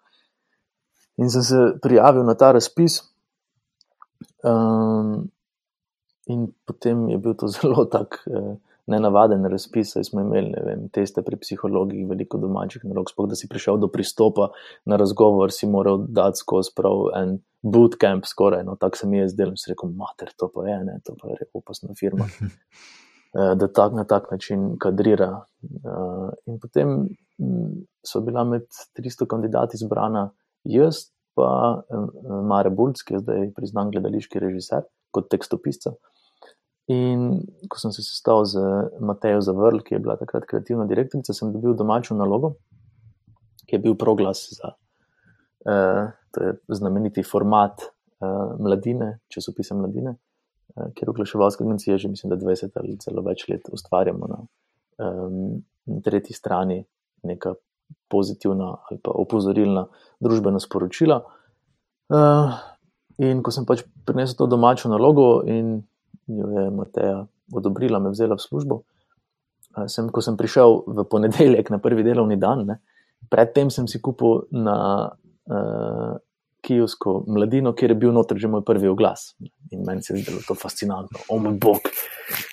In 1.17 1.31
sem 1.31 1.43
se 1.43 1.61
prijavil 1.81 2.25
na 2.27 2.35
ta 2.35 2.51
razpis. 2.55 3.01
Um, 4.43 5.27
in 6.27 6.47
potem 6.65 7.09
je 7.09 7.17
bil 7.17 7.35
to 7.39 7.47
zelo 7.57 7.85
tak. 7.85 8.23
Uh, 8.27 8.55
nenavaden 8.85 9.45
razpis, 9.49 9.95
saj 9.95 10.03
smo 10.03 10.21
imeli 10.21 10.51
vem, 10.65 10.83
teste 10.93 11.23
pri 11.25 11.39
psihologiji, 11.41 12.05
veliko 12.05 12.37
domačih 12.37 12.83
nalog. 12.85 13.09
Sploh 13.09 13.29
da 13.31 13.37
si 13.37 13.49
prišel 13.49 13.79
do 13.81 13.89
pristopa 13.89 14.51
na 14.85 14.99
razgovor, 15.01 15.49
si 15.51 15.65
moral 15.65 16.03
dati 16.05 16.37
skozi 16.37 16.69
prav 16.77 17.07
en 17.17 17.39
bootcamp, 17.65 18.29
skoraj. 18.29 18.61
No, 18.67 18.75
tako 18.77 19.01
se 19.01 19.09
mi 19.09 19.17
je 19.17 19.31
zdelo, 19.33 19.57
si 19.57 19.71
rekel, 19.71 19.89
mater, 19.89 20.29
to 20.37 20.51
pa 20.53 20.67
je, 20.69 20.77
ne, 20.85 20.99
to 21.05 21.17
pa 21.21 21.33
je 21.33 21.49
opasna 21.53 21.97
firma. 21.97 22.29
Eh, 23.35 23.55
da 23.55 23.67
tak 23.67 23.93
na 23.93 24.03
tak 24.07 24.29
način 24.31 24.77
kadrira. 24.79 25.45
Eh, 25.63 26.29
in 26.45 26.59
potem 26.59 26.89
mm, 27.37 27.81
so 28.07 28.21
bila 28.23 28.43
med 28.43 28.63
300 28.95 29.27
kandidati 29.27 29.75
izbrana 29.75 30.29
jaz, 30.63 31.09
pa 31.35 31.81
eh, 31.89 32.05
Mare 32.47 32.69
Bulc, 32.69 33.01
ki 33.03 33.13
je 33.13 33.19
zdaj 33.19 33.49
priznan 33.57 33.91
gledališki 33.91 34.39
režiser, 34.39 34.87
kot 35.11 35.27
tekstopisca. 35.29 35.91
In 36.87 37.41
ko 37.69 37.79
sem 37.81 37.91
se 37.91 38.03
sestal 38.05 38.45
z 38.45 38.61
Matejo 39.01 39.41
Zavrl, 39.41 39.81
ki 39.81 39.95
je 39.95 39.99
bila 39.99 40.17
takrat 40.21 40.45
kreativna 40.45 40.85
direktorica, 40.85 41.33
sem 41.33 41.49
dobil 41.53 41.73
domačo 41.73 42.13
nalogo, 42.13 42.55
ki 43.65 43.77
je 43.77 43.81
bil 43.81 43.95
proglas 43.97 44.43
za 44.53 44.75
uh, 45.65 46.53
znameniti 46.69 47.23
format 47.25 47.81
uh, 47.81 48.53
mladine, 48.61 49.15
časopise 49.33 49.73
mladine, 49.73 50.13
uh, 50.13 50.91
kjer 50.93 51.09
oglaševalske 51.09 51.65
agencije 51.65 51.97
že 51.97 52.11
mislim, 52.13 52.29
da 52.29 52.37
20 52.37 52.77
ali 52.77 52.99
celo 53.01 53.25
več 53.25 53.47
let 53.49 53.65
ustvarjamo 53.73 54.29
na 54.29 54.43
um, 55.01 55.63
tretji 56.05 56.37
strani 56.37 56.83
neka 57.23 57.55
pozitivna 58.09 58.75
ali 58.89 58.99
pa 59.01 59.11
opozorilna 59.11 59.87
družbena 60.21 60.61
sporočila. 60.61 61.23
Uh, 62.13 62.53
in 63.17 63.41
ko 63.41 63.49
sem 63.49 63.65
pač 63.65 63.81
prinesel 64.05 64.37
to 64.37 64.51
domačo 64.53 64.89
nalogo 64.93 65.41
in 65.49 65.79
jo 66.27 66.49
je 66.59 66.69
Mateja 66.71 67.25
odobrila, 67.53 67.99
me 67.99 68.09
vzela 68.09 68.35
v 68.35 68.41
službo. 68.41 68.81
Sem, 69.91 70.07
ko 70.09 70.23
sem 70.23 70.37
prišel 70.39 70.85
v 70.87 71.03
ponedeljek 71.03 71.69
na 71.69 71.81
prvi 71.83 72.03
delovni 72.03 72.37
dan, 72.39 72.63
ne, 72.65 72.79
predtem 73.29 73.69
sem 73.73 73.89
si 73.91 73.99
kupil 73.99 74.45
na 74.55 74.77
uh, 75.11 76.15
Kijovsko 76.65 77.25
mladino, 77.27 77.75
kjer 77.77 77.93
je 77.93 77.97
bil 77.99 78.13
noter 78.15 78.39
že 78.41 78.49
moj 78.49 78.63
prvi 78.65 78.87
oglas. 78.89 79.35
In 79.75 79.83
meni 79.85 80.01
se 80.01 80.15
je 80.15 80.23
zdelo 80.23 80.41
to 80.47 80.55
fascinantno, 80.57 81.19
o 81.29 81.37
moj 81.37 81.57
bog. 81.61 81.89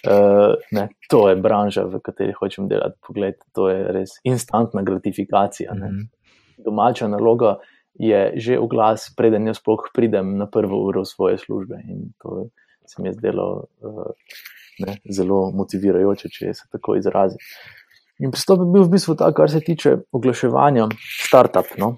Uh, 0.04 0.58
ne, 0.76 0.88
to 1.08 1.28
je 1.30 1.38
branža, 1.40 1.86
v 1.88 2.02
kateri 2.04 2.34
hočem 2.36 2.68
delati. 2.68 2.98
Poglej, 3.06 3.38
to 3.56 3.70
je 3.70 3.86
res 3.94 4.18
instantna 4.24 4.82
gratifikacija. 4.82 5.74
Mm 5.74 5.82
-hmm. 5.82 6.08
Domača 6.64 7.08
naloga 7.08 7.56
je 7.94 8.32
že 8.36 8.58
oglas, 8.58 9.14
preden 9.16 9.46
jaz 9.46 9.56
sploh 9.56 9.88
pridem 9.94 10.36
na 10.36 10.46
prvo 10.46 10.84
uro 10.84 11.04
svoje 11.04 11.38
službe. 11.38 11.80
In 11.88 12.12
to 12.18 12.38
je 12.38 12.50
se 12.86 13.02
mi 13.02 13.08
je 13.08 13.16
zdelo 13.18 13.48
uh, 13.80 14.10
ne, 14.86 14.96
zelo 15.10 15.50
motivirajoče, 15.54 16.30
če 16.32 16.54
se 16.54 16.68
tako 16.72 16.96
izrazi. 16.96 17.38
In 18.22 18.30
pristop 18.30 18.62
je 18.62 18.70
bil 18.70 18.86
v 18.86 18.94
bistvu 18.94 19.16
ta, 19.18 19.32
kar 19.34 19.50
se 19.50 19.62
tiče 19.64 19.96
oglaševanja, 20.14 20.88
start-up. 21.26 21.74
No? 21.80 21.96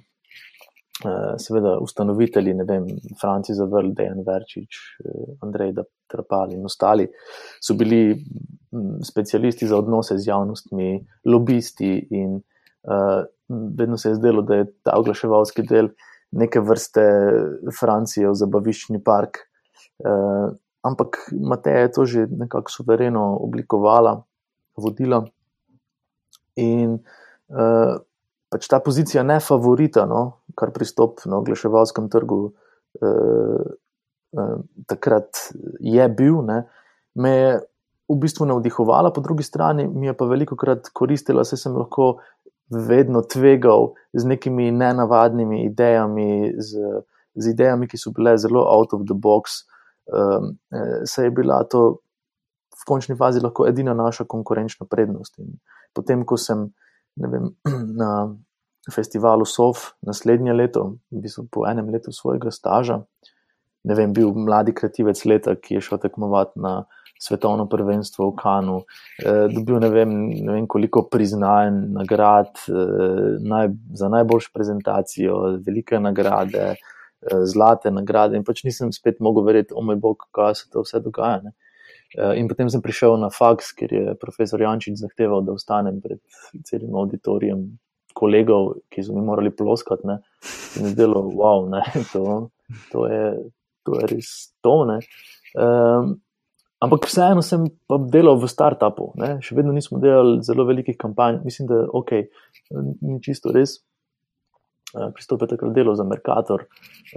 Uh, 1.05 1.35
seveda, 1.43 1.75
ustanovitelji, 1.83 2.55
ne 2.55 2.65
vem, 2.69 2.87
Franci 3.21 3.57
Zavrl, 3.59 3.91
Dejan 3.99 4.23
Verčič, 4.25 4.79
uh, 5.03 5.35
Andrej 5.45 5.75
Trapal 6.11 6.55
in 6.55 6.65
ostali 6.65 7.09
so 7.59 7.75
bili 7.75 8.15
um, 8.15 9.01
specialisti 9.05 9.67
za 9.67 9.81
odnose 9.81 10.17
z 10.23 10.29
javnostmi, 10.31 11.01
lobisti 11.27 11.97
in 12.15 12.39
uh, 12.39 13.25
vedno 13.51 13.99
se 13.99 14.13
je 14.13 14.21
zdelo, 14.21 14.47
da 14.47 14.63
je 14.63 14.69
ta 14.87 14.95
oglaševalski 15.01 15.67
del 15.67 15.91
neke 16.31 16.63
vrste 16.63 17.03
Francijo, 17.75 18.33
zabaviščni 18.39 19.03
park. 19.05 19.43
Uh, 19.99 20.55
ampak 20.85 21.33
Mateja 21.33 21.89
je 21.89 21.93
to 21.93 22.03
že 22.05 22.27
nekako 22.29 22.71
suvereno 22.71 23.39
oblikovala, 23.41 24.21
vodila. 24.77 25.25
In 26.61 27.01
uh, 27.01 27.95
pač 28.53 28.69
ta 28.69 28.79
pozicija 28.85 29.25
ne 29.27 29.41
favorita, 29.41 30.05
no, 30.07 30.45
kar 30.55 30.75
pristop 30.77 31.25
na 31.27 31.41
oglaševalskem 31.41 32.11
trgu 32.13 32.41
uh, 32.53 33.65
uh, 34.37 34.57
takrat 34.87 35.49
je 35.81 36.09
bil, 36.13 36.45
ne, 36.47 36.63
me 37.17 37.33
je 37.33 37.51
v 38.05 38.21
bistvu 38.21 38.47
navdihovala, 38.47 39.15
po 39.15 39.25
drugi 39.25 39.43
strani 39.43 39.89
mi 39.89 40.07
je 40.07 40.15
pa 40.15 40.29
veliko 40.29 40.59
krat 40.61 40.93
koristila, 40.93 41.47
saj 41.49 41.65
sem 41.65 41.77
lahko 41.77 42.19
vedno 42.69 43.23
tvegal 43.25 43.95
z 44.13 44.29
nekimi 44.29 44.69
nenavadnimi 44.73 45.65
idejami, 45.65 46.61
z, 46.61 47.01
z 47.35 47.53
idejami, 47.57 47.89
ki 47.89 48.01
so 48.01 48.13
bile 48.13 48.37
zelo 48.41 48.65
out 48.69 48.93
of 48.93 49.09
the 49.09 49.17
box 49.17 49.65
um, 50.07 50.57
se 51.05 51.25
je 51.25 51.31
bila 51.31 51.63
to 51.65 51.99
v 52.75 52.87
končni 52.87 53.17
fazi 53.17 53.41
lahko 53.41 53.69
edina 53.69 53.95
naša 53.95 54.25
konkurenčna 54.25 54.87
prednost. 54.91 55.39
In 55.39 55.59
potem, 55.95 56.25
ko 56.25 56.37
sem 56.37 56.69
vem, 57.17 57.51
na 58.03 58.35
festivalu 58.93 59.47
SOF 59.49 59.95
naslednje 60.03 60.53
leto, 60.53 60.97
v 61.11 61.25
bistvu 61.25 61.47
po 61.51 61.69
enem 61.69 61.89
letu 61.95 62.13
svojega 62.13 62.51
staža, 62.51 63.01
ne 63.85 63.95
vem, 63.95 64.13
bil 64.13 64.33
mladi 64.35 64.75
kreativec 64.75 65.25
leta, 65.29 65.57
ki 65.57 65.79
je 65.79 65.85
šel 65.89 66.01
tekmovati 66.03 66.61
na 66.61 66.83
svetovno 67.21 67.67
prvenstvo 67.71 68.31
v 68.31 68.37
Kanu, 68.37 68.79
eh, 69.23 69.47
dobil 69.53 69.79
ne 69.81 69.89
vem, 69.89 70.15
ne 70.45 70.57
vem 70.59 70.67
koliko 70.67 71.07
priznanj, 71.09 71.79
nagrad 71.95 72.59
eh, 72.69 73.39
naj, 73.41 73.71
za 73.95 74.11
najboljšo 74.13 74.51
prezentacijo, 74.55 75.39
velike 75.65 76.01
nagrade. 76.01 76.75
Eh, 76.75 76.93
zlate 77.49 77.93
nagrade, 77.95 78.37
in 78.37 78.45
pač 78.45 78.65
nisem 78.67 78.93
spet 78.93 79.21
mogel 79.25 79.47
verjeti, 79.47 79.75
o 79.75 79.85
moj 79.85 80.01
bog, 80.01 80.27
kaj 80.35 80.59
se 80.61 80.69
to 80.73 80.85
vse 80.85 81.01
dogaja. 81.05 81.41
Ne. 81.47 81.55
Eh, 82.19 82.37
in 82.41 82.49
potem 82.51 82.71
sem 82.71 82.83
prišel 82.85 83.17
na 83.23 83.31
faks, 83.33 83.73
ker 83.79 83.93
je 83.93 84.15
profesor 84.21 84.61
Jančič 84.61 85.01
zahteval, 85.01 85.43
da 85.47 85.57
ostanem 85.57 86.01
pred 86.05 86.21
celim 86.69 86.95
auditorijem 86.95 87.67
kolegov, 88.15 88.77
ki 88.93 89.03
so 89.03 89.17
mi 89.17 89.25
morali 89.27 89.51
ploskati. 89.51 90.07
Ne. 90.07 90.21
In 90.81 90.93
zdelo, 90.93 91.27
wow, 91.35 91.67
ne, 91.71 91.83
to, 92.13 92.51
to 92.93 93.07
je 93.11 93.27
to 93.85 94.01
je 94.01 94.09
res 94.11 94.31
tone. 94.65 94.99
Um, 95.55 96.17
ampak 96.83 97.07
vseeno 97.09 97.45
sem 97.45 97.69
pa 97.89 98.01
delal 98.01 98.41
v 98.41 98.51
startupu, 98.51 99.13
ne? 99.21 99.37
še 99.45 99.57
vedno 99.57 99.75
nismo 99.77 100.01
delali 100.03 100.41
zelo 100.45 100.67
velikih 100.69 100.99
kampanj. 101.01 101.43
Mislim, 101.45 101.69
da 101.71 101.85
ok, 101.93 102.17
ni 103.05 103.21
čisto 103.25 103.55
res. 103.55 103.79
Uh, 104.95 105.09
Pristopil 105.11 105.49
takrat 105.51 105.73
delo 105.75 105.97
za 105.99 106.05
Merkator 106.07 106.63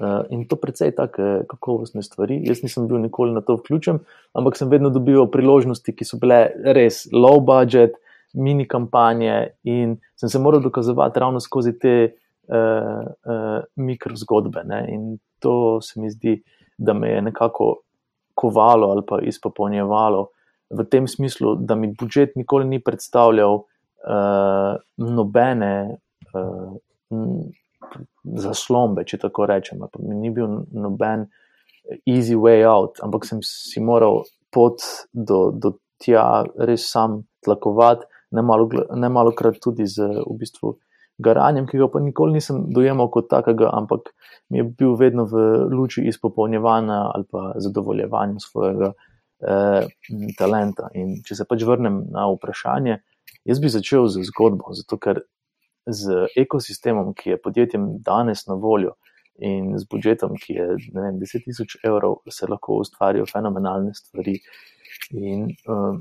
uh, 0.02 0.24
in 0.34 0.48
to 0.50 0.58
precej 0.58 0.96
take 0.98 1.46
kakovostne 1.46 2.02
stvari. 2.02 2.40
Jaz 2.42 2.64
nisem 2.66 2.88
bil 2.90 2.98
nikoli 2.98 3.36
na 3.36 3.44
to 3.46 3.54
vključen, 3.60 4.00
ampak 4.34 4.58
sem 4.58 4.72
vedno 4.72 4.90
dobival 4.90 5.28
priložnosti, 5.30 5.94
ki 5.94 6.08
so 6.08 6.18
bile 6.18 6.40
res 6.74 7.04
low 7.14 7.38
budget, 7.38 8.00
mini 8.34 8.66
kampanje 8.66 9.54
in 9.70 10.00
sem 10.18 10.30
se 10.30 10.42
moral 10.42 10.64
dokazovati 10.66 11.22
ravno 11.22 11.40
skozi 11.40 11.76
te 11.78 11.94
uh, 12.50 13.06
uh, 13.06 13.62
mikrozgodbe. 13.76 14.66
Ne? 14.66 14.82
In 14.98 15.06
to 15.40 15.78
se 15.82 16.02
mi 16.02 16.10
zdi, 16.10 16.34
da 16.78 16.98
me 16.98 17.14
je 17.14 17.22
nekako 17.30 17.76
kovalo 18.34 18.90
ali 18.90 19.06
pa 19.06 19.22
izpopolnjevalo 19.22 20.28
v 20.70 20.84
tem 20.90 21.08
smislu, 21.08 21.56
da 21.56 21.76
mi 21.76 21.94
budžet 21.94 22.36
nikoli 22.36 22.66
ni 22.66 22.82
predstavljal 22.84 23.54
uh, 23.54 24.76
nobene 24.98 25.98
uh, 26.34 26.76
zaslombe, 28.24 29.06
če 29.08 29.20
tako 29.22 29.48
rečem. 29.50 29.84
Mi 30.00 30.16
ni 30.16 30.32
bil 30.34 30.64
noben 30.72 31.28
easy 32.06 32.36
way 32.36 32.66
out, 32.68 33.00
ampak 33.04 33.26
sem 33.26 33.42
si 33.46 33.80
moral 33.80 34.26
pot 34.52 34.84
do, 35.14 35.52
do 35.52 35.78
tja 36.04 36.44
res 36.70 36.88
sam 36.92 37.24
tlakovati, 37.46 38.08
ne 38.36 38.44
malo, 38.44 38.68
ne 38.96 39.10
malo 39.10 39.32
krat 39.32 39.60
tudi 39.64 39.88
z 39.88 40.04
v 40.24 40.36
bistvu 40.40 40.76
garanjem, 41.24 41.66
ki 41.68 41.80
ga 41.82 41.88
pa 41.92 42.02
nikoli 42.04 42.38
nisem 42.38 42.68
dojemal 42.74 43.10
kot 43.14 43.30
takega, 43.32 43.72
ampak 43.74 44.12
mi 44.52 44.62
je 44.62 44.68
bil 44.80 44.96
vedno 45.00 45.26
v 45.26 45.46
luči 45.72 46.06
izpopolnjevanja 46.12 47.00
ali 47.16 47.26
pa 47.32 47.54
zadovoljevanja 47.64 48.44
svojega 48.44 48.92
eh, 48.94 49.88
talenta. 50.38 50.92
In 50.94 51.18
če 51.26 51.40
se 51.40 51.48
pač 51.50 51.66
vrnem 51.66 52.04
na 52.14 52.28
vprašanje, 52.36 53.00
jaz 53.50 53.64
bi 53.64 53.74
začel 53.74 54.08
z 54.12 54.28
zgodbo, 54.30 54.76
zato 54.78 55.00
ker 55.02 55.24
z 55.88 56.28
ekosistemom, 56.36 57.14
ki 57.14 57.36
je 57.36 57.42
podjetjem 57.42 57.88
danes 58.06 58.46
na 58.48 58.58
voljo. 58.60 58.96
In 59.38 59.76
z 59.78 59.86
budžetom, 59.86 60.34
ki 60.42 60.54
je 60.54 60.68
vem, 60.96 61.20
10 61.22 61.46
tisoč 61.46 61.78
evrov, 61.86 62.24
se 62.34 62.48
lahko 62.50 62.80
ustvarijo 62.82 63.28
fenomenalne 63.30 63.94
stvari. 63.94 64.40
In 65.14 65.44
uh, 65.70 66.00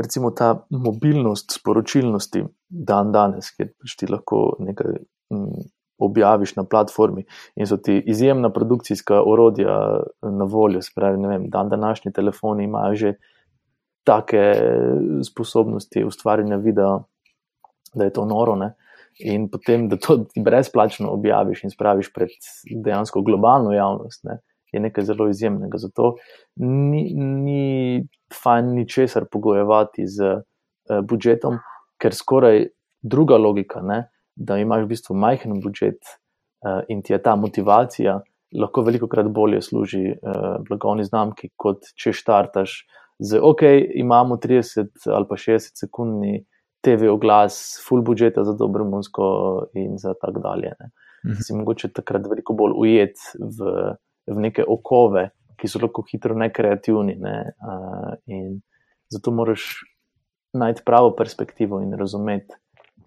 recimo 0.00 0.30
ta 0.30 0.54
mobilnost 0.70 1.58
sporočilnosti 1.58 2.46
dan 2.68 3.12
danes, 3.12 3.50
kjer 3.52 3.74
pač 3.76 3.96
ti 4.00 4.08
lahko 4.08 4.56
nekaj 4.64 4.96
m, 5.32 5.66
objaviš 5.98 6.56
na 6.56 6.64
platformi 6.64 7.24
in 7.56 7.68
so 7.68 7.76
ti 7.76 7.96
izjemna 8.06 8.50
produkcijska 8.52 9.22
orodja 9.24 9.76
na 10.22 10.44
voljo, 10.44 10.82
spravi, 10.82 11.26
vem, 11.26 11.48
dan 11.50 11.68
današnji 11.72 12.12
telefoni 12.12 12.64
imajo 12.64 12.94
že 12.94 13.14
take 14.04 14.42
sposobnosti 15.26 16.04
ustvarjanja 16.04 16.56
videa, 16.56 16.98
da 17.94 18.04
je 18.04 18.12
to 18.12 18.24
noro. 18.24 18.54
Ne? 18.56 18.74
In 19.18 19.48
potem, 19.48 19.88
da 19.88 19.96
to 19.96 20.26
brezplačno 20.44 21.08
objaviš 21.14 21.64
in 21.64 21.72
spraviš 21.72 22.12
pred 22.12 22.34
dejansko 22.84 23.22
globalno 23.24 23.72
javnost, 23.72 24.24
ne, 24.28 24.38
je 24.72 24.80
nekaj 24.80 25.04
zelo 25.08 25.28
izjemnega. 25.28 25.78
Zato 25.80 26.14
ni, 26.60 27.14
ni 27.16 28.04
fajn 28.42 28.74
ničesar 28.76 29.24
pogojevati 29.32 30.04
z 30.06 30.34
uh, 30.36 31.00
budžetom, 31.08 31.58
ker 32.02 32.14
skoraj 32.14 32.66
druga 33.02 33.38
logika, 33.40 33.80
ne, 33.80 34.02
da 34.36 34.58
imaš 34.60 34.84
v 34.84 34.92
bistvu 34.92 35.16
majhen 35.16 35.60
budžet 35.64 36.02
uh, 36.02 36.82
in 36.92 37.00
ti 37.02 37.14
je 37.14 37.22
ta 37.22 37.36
motivacija, 37.40 38.20
lahko 38.56 38.84
veliko 38.84 39.08
krat 39.08 39.30
bolje 39.32 39.62
služi 39.62 40.04
uh, 40.12 40.58
blagovni 40.68 41.06
znamki, 41.08 41.54
kot 41.56 41.88
če 41.96 42.12
štartaš 42.12 42.82
z, 43.18 43.40
ok, 43.40 43.62
imamo 43.96 44.36
30 44.36 45.08
ali 45.08 45.28
pa 45.28 45.40
60 45.40 45.80
sekundni. 45.80 46.44
TV 46.86 47.10
oglas, 47.10 47.80
full 47.82 48.04
budžeta 48.06 48.44
za 48.46 48.54
dobro 48.54 48.84
muziko 48.86 49.26
in 49.74 49.96
za 49.98 50.14
tako 50.20 50.40
dalje. 50.40 50.72
Ne. 50.80 50.90
Mhm. 51.26 51.40
Si 51.42 51.54
mogoče 51.54 51.88
takrat 51.92 52.26
veliko 52.30 52.54
bolj 52.54 52.76
ujet 52.76 53.18
v, 53.34 53.72
v 54.30 54.36
neke 54.40 54.64
okove, 54.68 55.28
ki 55.58 55.68
so 55.68 55.80
lahko 55.82 56.04
hitro 56.10 56.36
nekreativni. 56.38 57.16
Ne, 57.18 57.36
uh, 57.66 58.12
in 58.26 58.60
zato 59.10 59.32
moraš 59.34 59.66
najti 60.54 60.84
pravo 60.86 61.14
perspektivo 61.16 61.80
in 61.82 61.96
razumeti, 61.98 62.54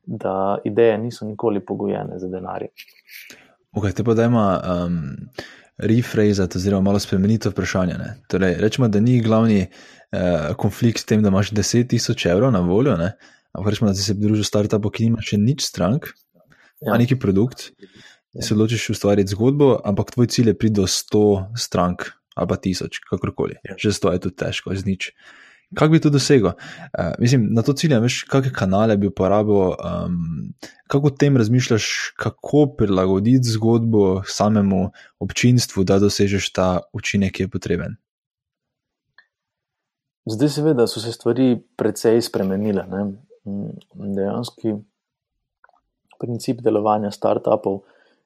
da 0.05 0.57
ideje 0.65 0.97
niso 0.97 1.25
nikoli 1.25 1.65
pogojene 1.65 2.19
za 2.19 2.27
denar. 2.27 2.65
Ok, 3.71 3.91
te 3.95 4.03
pa 4.03 4.13
da 4.13 4.27
ima. 4.29 4.51
Um... 4.75 4.99
Rephrasati, 5.79 6.57
oziroma 6.57 6.81
malo 6.81 6.99
spremeniti 6.99 7.49
vprašanje. 7.49 7.93
Torej, 8.27 8.57
rečemo, 8.59 8.87
da 8.91 8.99
ni 8.99 9.21
glavni 9.23 9.61
eh, 9.61 10.49
konflikt 10.57 10.99
s 10.99 11.05
tem, 11.05 11.21
da 11.23 11.31
imaš 11.31 11.53
10.000 11.55 12.31
evrov 12.31 12.51
na 12.51 12.59
voljo, 12.59 12.97
ne? 12.97 13.13
Ampak 13.55 13.73
rečemo, 13.73 13.89
da 13.91 13.97
si 13.97 14.05
se 14.05 14.15
pridružil 14.17 14.47
startupu, 14.47 14.91
ki 14.93 15.09
nima 15.09 15.25
še 15.25 15.39
nič 15.41 15.65
strank, 15.67 16.11
ja. 16.81 16.95
neki 16.97 17.19
produkt, 17.19 17.71
ja. 18.33 18.45
se 18.45 18.53
odločiš 18.55 18.91
ustvariti 18.95 19.35
zgodbo, 19.35 19.75
ampak 19.85 20.13
tvoj 20.15 20.29
cilj 20.31 20.53
je 20.53 20.57
priti 20.57 20.79
do 20.81 20.87
100 20.87 21.25
strank 21.57 22.11
ali 22.39 22.47
pa 22.47 22.55
tisoč, 22.55 23.01
kakorkoli. 23.03 23.57
Ja. 23.67 23.75
Že 23.75 23.91
100 23.99 24.15
je 24.15 24.19
tu 24.23 24.29
težko, 24.31 24.71
z 24.71 24.87
nič. 24.87 25.11
Kako 25.75 25.91
bi 25.91 25.99
to 25.99 26.09
dosegel? 26.09 26.55
Uh, 26.95 27.13
mislim, 27.19 27.49
na 27.53 27.61
to 27.61 27.75
cilj, 27.77 27.93
veš, 28.01 28.23
kakšne 28.31 28.53
kanale 28.55 28.95
bi 28.97 29.09
uporabil, 29.11 29.75
um, 29.75 30.53
kako 30.87 31.11
o 31.11 31.13
tem 31.13 31.37
razmišljaš, 31.37 32.15
kako 32.17 32.63
prilagoditi 32.79 33.51
zgodbo 33.53 34.23
samemu 34.25 34.89
občinstvu, 35.19 35.83
da 35.83 35.99
dosežeš 35.99 36.49
ta 36.55 36.69
učinek, 36.95 37.35
ki 37.35 37.45
je 37.45 37.51
potreben. 37.51 37.99
Zdaj, 40.29 40.49
seveda, 40.49 40.87
so 40.87 41.03
se 41.03 41.11
stvari 41.11 41.59
precej 41.77 42.21
spremenile. 42.21 42.87
Ne? 42.89 43.03
Dejansko 43.93 44.79
princip 46.19 46.61
delovanja 46.61 47.11
startupov 47.11 47.79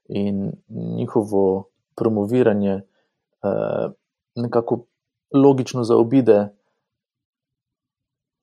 in 0.09 0.51
njihovo 0.97 1.63
promoviranje 1.95 2.73
eh, 2.73 3.89
nekako 4.35 4.85
logično 5.33 5.83
zaobide 5.83 6.49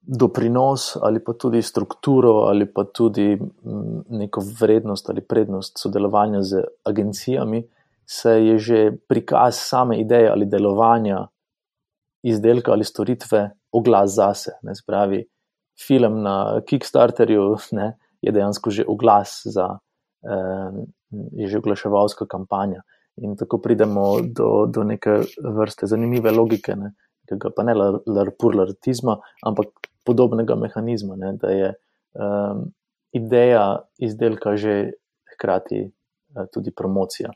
doprinos 0.00 0.96
ali 1.02 1.24
pa 1.24 1.32
tudi 1.32 1.62
strukturo 1.62 2.32
ali 2.32 2.72
pa 2.72 2.84
tudi 2.84 3.36
mm, 3.36 4.00
neko 4.08 4.42
vrednost 4.60 5.10
ali 5.10 5.20
prednost 5.20 5.78
sodelovanja 5.78 6.42
z 6.42 6.62
agencijami, 6.84 7.68
se 8.06 8.30
je 8.30 8.58
že 8.58 8.92
prikaz 9.08 9.54
same 9.58 10.00
ideje 10.00 10.30
ali 10.30 10.46
delovanja 10.46 11.26
izdelka 12.22 12.72
ali 12.72 12.84
storitve 12.84 13.50
oglas 13.72 14.10
zase. 14.10 14.50
Ne, 14.62 14.74
spravi, 14.74 15.24
film 15.86 16.22
na 16.22 16.60
Kickstarterju, 16.66 17.56
ne, 17.72 17.92
je 18.22 18.32
dejansko 18.32 18.70
že 18.70 18.84
oglas 18.88 19.42
za, 19.44 19.78
eh, 20.24 20.72
je 21.32 21.48
že 21.48 21.58
oglaševalska 21.58 22.26
kampanja. 22.26 22.82
In 23.20 23.36
tako 23.36 23.58
pridemo 23.58 24.20
do, 24.22 24.66
do 24.66 24.84
neke 24.84 25.20
vrste 25.44 25.86
zanimive 25.86 26.30
logike, 26.30 26.76
ne, 26.76 26.92
pa 27.56 27.62
ne 27.62 27.74
larpurlartizma, 28.06 29.18
ampak 29.46 29.90
podobnega 30.06 30.56
mehanizma, 30.56 31.16
ne, 31.16 31.32
da 31.36 31.50
je 31.50 31.72
um, 32.14 32.64
ideja 33.12 33.82
izdelka 33.98 34.56
že 34.56 34.92
hkrati 35.34 35.82
uh, 35.84 36.46
tudi 36.54 36.72
promocija. 36.72 37.30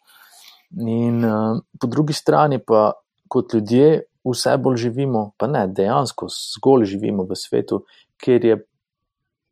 In 0.89 1.25
uh, 1.25 1.61
po 1.81 1.87
drugi 1.87 2.13
strani 2.17 2.59
pa 2.59 2.93
kot 3.29 3.55
ljudje 3.55 4.07
vse 4.25 4.57
bolj 4.57 4.77
živimo, 4.77 5.33
pa 5.39 5.47
ne 5.47 5.67
dejansko 5.69 6.29
zgolj 6.33 6.87
živimo 6.95 7.27
v 7.29 7.37
svetu, 7.37 7.85
kjer 8.25 8.45
je 8.45 8.57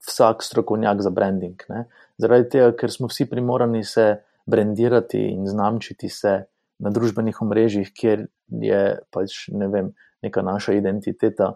vsak 0.08 0.42
strokovnjak 0.42 1.02
za 1.04 1.10
branding. 1.10 1.62
Ne? 1.68 1.84
Zaradi 2.18 2.48
tega, 2.56 2.72
ker 2.78 2.90
smo 2.90 3.10
vsi 3.10 3.28
primorani 3.30 3.84
se 3.84 4.22
brandirati 4.46 5.20
in 5.30 5.46
znamčiti 5.46 6.08
se 6.08 6.40
na 6.82 6.90
družbenih 6.90 7.36
omrežjih, 7.44 7.92
kjer 7.94 8.26
je 8.62 8.82
pač 9.14 9.46
ne 9.54 9.68
vem, 9.70 9.92
neka 10.22 10.42
naša 10.42 10.74
identiteta 10.78 11.54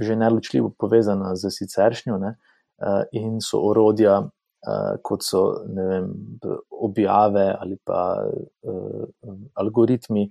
že 0.00 0.16
neločljivo 0.18 0.72
povezana 0.78 1.36
z 1.38 1.50
siceršnjo 1.54 2.16
ne? 2.18 2.34
Eh, 2.82 3.04
in 3.20 3.40
so 3.40 3.62
orodja. 3.70 4.22
Uh, 4.64 4.94
kot 5.04 5.20
so 5.20 5.42
vem, 5.76 6.06
objave 6.72 7.42
ali 7.52 7.76
pa 7.84 8.24
uh, 8.24 9.02
algoritmi, 9.60 10.22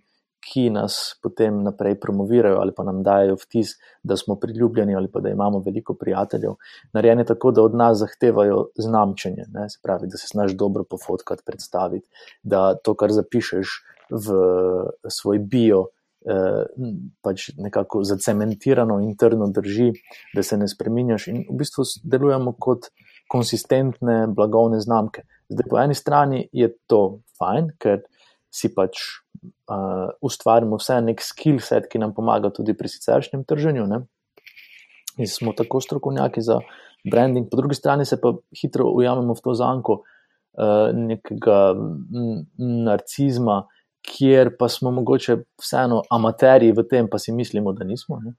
ki 0.43 0.69
nas 0.69 1.15
potem 1.23 1.61
naprej 1.63 1.95
promovirajo 1.99 2.59
ali 2.61 2.73
pa 2.75 2.83
nam 2.83 3.03
dajo 3.03 3.37
vtis, 3.39 3.75
da 4.03 4.17
smo 4.17 4.35
priljubljeni 4.35 4.95
ali 4.95 5.11
pa 5.11 5.19
da 5.19 5.29
imamo 5.29 5.59
veliko 5.65 5.93
prijateljev, 5.93 6.55
narejene 6.93 7.25
tako, 7.25 7.51
da 7.51 7.63
od 7.63 7.75
nas 7.75 7.97
zahtevajo 7.97 8.67
znamčenje, 8.75 9.45
ne? 9.53 9.69
se 9.69 9.79
pravi, 9.83 10.07
da 10.07 10.17
se 10.17 10.27
znaš 10.31 10.51
dobro 10.51 10.83
pofotkati, 10.83 11.43
predstaviti, 11.45 12.09
da 12.43 12.75
to, 12.75 12.95
kar 12.95 13.11
zapišeš 13.11 13.67
v 14.09 14.37
svoj 15.09 15.39
bio, 15.39 15.87
eh, 16.27 16.65
pač 17.21 17.49
nekako 17.57 18.03
zacementirano 18.03 18.99
in 19.01 19.15
trdno 19.17 19.47
drži, 19.47 19.91
da 20.35 20.43
se 20.43 20.57
ne 20.57 20.67
spremenjaš 20.67 21.27
in 21.27 21.43
v 21.49 21.57
bistvu 21.63 21.87
delujemo 22.03 22.55
kot 22.59 22.91
konsistentne 23.31 24.27
blagovne 24.27 24.79
znamke. 24.79 25.23
Zdaj, 25.49 25.69
po 25.69 25.79
eni 25.79 25.95
strani 25.95 26.47
je 26.51 26.69
to 26.87 27.19
fajn, 27.39 27.73
ker 27.79 28.03
si 28.53 28.69
pač 28.75 29.22
uh, 29.43 30.09
ustvarimo 30.21 30.79
vse 30.81 31.01
nek 31.01 31.21
skill 31.21 31.59
set, 31.63 31.89
ki 31.91 32.01
nam 32.01 32.13
pomaga 32.15 32.51
tudi 32.53 32.75
pri 32.77 32.91
siceršnjem 32.91 33.45
trženju. 33.49 33.85
Ne? 33.89 34.01
In 35.17 35.29
smo 35.29 35.53
tako 35.57 35.81
strokovnjaki 35.81 36.41
za 36.41 36.59
branding, 37.11 37.49
po 37.51 37.57
drugi 37.59 37.75
strani 37.75 38.05
se 38.05 38.21
pa 38.21 38.33
hitro 38.61 38.89
ujamemo 38.95 39.35
v 39.35 39.43
to 39.43 39.53
zanko 39.53 39.99
uh, 40.01 40.89
nekega 40.95 41.59
narcizma, 42.57 43.63
kjer 44.03 44.55
pa 44.59 44.67
smo 44.69 44.91
mogoče 44.91 45.37
vseeno 45.61 46.01
amaterji 46.11 46.73
v 46.75 46.87
tem, 46.89 47.07
pa 47.11 47.19
si 47.19 47.31
mislimo, 47.31 47.73
da 47.73 47.85
nismo. 47.87 48.19
Ne? 48.23 48.35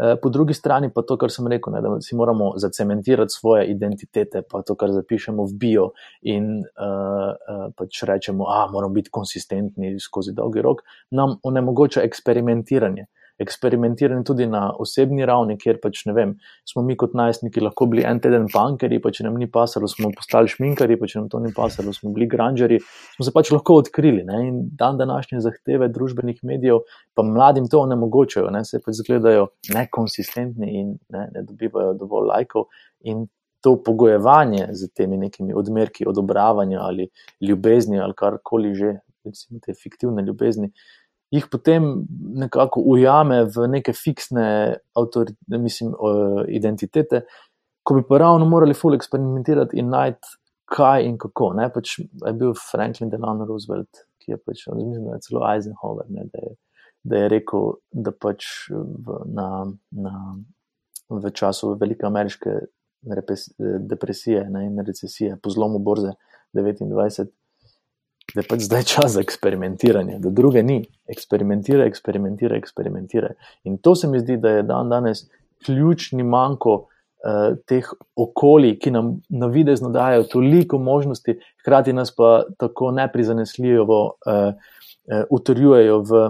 Eh, 0.00 0.16
po 0.22 0.28
drugi 0.28 0.54
strani 0.54 0.90
pa 0.92 1.02
to, 1.02 1.16
kar 1.16 1.30
sem 1.32 1.46
rekel, 1.48 1.72
ne, 1.72 1.80
da 1.80 1.94
si 2.04 2.16
moramo 2.16 2.52
zacementirati 2.60 3.32
svoje 3.32 3.66
identitete, 3.72 4.42
pa 4.50 4.60
to, 4.62 4.74
kar 4.76 4.92
zapišemo 4.92 5.46
v 5.48 5.56
bio 5.56 5.86
in 6.20 6.60
uh, 6.60 7.70
pač 7.76 8.02
rečemo, 8.04 8.44
da 8.44 8.66
moramo 8.72 8.92
biti 8.92 9.10
konsistentni 9.10 9.94
skozi 10.00 10.34
dolgi 10.36 10.60
rok, 10.60 10.82
nam 11.10 11.38
onemogoča 11.42 12.04
eksperimentiranje 12.04 13.06
eksperimentirani 13.38 14.24
tudi 14.24 14.46
na 14.46 14.70
osebni 14.80 15.26
ravni, 15.28 15.56
kjer 15.60 15.78
pač 15.82 16.02
ne 16.08 16.14
vem, 16.16 16.32
smo 16.68 16.82
mi 16.86 16.96
kot 16.96 17.14
najstniki 17.18 17.60
lahko 17.60 17.88
bili 17.92 18.04
en 18.08 18.20
teden 18.24 18.48
pankeri, 18.52 18.98
pa 19.02 19.12
če 19.12 19.26
nam 19.26 19.36
ni 19.40 19.48
pasalo, 19.52 19.88
smo 19.90 20.10
postali 20.16 20.50
šminkari, 20.52 20.96
pa 21.00 21.08
če 21.10 21.20
nam 21.20 21.28
to 21.32 21.40
ni 21.44 21.52
pasalo, 21.56 21.92
smo 21.96 22.14
bili 22.16 22.28
granžeri, 22.32 22.80
smo 23.16 23.28
se 23.28 23.34
pač 23.36 23.52
lahko 23.52 23.80
odkrili. 23.82 24.24
Ne? 24.26 24.42
In 24.48 24.60
dan 24.80 25.00
današnje 25.00 25.42
zahteve 25.44 25.90
družbenih 25.92 26.40
medijev 26.48 26.84
pa 27.14 27.24
mladim 27.26 27.68
to 27.72 27.84
onemogočajo, 27.84 28.50
ne? 28.54 28.64
se 28.64 28.80
pač 28.84 29.02
zgledajo 29.02 29.50
nekonsistentni 29.76 30.72
in 30.80 30.92
ne, 31.12 31.28
ne 31.34 31.46
dobivajo 31.46 31.96
dovolj 32.00 32.32
lajkov. 32.32 32.70
To 33.64 33.72
pogojevanje 33.82 34.68
z 34.78 34.86
temi 34.94 35.16
nekimi 35.18 35.54
odmerki 35.56 36.04
odobravanja 36.06 36.84
ali 36.84 37.08
ljubezni 37.42 37.98
ali 37.98 38.14
karkoli 38.14 38.74
že, 38.78 38.92
recimo 39.26 39.58
te 39.64 39.74
fiktivne 39.74 40.22
ljubezni, 40.22 40.68
uh, 40.68 41.05
jih 41.30 41.46
potem 41.50 42.06
nekako 42.38 42.82
ujame 42.86 43.44
v 43.44 43.66
neke 43.68 43.92
fiksne 43.92 44.46
mislim, 45.48 45.94
identitete, 46.48 47.24
ko 47.86 47.94
bi 47.94 48.02
pa 48.08 48.18
ravno 48.18 48.46
morali 48.46 48.74
ful 48.74 48.94
eksperimentirati 48.94 49.78
in 49.78 49.90
najti, 49.90 50.36
kaj 50.66 51.04
in 51.06 51.18
kako. 51.18 51.52
Ne? 51.58 51.68
Pač 51.72 51.98
je 52.00 52.32
bil 52.34 52.54
Franklin 52.58 53.10
Delano 53.10 53.46
Roosevelt, 53.46 54.06
ki 54.22 54.34
je 54.34 54.38
pač, 54.42 54.66
mislim, 54.74 55.04
da 55.06 55.18
je 55.18 55.26
celo 55.28 55.44
Eisenhower, 55.46 56.08
ne, 56.10 56.26
da, 56.32 56.42
je, 56.42 56.54
da 57.06 57.20
je 57.22 57.28
rekel, 57.30 57.76
da 57.92 58.10
pač 58.10 58.48
v, 58.70 59.20
na, 59.30 59.48
na, 59.94 60.14
v 61.10 61.30
času 61.30 61.76
velike 61.78 62.06
ameriške 62.06 62.56
depresije 63.86 64.42
ne, 64.50 64.64
in 64.66 64.82
recesije, 64.82 65.36
po 65.42 65.52
zlomu 65.54 65.78
borze 65.78 66.16
29 66.58 67.30
da 68.34 68.40
je 68.40 68.48
pač 68.48 68.60
zdaj 68.66 68.82
čas 68.82 69.12
za 69.12 69.20
eksperimentiranje, 69.20 70.18
da 70.18 70.30
druge 70.30 70.62
ni. 70.62 70.80
Eksperimentira, 71.08 71.86
eksperimentira, 71.86 72.56
eksperimentira. 72.56 73.30
In 73.64 73.78
to 73.78 73.94
se 73.94 74.08
mi 74.08 74.20
zdi, 74.20 74.36
da 74.36 74.58
je 74.58 74.66
dan 74.66 74.90
danes 74.90 75.26
ključni 75.66 76.22
manjko 76.22 76.74
uh, 76.76 77.56
teh 77.66 77.88
okolij, 78.16 78.76
ki 78.82 78.90
nam 78.90 79.16
na 79.28 79.46
videzno 79.46 79.90
dajo 79.94 80.26
toliko 80.32 80.78
možnosti, 80.78 81.38
hkrati 81.62 81.92
nas 81.92 82.14
pa 82.16 82.42
tako 82.58 82.90
neprizanesljivo 82.90 84.02
uh, 84.04 84.52
uh, 84.52 85.24
utrjujejo 85.30 86.02
v 86.02 86.28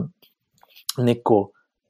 neko. 0.99 1.47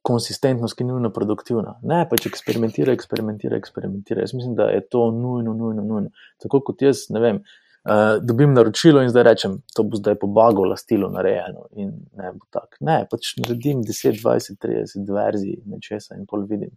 Konsistentnost, 0.07 0.77
ki 0.79 0.85
je 0.85 0.87
nujno 0.87 1.09
produktivna. 1.11 1.73
Ne, 1.83 2.05
pač 2.07 2.29
eksperimentira, 2.29 2.93
eksperimentira, 2.95 3.57
eksperimentira. 3.59 4.23
Jaz 4.23 4.37
mislim, 4.39 4.53
da 4.55 4.69
je 4.71 4.85
to 4.87 5.09
nujno, 5.11 5.51
nujno, 5.51 5.83
nujno. 5.83 6.13
Tako 6.39 6.61
kot 6.69 6.85
jaz, 6.87 7.09
ne 7.11 7.23
vem, 7.25 7.41
uh, 7.41 7.66
uh, 7.87 8.23
dobim 8.23 8.55
naročilo 8.55 9.03
in 9.03 9.11
zdaj 9.11 9.23
rečem, 9.23 9.59
to 9.75 9.85
bo 9.87 9.97
zdaj 9.97 10.19
po 10.21 10.27
bagu 10.27 10.65
lastilo 10.65 11.09
narejeno. 11.11 11.67
In 11.77 11.93
ne 12.19 12.33
bo 12.33 12.47
tako. 12.51 12.81
Ne, 12.81 12.99
pač 13.11 13.35
naredim 13.41 13.85
10, 13.87 14.19
20, 14.23 14.59
30 14.63 15.13
verzij 15.15 15.61
nečesa 15.71 16.19
in 16.19 16.27
pol 16.27 16.47
vidim. 16.51 16.75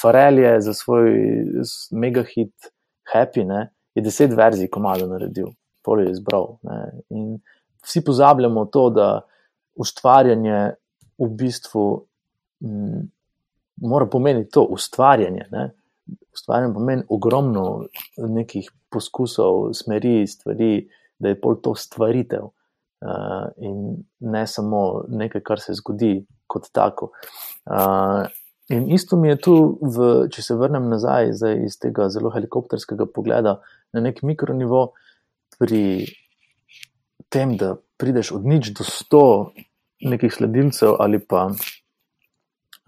Farel 0.00 0.38
je 0.38 0.52
za 0.68 0.74
svoj 0.74 1.10
mega 1.90 2.24
hit 2.34 2.72
Happy, 3.12 3.44
ne, 3.44 3.70
je 3.94 4.04
10 4.06 4.36
verzij 4.36 4.70
komado 4.70 5.08
naredil, 5.10 5.50
pol 5.82 6.04
je 6.04 6.12
izbral. 6.12 6.58
Ne. 6.62 6.78
In 7.10 7.32
vsi 7.86 8.04
pozabljamo 8.04 8.68
to, 8.70 8.90
da 8.94 9.08
ustvarjanje 9.80 10.60
v 11.18 11.28
bistvu 11.40 11.84
m, 12.62 13.08
mora 13.80 14.06
pomeniti 14.06 14.52
to 14.52 14.68
ustvarjanje. 14.76 15.48
Ne 15.50 15.70
ustvarjanje 16.32 16.74
pomeni 16.74 17.02
ogromno 17.08 17.84
nekih 18.16 18.70
poskusov, 18.90 19.72
smeri, 19.74 20.26
stvari, 20.26 20.88
da 21.18 21.28
je 21.28 21.40
pol 21.40 21.58
to 21.62 21.74
stvaritev 21.76 22.48
uh, 23.00 23.48
in 23.56 24.00
ne 24.20 24.46
samo 24.46 25.04
nekaj, 25.08 25.42
kar 25.44 25.60
se 25.60 25.74
zgodi 25.78 26.14
kot 26.50 26.70
tako. 26.72 27.10
Uh, 27.66 28.24
in 28.68 28.88
isto 28.92 29.16
mi 29.16 29.28
je 29.28 29.36
tu, 29.40 29.56
v, 29.82 30.08
če 30.32 30.42
se 30.42 30.56
vrnem 30.56 30.88
nazaj 30.90 31.34
iz 31.66 31.78
tega 31.80 32.08
zelo 32.08 32.32
helikopterskega 32.34 33.06
pogleda 33.14 33.58
na 33.92 34.02
nek 34.02 34.22
mikronivo, 34.26 34.90
pri 35.60 36.08
tem, 37.28 37.56
da 37.60 37.74
prideš 38.00 38.32
od 38.32 38.46
nič 38.48 38.72
do 38.78 38.86
sto 38.86 39.24
nekih 40.00 40.32
sledilcev 40.32 40.96
ali 40.98 41.20
pa. 41.20 41.50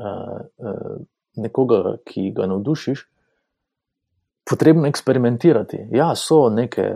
Uh, 0.03 0.39
uh, 0.59 1.01
Nekoga, 1.33 1.97
ki 2.05 2.27
ga 2.37 2.45
navdušiš, 2.45 3.07
potrebno 4.51 4.87
eksperimentirati. 4.87 5.89
Ja, 5.93 6.15
so 6.17 6.49
neke 6.51 6.95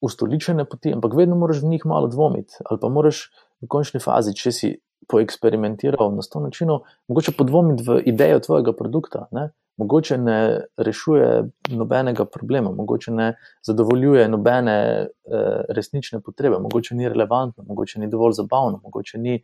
ustoličene 0.00 0.64
poti, 0.64 0.92
ampak 0.92 1.14
vedno 1.14 1.36
moraš 1.36 1.62
v 1.62 1.74
njih 1.74 1.86
malo 1.86 2.08
dvomiti. 2.08 2.54
Ali 2.64 2.80
pa 2.80 2.88
moraš 2.88 3.30
v 3.62 3.68
končni 3.68 4.00
fazi, 4.00 4.34
če 4.34 4.52
si 4.52 4.72
poeksperimentiral 5.08 6.10
na 6.14 6.22
sto 6.22 6.40
načinov, 6.42 6.82
mogoče 7.08 7.36
podvomiti 7.38 7.84
v 7.86 8.00
idejo 8.10 8.40
tvojega 8.42 8.72
produkta. 8.72 9.26
Ne? 9.32 9.50
Mogoče 9.76 10.18
ne 10.18 10.40
rešuje 10.76 11.44
nobenega 11.68 12.24
problema, 12.24 12.72
mogoče 12.72 13.12
ne 13.12 13.26
zadovoljuje 13.62 14.24
nobene 14.28 14.76
e, 14.80 15.06
resnične 15.68 16.20
potrebe, 16.24 16.58
mogoče 16.58 16.96
ni 16.96 17.08
relevantno, 17.08 17.64
mogoče 17.68 18.00
ni 18.00 18.08
dovolj 18.10 18.38
zabavno, 18.40 18.80
mogoče 18.82 19.18
ni 19.18 19.34
e, 19.36 19.42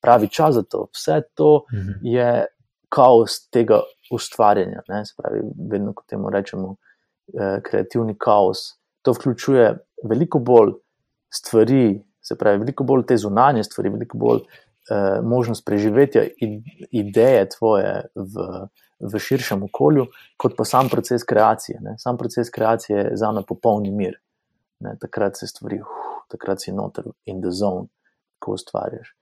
pravi 0.00 0.28
čas 0.28 0.54
za 0.54 0.62
to. 0.62 0.86
Vse 0.94 1.20
to 1.34 1.64
mhm. 1.74 1.98
je 2.02 2.46
kaos 2.94 3.40
tega 3.52 3.80
ustvarjanja. 4.12 4.84
Ne? 4.88 5.02
Se 5.06 5.14
pravi, 5.18 5.42
vedno, 5.70 5.94
ko 5.96 6.04
temu 6.08 6.30
rečemo, 6.30 6.76
eh, 7.34 7.58
kreativni 7.64 8.16
kaos. 8.18 8.74
To 9.04 9.12
vključuje 9.12 9.72
veliko 10.08 10.38
bolj 10.38 10.76
stvari, 11.34 12.02
se 12.22 12.38
pravi, 12.38 12.62
veliko 12.62 12.84
bolj 12.84 13.06
te 13.08 13.16
zunanje 13.20 13.64
stvari, 13.64 13.92
veliko 13.96 14.18
bolj 14.18 14.40
eh, 14.44 15.20
možnost 15.22 15.64
preživetja 15.66 16.24
ideje 16.92 17.48
tvoje 17.58 17.94
v, 18.14 18.48
v 19.00 19.18
širšem 19.18 19.62
okolju, 19.68 20.06
kot 20.36 20.56
pa 20.56 20.64
sam 20.64 20.88
proces 20.88 21.24
kreacije. 21.24 21.80
Ne? 21.82 21.98
Sam 21.98 22.18
proces 22.18 22.50
kreacije 22.50 22.98
je 22.98 23.16
za 23.20 23.32
me 23.32 23.42
popolni 23.48 23.90
mir. 23.90 24.20
Ne? 24.80 24.96
Takrat 25.00 25.38
se 25.38 25.46
stvari, 25.46 25.80
uh, 25.80 26.04
takrat 26.30 26.62
si 26.62 26.72
noter 26.72 27.04
in 27.26 27.40
the 27.42 27.50
zone, 27.50 27.88
ko 28.38 28.58
ustvarjaš. 28.58 29.14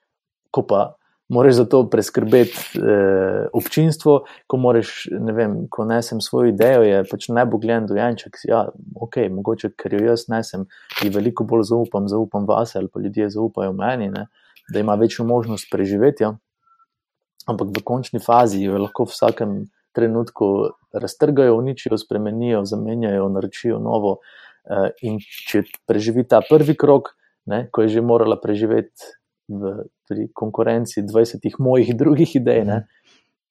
Ko 0.50 0.64
pa 0.66 0.94
moraš 1.32 1.54
za 1.54 1.64
to 1.64 1.82
preskrbeti 1.90 2.78
eh, 2.78 3.46
občinstvo, 3.56 4.18
ko 4.46 4.56
moraš, 4.60 5.06
ne 5.10 5.32
vem, 5.32 5.56
ko 5.72 5.86
nesem 5.88 6.20
svojo 6.20 6.52
idejo, 6.52 6.82
je 6.84 7.02
pač 7.08 7.28
najbolj 7.32 7.62
gledan 7.64 7.88
dojenček. 7.88 8.36
Ja, 8.48 8.66
ok, 8.94 9.16
mogoče, 9.32 9.72
ker 9.78 9.96
jo 9.96 10.04
jaz 10.10 10.26
nesem, 10.32 10.66
ki 10.98 11.12
veliko 11.14 11.46
bolj 11.48 11.64
zaupam, 11.72 12.08
zaupam 12.12 12.44
vase 12.48 12.78
ali 12.78 12.92
pa 12.92 13.00
ljudje 13.00 13.30
zaupajo 13.32 13.72
meni, 13.76 14.10
ne, 14.12 14.26
da 14.68 14.82
ima 14.84 14.94
večjo 15.00 15.24
možnost 15.24 15.70
preživetja. 15.72 16.34
Ampak 17.48 17.72
v 17.74 17.82
končni 17.84 18.20
fazi 18.22 18.60
jo 18.62 18.78
lahko 18.78 19.08
v 19.08 19.16
vsakem 19.16 19.56
trenutku 19.96 20.52
raztrgajo, 20.92 21.56
uničijo, 21.56 21.98
spremenijo, 21.98 22.64
zamenjajo, 22.68 23.28
naročijo 23.32 23.80
novo. 23.82 24.18
Eh, 24.62 24.92
in 25.08 25.18
če 25.18 25.64
preživi 25.88 26.22
ta 26.28 26.38
prvi 26.46 26.76
krok, 26.78 27.16
ne, 27.50 27.66
ko 27.72 27.82
je 27.82 27.96
že 27.96 28.04
morala 28.04 28.36
preživeti 28.38 29.16
v 29.48 29.88
pri 30.12 30.28
konkurenci 30.34 31.02
20 31.02 31.58
mojih 31.58 31.94
drugih 32.00 32.36
idej, 32.36 32.64
ne, 32.68 32.78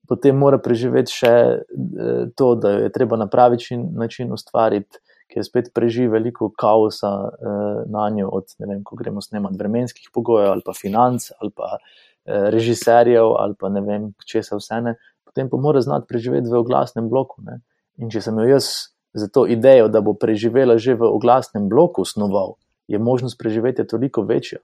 potem 0.07 0.37
mora 0.37 0.59
preživeti 0.61 1.13
še 1.13 1.31
eh, 1.31 2.27
to, 2.35 2.53
da 2.59 2.75
je 2.85 2.91
treba 2.93 3.17
na 3.17 3.29
pravi 3.31 3.57
način 3.95 4.33
ustvariti, 4.33 4.99
ker 5.31 5.45
spet 5.47 5.69
preživi 5.73 6.11
veliko 6.11 6.49
kaosa 6.51 7.11
eh, 7.31 7.83
na 7.91 8.09
njo, 8.11 8.29
od 8.41 8.55
ne 8.59 8.73
vem, 8.73 8.83
ko 8.83 8.99
gremo 8.99 9.23
snemati 9.23 9.59
vremenskih 9.59 10.11
pogojev 10.13 10.51
ali 10.51 10.65
pa 10.65 10.75
financ 10.75 11.29
ali 11.39 11.53
pa 11.55 11.77
eh, 11.77 12.49
režiserjev 12.51 13.37
ali 13.39 13.55
pa 13.59 13.71
ne 13.71 13.83
vem, 13.85 14.11
če 14.27 14.43
se 14.43 14.59
vse 14.59 14.81
ne. 14.83 14.97
Potem 15.23 15.47
pa 15.47 15.57
mora 15.63 15.79
znati 15.79 16.09
preživeti 16.09 16.51
v 16.51 16.59
oglasnem 16.59 17.07
bloku. 17.07 17.39
Ne. 17.47 17.61
In 18.03 18.11
če 18.11 18.19
sem 18.25 18.35
jo 18.41 18.49
jaz 18.49 18.91
za 19.15 19.27
to 19.31 19.45
idejo, 19.47 19.87
da 19.87 20.01
bo 20.03 20.13
preživela 20.15 20.75
že 20.75 20.97
v 20.99 21.07
oglasnem 21.07 21.69
bloku, 21.71 22.03
snoval, 22.03 22.57
je 22.91 22.99
možnost 22.99 23.39
preživetja 23.39 23.87
toliko 23.87 24.27
večja. 24.27 24.59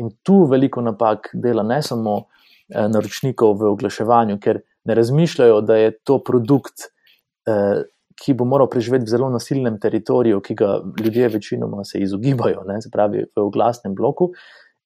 In 0.00 0.10
tu 0.22 0.44
veliko 0.50 0.82
napak 0.82 1.30
dela 1.32 1.62
ne 1.62 1.80
samo 1.82 2.16
eh, 2.24 2.88
naročnikov 2.88 3.58
v 3.60 3.70
oglaševanju, 3.74 4.38
ker 4.42 4.60
ne 4.84 4.94
razmišljajo, 4.94 5.60
da 5.60 5.76
je 5.76 5.92
to 6.04 6.18
produkt, 6.24 6.88
eh, 7.48 7.84
ki 8.14 8.34
bo 8.38 8.46
moral 8.46 8.68
preživeti 8.70 9.08
v 9.08 9.14
zelo 9.16 9.30
nasilnem 9.30 9.78
teritoriju, 9.82 10.40
ki 10.40 10.54
ga 10.54 10.76
ljudje 11.00 11.28
večinoma 11.28 11.84
se 11.84 11.98
izogibajo, 11.98 12.62
ne, 12.68 12.80
se 12.82 12.90
pravi 12.90 13.24
v 13.26 13.46
oglasnem 13.48 13.94
bloku. 13.94 14.32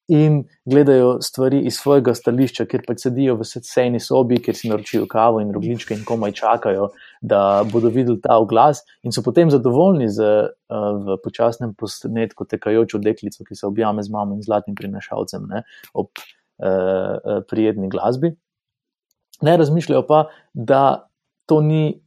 in 0.09 0.45
gledajo 0.65 1.19
stvari 1.21 1.59
iz 1.69 1.77
svojega 1.77 2.15
stališča, 2.17 2.65
ker 2.65 2.81
pač 2.87 3.03
sedijo 3.05 3.35
v 3.37 3.45
sejni 3.45 4.01
sobi, 4.01 4.39
kjer 4.41 4.57
si 4.57 4.71
naročijo 4.71 5.05
kavo 5.07 5.43
in 5.45 5.51
rogličke 5.53 5.93
in 5.95 6.07
komaj 6.09 6.33
čakajo, 6.33 6.87
da 7.21 7.65
bodo 7.73 7.91
videli 7.93 8.21
ta 8.21 8.39
oglas, 8.39 8.83
in 9.03 9.13
so 9.13 9.23
potem 9.23 9.51
zadovoljni 9.51 10.09
z 10.09 10.25
uh, 10.25 11.15
počasnem 11.25 11.75
posnetku 11.75 12.47
tekajočo 12.49 12.99
deklico, 13.03 13.45
ki 13.45 13.57
se 13.59 13.67
objame 13.67 14.03
z 14.03 14.13
mamo 14.15 14.37
in 14.37 14.43
zlatim 14.43 14.75
prinašalcem 14.79 15.47
ne, 15.51 15.63
ob 15.95 16.11
uh, 16.15 17.43
prijetni 17.49 17.89
glasbi. 17.89 18.35
Ne 19.43 19.57
razmišljajo 19.57 20.07
pa, 20.07 20.25
da 20.53 21.09
to 21.47 21.61
ni 21.63 22.01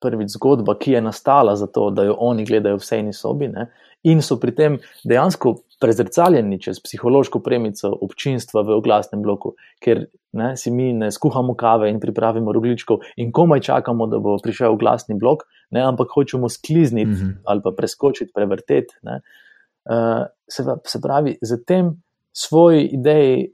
prvič 0.00 0.34
zgodba, 0.36 0.76
ki 0.78 0.96
je 0.96 1.00
nastala 1.00 1.56
zato, 1.56 1.90
da 1.90 2.04
jo 2.04 2.16
oni 2.20 2.44
gledajo 2.44 2.78
v 2.80 2.84
sejni 2.84 3.12
sobi, 3.16 3.48
ne, 3.48 3.68
in 4.06 4.22
so 4.22 4.38
pri 4.40 4.54
tem 4.54 4.78
dejansko 5.04 5.54
prezrcaljeni 5.80 6.60
čez 6.62 6.78
psihološko 6.80 7.40
premico 7.44 7.90
občinstva 7.90 8.62
v 8.64 8.76
oglasnem 8.76 9.22
bloku, 9.22 9.54
ker 9.82 10.06
ne, 10.36 10.52
si 10.56 10.70
mi 10.70 10.92
ne 10.96 11.10
skuhamo 11.12 11.56
kave 11.58 11.90
in 11.90 12.00
pripravimo 12.00 12.52
rogličkov 12.52 13.04
in 13.16 13.32
komaj 13.32 13.64
čakamo, 13.68 14.06
da 14.12 14.20
bo 14.22 14.36
prišel 14.42 14.76
oglasni 14.76 15.18
blok, 15.18 15.44
ne, 15.74 15.82
ampak 15.84 16.14
hočemo 16.14 16.48
sklizniti 16.48 17.10
mm 17.10 17.14
-hmm. 17.14 17.34
ali 17.44 17.60
pa 17.64 17.72
preskočiti, 17.76 18.32
prevrteti. 18.34 18.94
Uh, 19.02 20.26
se, 20.48 20.64
se 20.84 21.00
pravi, 21.00 21.38
z 21.42 21.64
tem 21.64 22.02
svoji 22.32 22.86
ideji 22.86 23.52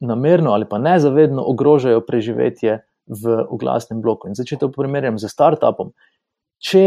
namerno 0.00 0.50
ali 0.50 0.66
pa 0.68 0.78
nezavedno 0.78 1.42
ogrožajo 1.46 2.00
preživetje 2.00 2.84
v 3.06 3.42
oglasnem 3.50 4.02
bloku. 4.02 4.28
In 4.28 4.36
če 4.36 4.58
to 4.60 4.70
primerjam 4.72 5.18
z 5.18 5.30
startupom, 5.30 5.92
če 6.62 6.86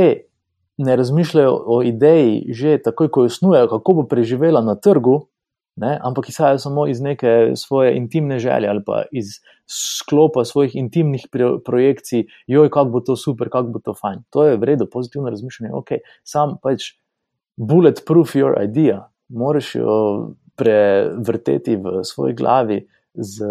ne 0.78 0.95
razmišljajo 0.95 1.53
o 1.72 1.82
ideji, 1.88 2.51
že 2.51 2.78
takoj, 2.84 3.09
ko 3.11 3.26
jo 3.26 3.32
snujejo, 3.32 3.70
kako 3.72 4.01
bo 4.01 4.03
preživela 4.11 4.61
na 4.63 4.76
trgu, 4.76 5.28
ne, 5.80 5.95
ampak 6.03 6.30
izhajajo 6.30 6.59
samo 6.59 6.88
iz 6.88 7.01
neke 7.01 7.55
svoje 7.55 7.95
intimne 7.97 8.39
želje 8.39 8.70
ali 8.70 8.84
pa 8.86 9.03
iz 9.11 9.39
sklopa 9.68 10.45
svojih 10.45 10.76
intimnih 10.76 11.28
projekcij, 11.66 12.26
joj, 12.47 12.70
kako 12.70 12.89
bo 12.89 12.99
to 12.99 13.16
super, 13.16 13.49
kako 13.49 13.76
bo 13.76 13.80
to 13.80 13.93
fajn. 13.93 14.24
To 14.30 14.45
je 14.45 14.57
vredno, 14.57 14.88
pozitivno 14.91 15.30
razmišljanje. 15.30 15.74
Ok, 15.74 15.97
sam 16.24 16.57
pač 16.63 16.95
bulletproof 17.57 18.36
your 18.36 18.55
idea, 18.63 19.07
moraš 19.30 19.76
jo 19.76 19.95
prevrteti 20.55 21.76
v 21.76 22.03
svoji 22.03 22.34
glavi. 22.34 22.86
Z 23.18 23.45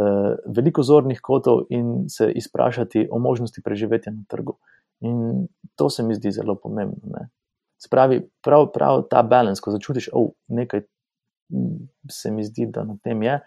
veliko 0.56 0.82
zornih 0.82 1.20
kotov, 1.22 1.64
in 1.70 2.08
se 2.08 2.32
izprašati 2.32 3.08
o 3.10 3.18
možnosti 3.18 3.62
preživetja 3.62 4.12
na 4.12 4.24
trgu. 4.28 4.56
In 5.00 5.46
to 5.74 5.90
se 5.90 6.02
mi 6.02 6.14
zdi 6.14 6.30
zelo 6.30 6.54
pomembno. 6.54 7.00
Ne. 7.04 7.28
Se 7.78 7.88
pravi, 7.90 8.20
prav, 8.44 8.70
prav 8.72 9.02
ta 9.10 9.22
balans, 9.22 9.60
ko 9.60 9.72
začutiš, 9.74 10.08
da 10.12 10.18
oh, 10.18 10.30
nekaj 10.48 10.84
se 12.10 12.30
mi 12.30 12.44
zdi, 12.44 12.66
da 12.66 12.84
na 12.84 12.96
tem 13.02 13.22
je, 13.22 13.40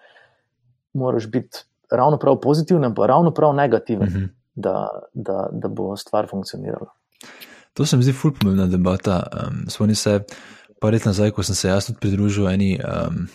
moraš 0.94 1.30
biti 1.32 1.66
ravno 1.92 2.18
prav 2.18 2.40
pozitiven, 2.42 2.94
pa 2.96 3.08
ravno 3.08 3.34
prav 3.34 3.56
negativen, 3.56 4.08
uh 4.08 4.14
mhm. 4.14 4.24
-huh. 4.24 4.30
da, 4.56 4.90
da, 5.14 5.50
da 5.52 5.68
bo 5.68 5.96
stvar 5.96 6.28
funkcionirala. 6.30 6.92
To 7.74 7.86
se 7.86 7.98
mi 7.98 8.04
zdi 8.04 8.14
fulp 8.14 8.40
pomembna 8.42 8.68
debata. 8.68 9.24
Um, 9.34 9.70
Spomni 9.70 9.96
se, 9.96 10.24
pa 10.82 10.90
let 10.90 11.06
nazaj, 11.06 11.32
ko 11.32 11.44
sem 11.44 11.56
se 11.56 11.68
jaz 11.68 11.86
tudi 11.86 12.00
pridružil 12.00 12.48
eni. 12.50 12.80
Um, 12.82 13.28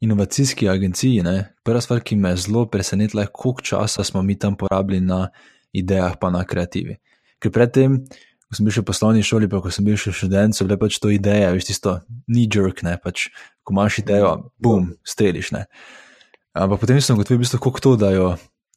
Inovacijski 0.00 0.68
agenciji. 0.68 1.22
Ne? 1.22 1.54
Prva 1.62 1.80
stvar, 1.80 2.02
ki 2.04 2.16
me 2.16 2.34
je 2.34 2.44
zelo 2.46 2.66
presenetila, 2.70 3.24
je, 3.26 3.32
koliko 3.32 3.62
časa 3.62 4.04
smo 4.04 4.22
mi 4.22 4.38
tam 4.38 4.56
porabili 4.56 5.00
na 5.00 5.28
idejah, 5.72 6.16
pa 6.20 6.30
na 6.30 6.44
kreativi. 6.44 6.98
Ker 7.42 7.52
predtem, 7.52 8.00
ko 8.48 8.56
sem 8.56 8.66
bil 8.66 8.74
še 8.76 8.84
v 8.84 8.88
poslovni 8.90 9.24
šoli, 9.26 9.50
pa 9.50 9.60
ko 9.62 9.72
sem 9.74 9.86
bil 9.86 9.98
še 10.00 10.14
študent, 10.14 10.56
so 10.56 10.66
bile 10.66 10.78
pač 10.80 11.00
to 11.02 11.10
ideje, 11.12 11.50
veš, 11.56 11.68
tisto 11.70 11.98
ni 12.30 12.46
jerk, 12.46 12.84
ne 12.86 12.96
pač, 13.02 13.28
ko 13.66 13.74
imaš 13.74 14.00
idejo, 14.04 14.34
bum, 14.62 14.92
streliš. 15.06 15.52
Ne. 15.56 15.66
Ampak 16.54 16.84
potem 16.84 17.00
sem 17.02 17.18
gotovil, 17.18 17.42
v 17.42 17.46
bistvu, 17.46 17.58
kako 17.64 17.82
to 17.82 17.94
dajo, 17.98 18.28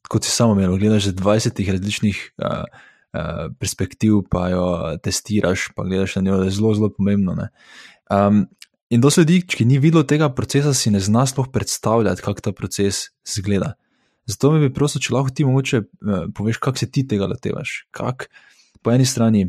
kot 0.09 0.25
si 0.25 0.33
samo 0.33 0.57
imel, 0.57 0.79
gledaš 0.81 1.11
že 1.11 1.17
20 1.19 1.61
različnih 1.77 2.17
uh, 2.41 2.65
uh, 3.13 3.43
perspektiv, 3.61 4.23
pa 4.31 4.49
jo 4.49 4.65
testiraš, 5.03 5.69
pa 5.77 5.85
gledaš 5.85 6.17
na 6.17 6.25
njo, 6.25 6.41
da 6.41 6.49
je 6.49 6.55
zelo, 6.57 6.73
zelo 6.73 6.89
pomembno. 6.89 7.37
Um, 8.09 8.47
in 8.89 9.01
dosti 9.01 9.21
ljudi, 9.21 9.41
ki 9.47 9.65
ni 9.65 9.79
videlo 9.79 10.03
tega 10.07 10.29
procesa, 10.33 10.73
si 10.73 10.91
ne 10.91 10.99
zna 11.03 11.25
sploh 11.27 11.49
predstavljati, 11.53 12.21
kako 12.23 12.41
ta 12.41 12.53
proces 12.55 13.07
zgleda. 13.27 13.73
Zato 14.27 14.51
me 14.51 14.59
bi 14.59 14.73
prosil, 14.73 15.01
če 15.03 15.13
lahko 15.15 15.31
ti 15.31 15.45
mogoče 15.47 15.79
uh, 15.79 16.25
poveš, 16.35 16.59
kako 16.63 16.83
se 16.83 16.89
ti 16.91 17.05
tega 17.07 17.29
lotevaš. 17.31 17.85
Kako 17.95 18.27
po 18.83 18.91
eni 18.91 19.07
strani, 19.07 19.45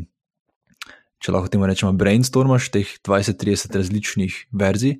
če 1.19 1.33
lahko 1.35 1.51
temu 1.51 1.67
rečemo, 1.67 1.91
brainstormaš 1.99 2.69
teh 2.71 2.93
20-30 3.07 3.75
različnih 3.75 4.37
verzij, 4.55 4.97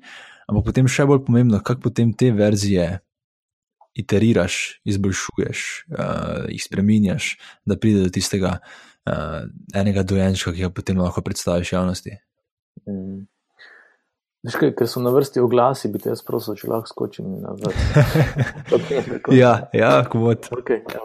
ampak 0.48 0.68
potem 0.68 0.88
še 0.90 1.08
bolj 1.08 1.24
pomembno, 1.28 1.62
kako 1.64 1.88
potem 1.88 2.12
te 2.12 2.28
verzije 2.36 3.00
iteriraš, 4.00 4.80
izboljšuješ, 4.88 5.64
uh, 5.96 6.46
jih 6.52 6.62
spremenjaš, 6.62 7.34
da 7.68 7.76
pride 7.80 8.04
do 8.04 8.12
tistega 8.12 8.58
uh, 8.60 9.42
enega 9.76 10.04
dojenčka, 10.04 10.52
ki 10.54 10.68
ga 10.68 10.72
potem 10.76 11.00
lahko 11.00 11.24
predstaviš 11.24 11.72
javnosti. 11.72 12.20
Mm. 12.84 13.24
Kaj, 14.40 14.70
ker 14.72 14.88
so 14.88 15.02
na 15.04 15.10
vrsti 15.12 15.42
oglasi, 15.44 15.90
bi 15.92 16.00
te 16.00 16.08
jaz 16.14 16.22
prosil, 16.24 16.56
če 16.56 16.70
lahko 16.70 16.88
skočim 16.88 17.34
na 17.42 17.52
vrsto. 17.58 18.04
ja, 19.42 19.68
ja, 19.76 19.90
kot. 20.08 20.48
Okay, 20.62 20.80
ja, 20.88 21.02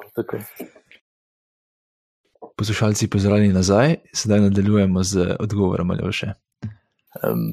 poslušalci 2.55 3.09
pozorili 3.09 3.53
nazaj, 3.53 3.95
sedaj 4.13 4.39
nadaljujemo 4.39 5.03
z 5.03 5.35
odgovorom 5.39 5.91
ali 5.91 6.13
še. 6.13 6.31
Um, 7.23 7.51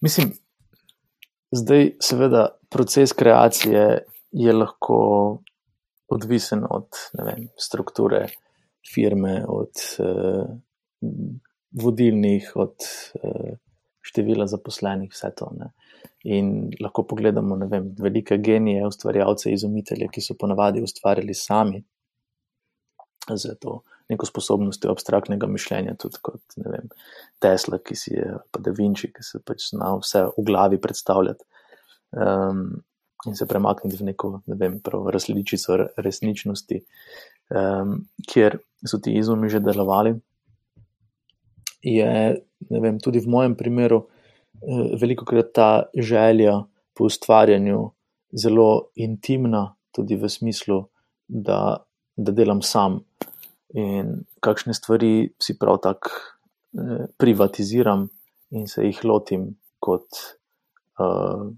mislim, 0.00 0.32
zdaj, 1.52 1.94
seveda, 2.00 2.46
proces 2.70 3.12
kreacije 3.12 3.86
je 4.32 4.52
lahko 4.52 4.98
odvisen 6.12 6.64
od 6.68 7.00
vem, 7.16 7.48
strukture 7.56 8.26
firme, 8.94 9.42
od 9.48 9.84
uh, 9.98 10.48
vodilnih, 11.82 12.52
od 12.54 12.76
uh, 13.22 13.52
števila 14.02 14.46
zaposlenih, 14.50 15.12
vse 15.14 15.30
to. 15.38 15.50
Ne. 15.58 15.70
In 16.24 16.70
lahko 16.80 17.04
pogledamo 17.08 17.56
vem, 17.70 17.92
velike 17.98 18.38
genije, 18.38 18.86
ustvarjalce, 18.86 19.52
izumitelje, 19.52 20.10
ki 20.12 20.22
so 20.22 20.36
ponavadi 20.38 20.82
ustvarjali 20.82 21.34
sami. 21.34 21.82
Zato 23.30 23.82
neko 24.12 24.26
sposobnostjo 24.26 24.92
abstraktnega 24.92 25.46
mišljenja, 25.46 25.94
tudi 26.00 26.20
kot 26.24 26.56
vem, 26.56 26.90
Tesla, 27.42 27.78
ki 27.78 27.96
si 27.98 28.14
je, 28.14 28.28
pa 28.52 28.60
Da 28.62 28.74
Vinci, 28.76 29.12
ki 29.14 29.24
se 29.24 29.40
pač 29.44 29.70
zna 29.70 29.94
vse 30.00 30.26
v 30.36 30.46
glavi 30.46 30.80
predstavljati 30.82 31.46
um, 32.18 32.66
in 33.26 33.38
se 33.38 33.46
premakniti 33.48 34.00
v 34.00 34.10
neko 34.10 34.32
ne 34.50 34.58
vem, 34.58 34.80
različico 35.14 35.78
resničnosti, 36.02 36.82
um, 37.54 37.96
kjer 38.28 38.58
so 38.84 38.98
ti 38.98 39.14
izumi 39.18 39.50
že 39.52 39.62
delovali. 39.62 40.16
Je 41.82 42.08
vem, 42.70 42.98
tudi 43.02 43.20
v 43.20 43.30
mojem 43.30 43.56
primeru 43.58 44.04
eh, 44.06 44.94
veliko 45.00 45.26
krat 45.26 45.52
ta 45.54 45.70
želja 45.94 46.62
po 46.94 47.08
ustvarjanju 47.10 47.90
zelo 48.32 48.92
intimna, 48.94 49.74
tudi 49.92 50.16
v 50.16 50.28
smislu, 50.28 50.84
da, 51.28 51.82
da 52.16 52.32
delam 52.32 52.62
sam 52.62 53.02
in 53.72 54.22
kakšne 54.44 54.74
stvari 54.76 55.32
si 55.40 55.56
prav 55.58 55.80
tako 55.82 56.12
eh, 56.12 57.06
privatiziram 57.18 58.08
in 58.52 58.68
se 58.68 58.84
jih 58.84 59.04
lotim 59.04 59.54
kot 59.82 60.06
uh, 61.00 61.48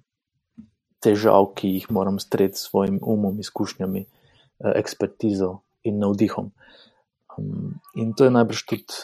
težav, 1.05 1.51
ki 1.59 1.75
jih 1.77 1.89
moram 1.93 2.21
streti 2.23 2.57
s 2.57 2.69
svojim 2.71 3.01
umom, 3.03 3.41
izkušnjami, 3.43 4.05
uh, 4.07 4.71
ekspertizo 4.79 5.51
in 5.85 5.99
navdihom. 6.01 6.53
Um, 7.37 7.75
in 7.99 8.15
to 8.15 8.29
je 8.29 8.35
najbrž 8.35 8.63
tudi 8.71 8.95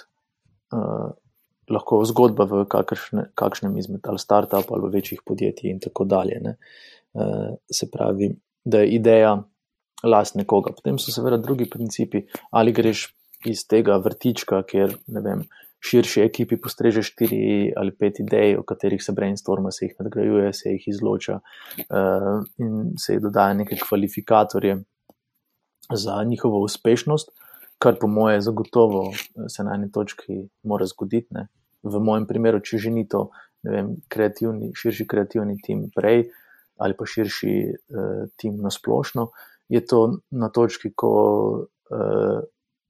uh, 0.73 1.11
lahko 1.71 2.03
zgodba 2.09 2.47
v 2.51 2.65
kakršne, 2.71 3.31
kakšnem 3.39 3.77
izmed 3.79 4.07
ali 4.11 4.19
start-up 4.19 4.73
ali 4.75 4.91
večjih 4.93 5.23
podjetij 5.27 5.71
in 5.71 5.81
tako 5.81 6.05
dalje. 6.05 6.57
Uh, 7.13 7.57
se 7.71 7.91
pravi, 7.91 8.35
da 8.65 8.83
je 8.83 8.95
ideja 8.95 9.43
last 10.05 10.35
nekoga. 10.35 10.73
Potem 10.77 10.99
so 10.99 11.13
seveda 11.13 11.37
drugi 11.37 11.69
principi, 11.71 12.25
ali 12.51 12.73
greš 12.73 13.09
iz 13.49 13.65
tega 13.69 13.97
vrtička, 14.05 14.63
kjer 14.69 14.95
vem, 15.09 15.45
širši 15.81 16.23
ekipi 16.27 16.59
postreže 16.61 17.03
štiri 17.03 17.73
ali 17.77 17.95
pet 17.97 18.21
idej, 18.21 18.59
o 18.61 18.65
katerih 18.69 19.03
se 19.03 19.15
brainstorma, 19.17 19.73
se 19.73 19.87
jih 19.87 19.95
nadgrajuje, 19.99 20.53
se 20.53 20.75
jih 20.75 20.89
izloča 20.93 21.39
uh, 21.41 22.43
in 22.61 22.97
se 23.01 23.17
jih 23.17 23.23
dodaja 23.25 23.57
neke 23.57 23.79
kvalifikatorje 23.81 24.83
za 25.95 26.23
njihovo 26.25 26.61
uspešnost, 26.63 27.33
kar 27.81 27.97
po 28.01 28.07
moje 28.07 28.41
zagotovo 28.45 29.09
se 29.49 29.65
na 29.65 29.75
eni 29.75 29.89
točki 29.93 30.43
mora 30.63 30.87
zgoditi. 30.87 31.33
Ne. 31.35 31.47
V 31.83 32.01
mojem 32.01 32.27
primeru, 32.29 32.61
če 32.61 32.79
že 32.79 32.91
ni 32.93 33.07
to 33.09 33.31
vem, 33.65 33.97
kreativni, 34.09 34.75
širši 34.77 35.07
kreativni 35.09 35.57
tim 35.65 35.89
prej 35.95 36.29
ali 36.81 36.97
pa 36.97 37.05
širši 37.05 37.55
uh, 37.69 38.29
tim 38.41 38.55
na 38.65 38.71
splošno, 38.73 39.27
uh, 39.29 39.49
je 39.71 39.87
to 39.87 40.19
na 40.31 40.49
točki, 40.49 40.91
ko 40.97 41.11
uh, 41.63 42.39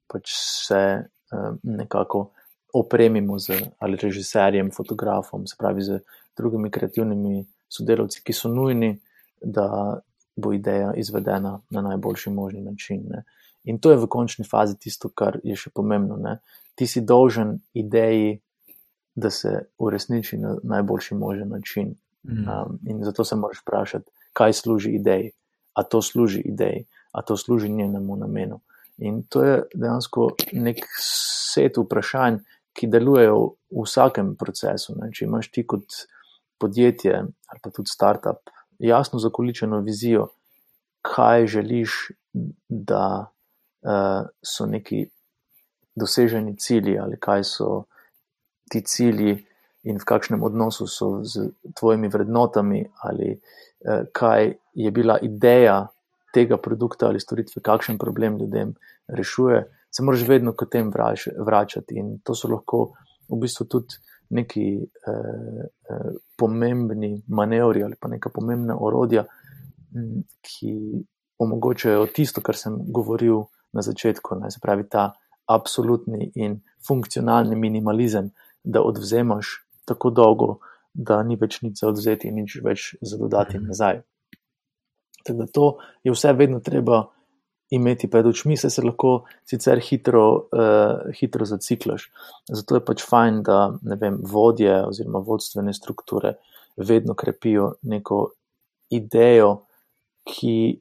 pač 0.09 0.33
se 0.67 0.83
uh, 1.05 1.57
nekako 1.63 2.31
opremimo 2.75 3.39
z 3.39 3.59
ali 3.79 3.99
režiserjem, 4.01 4.71
fotografom, 4.73 5.47
se 5.47 5.57
pravi 5.59 5.83
z 5.83 5.99
drugimi 6.37 6.71
kreativnimi 6.71 7.45
sodelavci, 7.69 8.23
ki 8.25 8.33
so 8.33 8.49
nujni 8.49 8.95
da 9.43 10.01
bo 10.37 10.55
ideja 10.57 10.95
izvedena 10.97 11.59
na 11.71 11.83
najboljši 11.83 12.31
možni 12.31 12.63
način. 12.65 13.05
Ne. 13.11 13.25
In 13.65 13.79
to 13.79 13.91
je 13.91 13.99
v 14.01 14.09
končni 14.09 14.45
fazi 14.45 14.79
tisto, 14.81 15.11
kar 15.13 15.39
je 15.45 15.57
še 15.57 15.73
pomembno. 15.75 16.17
Ne. 16.17 16.39
Ti 16.75 16.87
si 16.89 17.03
dolžen 17.05 17.59
ideji, 17.77 18.39
da 19.15 19.31
se 19.31 19.51
uresniči 19.79 20.39
na 20.41 20.55
najboljši 20.63 21.15
možen 21.19 21.51
način. 21.53 21.95
Mm. 22.25 22.47
Um, 22.49 22.79
in 22.89 23.05
zato 23.05 23.25
se 23.25 23.37
moraš 23.37 23.61
vprašati, 23.63 24.11
kaj 24.33 24.53
služi 24.53 24.95
ideji, 24.97 25.33
a 25.75 25.83
to 25.83 26.03
služi 26.03 26.41
ideji, 26.45 26.87
a 27.13 27.23
to 27.23 27.37
služi 27.37 27.69
njenemu 27.69 28.17
namenu. 28.17 28.61
In 28.99 29.23
to 29.29 29.43
je 29.45 29.63
dejansko 29.75 30.29
nek 30.53 30.85
set 31.01 31.77
vprašanj, 31.81 32.41
ki 32.77 32.87
delujejo 32.87 33.39
v 33.73 33.85
vsakem 33.85 34.35
procesu. 34.41 34.95
Ne. 35.01 35.11
Če 35.13 35.27
imaš 35.27 35.51
ti 35.53 35.67
kot 35.67 36.05
podjetje 36.61 37.17
ali 37.21 37.61
pa 37.63 37.73
tudi 37.73 37.91
startup 37.91 38.53
jasno 38.81 39.19
zakoličeno 39.19 39.81
vizijo, 39.81 40.29
kaj 41.03 41.47
želiš, 41.47 42.11
da 42.69 43.33
so 43.83 44.67
neki 44.67 45.07
doseženi 45.97 46.57
cilji 46.57 46.99
ali 46.99 47.17
kaj 47.21 47.45
so 47.45 47.85
ti 48.71 48.83
cilji. 48.87 49.47
In 49.89 49.97
v 49.97 50.05
kakšnem 50.05 50.43
odnosu 50.45 50.85
so 50.85 51.23
z 51.25 51.47
tvojimi 51.73 52.11
vrednotami, 52.13 52.83
ali 53.01 53.31
eh, 53.33 54.03
kaj 54.13 54.53
je 54.77 54.91
bila 54.93 55.17
ideja 55.25 55.87
tega 56.35 56.59
produkta 56.61 57.09
ali 57.09 57.21
storitve, 57.21 57.63
kakšen 57.65 57.97
problem 57.99 58.37
ljudem 58.39 58.75
rešuje, 59.09 59.63
se 59.91 60.03
moraš 60.05 60.27
vedno 60.29 60.53
k 60.53 60.69
tem 60.71 60.91
vrač, 60.93 61.31
vračati. 61.33 61.97
In 61.97 62.19
to 62.21 62.37
so 62.37 62.51
lahko 62.53 62.93
v 63.31 63.41
bistvu 63.41 63.67
tudi 63.73 63.97
neki 64.37 64.67
eh, 64.85 65.65
eh, 65.91 66.13
pomembni 66.37 67.23
manevri 67.29 67.83
ali 67.83 67.97
pa 67.97 68.13
neka 68.13 68.29
pomembna 68.29 68.77
orodja, 68.77 69.25
m, 69.97 70.21
ki 70.45 70.75
omogočajo 71.41 72.05
tisto, 72.13 72.45
kar 72.45 72.57
sem 72.57 72.77
govoril 72.93 73.47
na 73.73 73.83
začetku, 73.83 74.35
ne, 74.41 74.51
se 74.51 74.61
pravi 74.63 74.89
ta 74.89 75.13
absolutni 75.51 76.31
in 76.35 76.61
funkcionalni 76.87 77.57
minimalizem, 77.57 78.31
da 78.65 78.83
odvzemaš 78.83 79.55
tako 79.85 80.11
dolgo, 80.11 80.59
da 80.95 81.23
ni 81.23 81.37
več 81.41 81.61
nič 81.63 81.81
za 81.81 81.89
odvzeti 81.89 82.29
in 82.29 82.43
nič 82.43 82.59
več 82.65 82.95
za 83.01 83.19
dodati 83.19 83.59
nazaj. 83.59 84.03
Tako 85.25 85.39
da 85.39 85.47
to 85.47 85.67
je 86.05 86.13
vse 86.13 86.33
vedno 86.37 86.61
treba 86.65 87.05
imeti 87.71 88.11
pred 88.11 88.27
očmi, 88.27 88.57
se, 88.57 88.71
se 88.71 88.83
lahko 88.83 89.25
sicer 89.47 89.79
hitro, 89.85 90.25
uh, 90.51 91.11
hitro 91.15 91.47
zaciklaš. 91.47 92.09
Zato 92.51 92.79
je 92.79 92.85
pač 92.85 93.05
fajn, 93.07 93.43
da 93.47 93.61
vem, 94.01 94.19
vodje 94.27 94.75
oziroma 94.89 95.23
vodstvene 95.27 95.75
strukture 95.75 96.35
vedno 96.77 97.15
krepijo 97.15 97.75
neko 97.83 98.25
idejo, 98.91 99.53
ki 100.27 100.81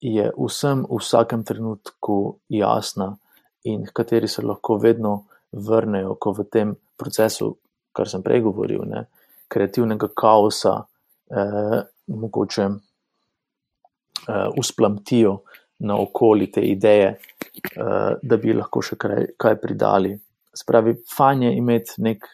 je 0.00 0.30
vsem 0.36 0.84
v 0.88 0.98
vsakem 0.98 1.44
trenutku 1.44 2.38
jasna 2.48 3.16
in 3.64 3.86
h 3.86 3.92
kateri 3.92 4.28
se 4.28 4.42
lahko 4.42 4.78
vedno 4.78 5.24
vrnejo, 5.52 6.14
ko 6.14 6.32
v 6.32 6.44
tem 6.44 6.74
procesu, 6.96 7.56
kar 7.92 8.08
sem 8.08 8.22
prej 8.22 8.42
govoril, 8.46 8.84
ne, 8.86 9.04
kreativnega 9.48 10.08
kaosa, 10.14 10.84
eh, 11.30 11.82
mogoče 12.08 12.64
uh, 12.64 14.48
usplamtijo 14.56 15.42
na 15.78 15.96
okoli 16.00 16.50
te 16.52 16.60
ideje, 16.60 17.18
uh, 17.76 18.16
da 18.22 18.36
bi 18.36 18.54
lahko 18.56 18.82
še 18.82 18.96
kaj, 18.96 19.26
kaj 19.36 19.56
pridali. 19.60 20.14
Spravi, 20.56 20.94
fajn 21.16 21.42
je 21.42 21.52
imeti 21.56 22.02
nek 22.02 22.24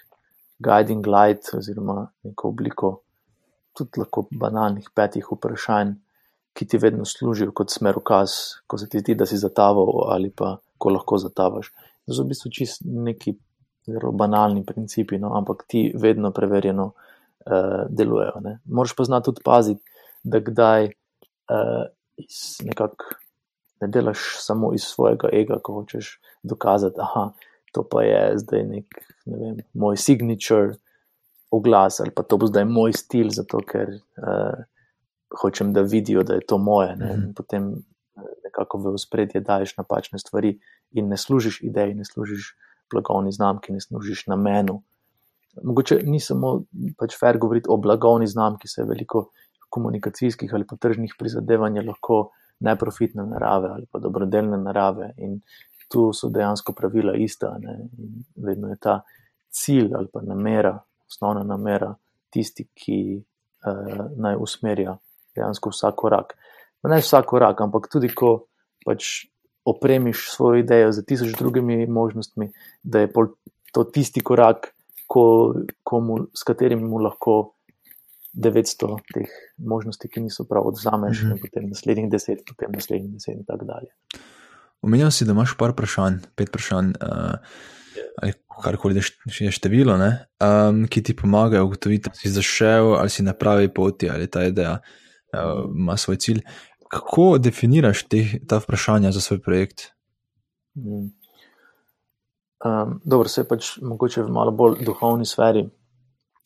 guiding 0.62 1.06
light 1.06 1.50
oziroma 1.54 2.06
neko 2.22 2.48
obliko 2.48 2.92
tudi 3.74 4.00
lahko 4.00 4.28
banalnih 4.30 4.86
petih 4.94 5.26
vprašanj, 5.32 5.96
ki 6.55 6.66
ti 6.70 6.78
vedno 6.78 7.05
služijo 7.05 7.52
kot 7.52 7.72
smer 7.74 7.98
ukaz, 7.98 8.30
ko 8.66 8.78
se 8.78 8.88
ti 8.88 9.02
zdi, 9.02 9.16
da 9.18 9.26
si 9.26 9.38
zataval 9.38 10.07
ali 10.14 10.30
pa 10.30 10.57
ko 10.78 10.92
lahko 10.94 11.18
zatavaš. 11.18 11.72
To 12.07 12.14
so 12.14 12.22
v 12.22 12.30
bistvu 12.30 12.52
čist 12.55 12.84
neki 12.84 13.34
zelo 13.88 14.12
banalni 14.12 14.64
principi, 14.64 15.18
no, 15.18 15.34
ampak 15.36 15.64
ti 15.68 15.88
vedno 16.00 16.30
preverjeno 16.32 16.86
uh, 16.92 17.84
delujejo. 17.88 18.42
Moraš 18.64 18.94
pa 18.96 19.05
znati 19.05 19.24
tudi 19.24 19.42
paziti, 19.44 19.82
da 20.24 20.40
kdaj 20.40 20.86
uh, 20.86 21.84
nekako 22.64 23.05
ne 23.80 23.88
delaš 23.88 24.18
samo 24.40 24.72
iz 24.74 24.86
svojega 24.86 25.28
ega, 25.32 25.59
ko 25.62 25.80
hočeš 25.80 26.18
dokazati, 26.42 26.96
da 26.96 27.30
to 27.72 27.82
pa 27.90 28.02
je 28.02 28.38
zdaj 28.38 28.62
nek, 28.64 29.00
ne 29.26 29.38
vem, 29.38 29.57
moj 29.74 29.96
signature 29.96 30.76
oglas 31.50 32.00
ali 32.00 32.11
pa 32.14 32.22
to 32.22 32.38
bo 32.38 32.46
zdaj 32.46 32.64
moj 32.64 32.92
stil, 32.92 33.30
zato 33.34 33.61
ker 33.66 33.90
uh, 33.98 34.62
hočem, 35.40 35.72
da 35.72 35.82
vidijo, 35.82 36.22
da 36.22 36.34
je 36.34 36.46
to 36.46 36.58
moje. 36.58 36.96
Ne? 36.96 37.14
In 37.14 37.34
potem 37.34 37.74
nekako 38.44 38.78
v 38.78 38.98
spredje 38.98 39.40
daješ 39.40 39.76
napačne 39.76 40.18
stvari 40.18 40.58
in 40.90 41.08
ne 41.08 41.16
služiš 41.16 41.60
ideji, 41.62 41.94
ne 41.94 42.04
služiš 42.04 42.54
blagovni 42.92 43.32
znamki, 43.32 43.72
ne 43.72 43.80
služiš 43.80 44.26
namenu. 44.26 44.82
Mogoče 45.62 46.00
ni 46.04 46.20
samo 46.20 46.64
pač 46.98 47.18
fair 47.18 47.38
govoriti 47.38 47.70
o 47.70 47.76
blagovni 47.76 48.26
znamki, 48.26 48.68
se 48.68 48.82
je 48.82 48.86
veliko 48.86 49.30
komunikacijskih 49.70 50.54
ali 50.54 50.66
pa 50.66 50.76
tržnih 50.76 51.14
prizadevanj 51.18 51.80
lahko 51.86 52.30
neprofitne 52.60 53.26
narave 53.26 53.68
ali 53.68 53.86
pa 53.90 53.98
dobrodelne 53.98 54.58
narave. 54.58 55.12
In 55.18 55.40
tu 55.90 56.12
so 56.12 56.30
dejansko 56.30 56.72
pravila 56.72 57.14
ista. 57.14 57.56
Vedno 58.36 58.68
je 58.68 58.76
ta 58.80 59.00
cilj 59.50 59.94
ali 59.94 60.08
pa 60.12 60.22
namera, 60.22 60.78
osnovna 61.06 61.42
namera, 61.42 61.94
tisti, 62.30 62.66
ki 62.74 62.98
uh, 63.18 64.06
naj 64.16 64.36
usmerja 64.40 64.96
dejansko 65.37 65.70
vsak 65.70 65.95
korak. 65.97 66.35
Pa 66.82 66.93
ne 66.93 67.01
vsak 67.01 67.26
korak, 67.26 67.61
ampak 67.61 67.89
tudi 67.93 68.11
ko 68.14 68.47
pač 68.85 69.26
opremiš 69.64 70.28
svojo 70.30 70.61
idejo 70.61 70.93
z 70.93 71.05
tisoč 71.09 71.32
drugimi 71.39 71.87
možnostmi, 71.87 72.51
da 72.82 73.01
je 73.01 73.12
to 73.72 73.85
tisti 73.85 74.20
korak, 74.20 74.74
ko, 75.09 75.55
komu, 75.82 76.26
s 76.37 76.45
katerim 76.45 76.85
mu 76.85 77.01
lahko 77.01 77.55
900 78.35 78.99
teh 79.14 79.30
možnosti, 79.59 80.09
ki 80.09 80.26
niso 80.26 80.45
prav 80.49 80.66
odvzameš, 80.68 81.22
mm 81.22 81.26
-hmm. 81.26 81.32
in 81.32 81.41
potem 81.41 81.68
naslednjih 81.68 82.09
10, 82.11 82.43
potem 82.49 82.72
naslednjih 82.72 83.11
10 83.11 83.32
in 83.32 83.45
tako 83.45 83.64
dalje. 83.64 83.91
Omenjal 84.82 85.11
si, 85.11 85.24
da 85.24 85.32
imaš 85.32 85.57
par 85.59 85.70
vprašanj, 85.70 86.18
pet 86.37 86.49
vprašanj, 86.49 86.91
uh, 87.01 87.39
ali 88.22 88.32
karkoli 88.62 89.01
je 89.41 89.51
število, 89.51 89.95
um, 89.95 90.87
ki 90.89 91.03
ti 91.03 91.16
pomagajo 91.16 91.64
ugotoviti, 91.64 92.09
da 92.09 92.14
si 92.14 92.30
zašel 92.30 92.95
ali 92.95 93.11
si 93.11 93.22
na 93.22 93.32
pravi 93.32 93.74
poti 93.74 94.11
ali 94.11 94.26
ta 94.30 94.45
ideja 94.45 94.78
uh, 95.35 95.64
ima 95.70 95.97
svoj 95.97 96.16
cilj. 96.16 96.41
Kako 96.89 97.39
definiraš 97.39 98.05
te, 98.09 98.24
ta 98.49 98.59
vprašanja 98.62 99.12
za 99.12 99.20
svoj 99.20 99.41
projekt? 99.43 99.91
Um, 102.64 103.01
dobro, 103.05 103.28
se 103.28 103.45
pač 103.49 103.76
mogoče 103.82 104.22
v 104.22 104.32
malo 104.32 104.53
bolj 104.55 104.85
duhovni 104.87 105.26
sferi 105.26 105.66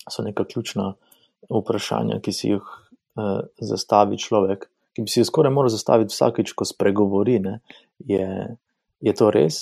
so 0.08 0.24
neka 0.24 0.44
ključna 0.48 0.94
vprašanja, 1.48 2.20
ki 2.24 2.32
si 2.32 2.52
jih 2.54 2.64
uh, 2.64 3.40
zastavi 3.60 4.18
človek, 4.18 4.66
ki 4.96 5.04
bi 5.04 5.12
si 5.12 5.20
jih 5.20 5.28
skoraj 5.28 5.52
moral 5.54 5.70
zastaviti 5.72 6.14
vsakeč, 6.14 6.54
ko 6.56 6.66
spregovori. 6.66 7.38
Je, 8.08 8.26
je 9.04 9.14
to 9.14 9.30
res, 9.34 9.60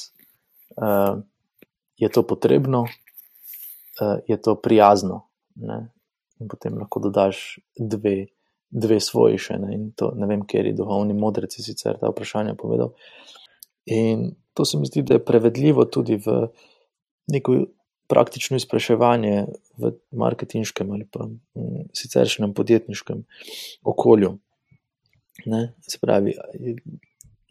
uh, 0.81 1.19
je 2.01 2.09
to 2.13 2.23
potrebno, 2.23 2.87
uh, 2.87 4.17
je 4.29 4.41
to 4.41 4.57
prijazno. 4.57 5.27
Ne? 5.57 5.89
In 6.41 6.49
potem 6.49 6.77
lahko 6.79 7.01
dodaš 7.01 7.59
dve, 7.77 8.29
dve 8.77 8.99
svoje 9.01 9.41
še. 9.41 9.57
Ne? 9.63 9.79
To, 9.97 10.11
ne 10.17 10.29
vem, 10.29 10.45
kje 10.49 10.67
je 10.69 10.75
duhovni 10.77 11.17
modreci 11.17 11.65
sicer 11.65 11.97
ta 12.01 12.11
vprašanja 12.13 12.57
povedal. 12.61 12.93
In 13.93 14.35
to 14.57 14.65
se 14.65 14.79
mi 14.79 14.89
zdi, 14.89 15.05
da 15.07 15.17
je 15.17 15.25
prevedljivo 15.25 15.87
tudi 15.93 16.19
v 16.21 16.49
neko 17.33 17.65
praktično 18.07 18.57
izpraševanje 18.57 19.47
v 19.79 19.93
marketinškem 20.15 20.93
ali 20.95 21.07
pa 21.11 21.27
mm, 21.27 21.89
siceršnjem 21.97 22.55
podjetniškem 22.55 23.25
okolju. 23.85 24.37
Ne? 25.47 25.63
Se 25.87 25.99
pravi, 26.03 26.37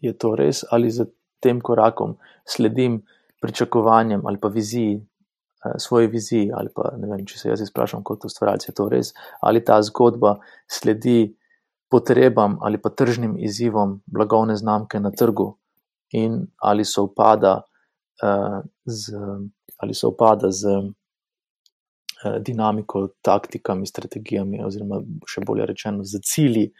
je 0.00 0.12
to 0.16 0.34
res 0.36 0.64
ali 0.70 0.90
za 0.90 1.06
tem 1.40 1.60
korakom 1.60 2.16
sledim 2.48 3.02
pričakovanjem 3.42 4.24
ali 4.26 4.40
pa 4.40 4.48
viziji, 4.48 5.00
svoji 5.78 6.06
viziji, 6.12 6.50
ali 6.54 6.70
pa 6.74 6.92
ne 6.96 7.10
vem, 7.10 7.24
če 7.26 7.38
se 7.38 7.48
jaz 7.50 7.60
izprašam 7.64 8.04
kot 8.04 8.24
ustvarjalec, 8.24 8.68
je 8.68 8.74
to 8.74 8.88
res, 8.92 9.12
ali 9.40 9.64
ta 9.64 9.80
zgodba 9.82 10.36
sledi 10.70 11.34
potrebam 11.90 12.58
ali 12.66 12.80
pa 12.82 12.90
tržnim 12.90 13.36
izzivom 13.38 14.00
blagovne 14.06 14.56
znamke 14.56 15.00
na 15.00 15.12
trgu 15.14 15.52
in 16.12 16.40
ali 16.58 16.84
so 16.84 17.04
upada 17.06 17.60
uh, 18.22 18.58
z 18.84 19.14
ali 19.76 19.94
se 19.94 20.06
opada 20.06 20.50
z 20.50 20.66
eh, 22.24 22.38
dinamiko, 22.40 23.08
taktikami, 23.22 23.86
strategijami, 23.86 24.62
oziroma 24.64 25.02
še 25.28 25.44
bolje 25.46 25.66
rečeno, 25.68 26.04
z 26.04 26.20
cilji, 26.24 26.70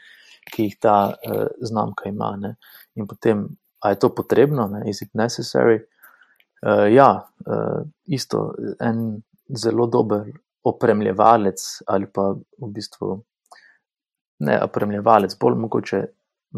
ki 0.53 0.69
jih 0.69 0.79
ta 0.81 0.97
eh, 1.13 1.47
znamka 1.61 2.09
ima. 2.09 2.33
Ne. 2.41 2.55
In 2.97 3.07
potem, 3.07 3.47
ali 3.81 3.97
je 3.97 4.03
to 4.07 4.15
potrebno, 4.15 4.69
ne? 4.73 4.87
is 4.91 5.03
it 5.03 5.13
necessary? 5.15 5.83
Uh, 6.63 6.87
ja, 6.93 7.29
uh, 7.47 7.83
isto 8.07 8.55
en 8.81 9.23
zelo 9.49 9.87
dober 9.87 10.31
opremljevalec 10.67 11.83
ali 11.87 12.07
pa 12.07 12.33
v 12.33 12.71
bistvu 12.75 13.23
ne 14.39 14.59
opremljevalec, 14.63 15.37
bolj 15.41 15.55
mogoče 15.55 16.03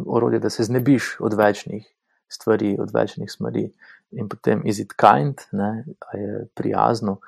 orodje, 0.06 0.38
da 0.38 0.50
se 0.50 0.64
znebiš 0.64 1.16
odvečnih 1.20 1.86
stvari, 2.28 2.76
odvečnih 2.80 3.30
smeri. 3.30 3.68
In 4.10 4.28
potem 4.28 4.62
is 4.64 4.78
it 4.78 4.94
kind, 4.96 5.40
ne, 5.52 5.84
je 6.14 6.46
prijazno, 6.54 7.18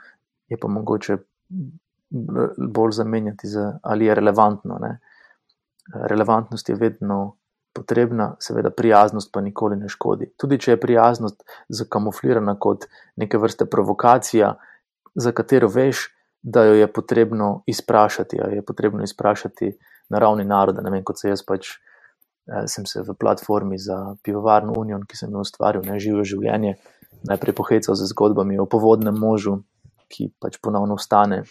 je 0.49 0.59
pa 0.61 0.69
mogoče 0.69 1.17
bolj 2.75 2.93
zamenjati 2.93 3.49
z 3.49 3.73
ali 3.83 4.07
je 4.07 4.15
relevantno. 4.15 4.79
Ne. 4.81 4.99
Relevantnost 5.95 6.69
je 6.69 6.75
vedno 6.75 7.37
potrebna, 7.73 8.35
seveda 8.41 8.71
prijaznost 8.71 9.31
pa 9.33 9.41
nikoli 9.41 9.77
ne 9.77 9.89
škodi. 9.89 10.33
Tudi 10.37 10.59
če 10.59 10.75
je 10.75 10.81
prijaznost 10.81 11.45
zakamuflirana 11.69 12.57
kot 12.59 12.87
neke 13.17 13.39
vrste 13.39 13.67
provokacija, 13.71 14.55
za 15.15 15.33
katero 15.33 15.69
veš, 15.69 16.09
da 16.43 16.65
jo 16.65 16.75
je 16.75 16.87
potrebno 16.93 17.63
izprašati, 17.67 18.41
ali 18.43 18.57
je 18.57 18.65
potrebno 18.65 19.05
izprašati 19.05 19.77
na 20.09 20.19
ravni 20.19 20.45
naroda. 20.45 20.83
Ne 20.83 20.91
vem, 20.91 21.05
kot 21.05 21.19
se 21.21 21.29
jaz 21.29 21.45
pač. 21.47 21.77
Eh, 22.51 22.67
sem 22.67 22.87
se 22.87 23.03
v 23.03 23.15
platformi 23.15 23.79
za 23.79 24.17
pivovarno 24.23 24.73
Union, 24.77 25.05
ki 25.07 25.17
sem 25.17 25.31
jo 25.31 25.45
ustvaril, 25.45 25.85
ne 25.87 26.01
živo 26.03 26.25
življenje, 26.27 26.79
najprej 27.29 27.55
pohecal 27.55 27.95
z 27.95 28.09
zgodbami 28.11 28.59
o 28.59 28.67
povodnem 28.67 29.15
možu, 29.15 29.61
ki 30.11 30.33
pač 30.41 30.59
ponovno 30.59 30.97
vstane 30.99 31.45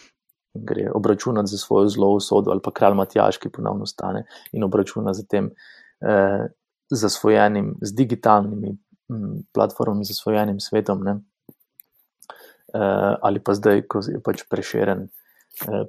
in 0.58 0.64
gre 0.66 0.90
obračunati 0.92 1.48
za 1.48 1.58
svojo 1.58 1.88
zlo 1.88 2.10
usodo, 2.18 2.50
ali 2.50 2.60
pa 2.60 2.74
kralj 2.74 2.98
Matjaš, 2.98 3.38
ki 3.38 3.52
ponovno 3.54 3.86
vstane 3.88 4.26
in 4.52 4.66
obračuna 4.66 5.14
z 5.14 5.24
tem 5.30 5.50
eh, 6.00 6.46
zasvojenim, 6.90 7.74
z 7.80 7.94
digitalnimi 7.94 8.78
hm, 9.08 9.36
platformami, 9.52 10.04
zasvojenim 10.04 10.60
svetom. 10.60 11.04
Ne? 11.04 11.20
Eh, 12.74 13.16
ali 13.22 13.40
pa 13.40 13.54
zdaj, 13.54 13.82
ko 13.88 14.00
je 14.06 14.20
pač 14.22 14.44
preširen, 14.50 15.08
eh, 15.66 15.84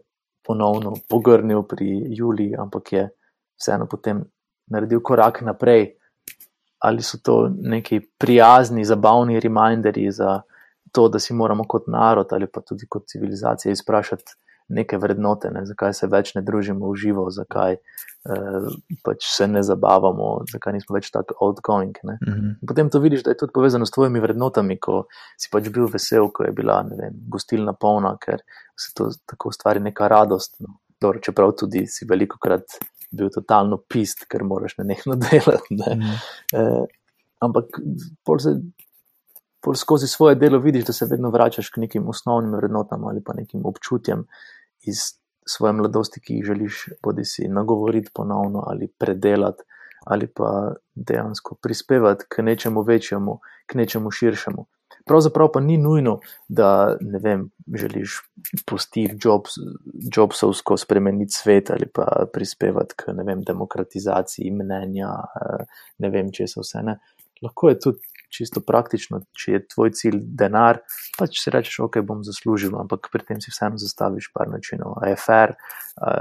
ponovno 0.45 0.93
pogrnil 1.09 1.64
pri 1.64 1.89
Juliji, 2.18 2.55
ampak 2.57 2.93
je 2.93 3.09
vseeno 3.59 3.86
potem 3.86 4.24
naredil 4.72 5.01
korak 5.01 5.41
naprej, 5.45 5.91
ali 6.82 7.03
so 7.05 7.20
to 7.22 7.49
neki 7.49 7.99
prijazni, 8.18 8.86
zabavni 8.86 9.39
reminderji 9.39 10.12
za 10.12 10.41
to, 10.91 11.07
da 11.09 11.20
si 11.20 11.34
moramo 11.34 11.64
kot 11.68 11.88
narod 11.88 12.34
ali 12.34 12.47
pa 12.47 12.62
tudi 12.62 12.88
kot 12.89 13.05
civilizacija 13.07 13.72
izprašati 13.72 14.34
neke 14.72 14.98
vrednote, 14.98 15.52
ne, 15.52 15.66
zakaj 15.66 15.94
se 15.98 16.08
več 16.12 16.34
ne 16.36 16.44
družimo 16.46 16.90
v 16.92 17.00
živo, 17.00 17.26
zakaj 17.34 17.78
eh, 17.78 18.70
pač 19.06 19.28
se 19.32 19.48
ne 19.48 19.64
zabavamo, 19.66 20.30
zakaj 20.52 20.76
nismo 20.78 20.96
več 20.98 21.12
tako 21.12 21.36
outgoing. 21.48 21.98
Mm 22.04 22.18
-hmm. 22.28 22.54
Potem 22.68 22.90
to 22.90 23.00
vidiš, 23.00 23.24
da 23.24 23.32
je 23.32 23.38
tudi 23.44 23.54
povezano 23.54 23.86
s 23.86 23.92
tvojimi 23.92 24.20
vrednotami, 24.20 24.80
ko 24.80 25.06
si 25.38 25.50
pač 25.52 25.70
bil 25.70 25.90
vesel, 25.94 26.30
ko 26.32 26.44
je 26.44 26.52
bila 26.52 26.82
vem, 26.82 27.20
gostilna 27.30 27.74
polna, 27.74 28.18
ker 28.18 28.42
se 28.78 28.94
to 28.96 29.12
tako 29.26 29.50
ustvari 29.50 29.80
neka 29.80 30.08
radost. 30.08 30.56
No. 30.60 30.80
Dobro, 31.02 31.20
čeprav 31.20 31.52
tudi 31.58 31.88
si 31.88 32.06
veliko 32.06 32.38
krat 32.38 32.78
bil 33.12 33.30
totalno 33.30 33.78
pist, 33.78 34.26
ker 34.30 34.44
moraš 34.44 34.78
na 34.78 34.84
nekaj 34.84 35.16
delati. 35.30 35.76
Ne. 35.76 35.96
Mm. 35.96 36.18
Eh, 36.54 36.86
ampak 37.40 37.66
pol 38.26 38.40
se, 38.40 38.56
pol 39.62 39.76
skozi 39.76 40.08
svoje 40.08 40.36
delo 40.36 40.60
vidiš, 40.60 40.86
da 40.86 40.94
se 40.94 41.06
vedno 41.06 41.30
vračaš 41.30 41.70
k 41.70 41.84
nekim 41.86 42.08
osnovnim 42.08 42.56
vrednotam 42.56 43.06
ali 43.08 43.24
pa 43.24 43.34
nekim 43.34 43.66
občutjem 43.66 44.26
iz 44.88 44.98
svoje 45.48 45.74
mladosti, 45.74 46.22
ki 46.22 46.34
jih 46.34 46.46
želiš 46.46 46.86
bodi 47.04 47.26
si 47.26 47.48
nagovoriti 47.48 48.12
ponovno 48.14 48.64
ali 48.68 48.88
predelati. 48.88 49.64
Ali 50.06 50.28
pa 50.28 50.74
dejansko 50.96 51.56
prispevati 51.62 52.26
k 52.30 52.42
nečemu 52.42 52.82
večjemu, 52.82 53.40
k 53.66 53.76
nečemu 53.76 54.12
širšemu. 54.12 54.66
Pravzaprav 55.06 55.52
pa 55.54 55.60
ni 55.60 55.78
nujno, 55.78 56.20
da 56.48 56.98
ne 57.02 57.20
vem, 57.20 57.50
želiš 57.76 58.22
postiti 58.66 59.18
Jobs, 59.24 59.52
Jobsovsko 60.16 60.78
spremeniti 60.78 61.34
svet 61.34 61.70
ali 61.72 61.86
pa 61.94 62.26
prispevati 62.34 62.94
k 62.98 63.14
vem, 63.26 63.42
demokratizaciji 63.42 64.52
mnenja, 64.52 65.10
ne 65.98 66.10
vem, 66.10 66.32
če 66.32 66.48
se 66.48 66.62
vse 66.62 66.84
ne. 66.84 66.98
Lahko 67.42 67.70
je 67.70 67.80
tudi 67.80 68.11
čisto 68.32 68.64
praktično, 68.66 69.22
če 69.38 69.56
je 69.56 69.64
tvoj 69.74 69.94
cilj 70.00 70.22
denar, 70.40 70.82
pač 71.20 71.42
si 71.42 71.54
rečeš, 71.54 71.82
ok, 71.88 72.00
bom 72.08 72.24
zaslužil, 72.28 72.74
ampak 72.80 73.12
pri 73.12 73.28
tem 73.28 73.42
si 73.44 73.52
vseeno 73.54 73.80
zastaviš 73.82 74.32
par 74.34 74.50
načinov. 74.52 74.98
A 75.04 75.12
je 75.12 75.20
fair, 75.20 75.56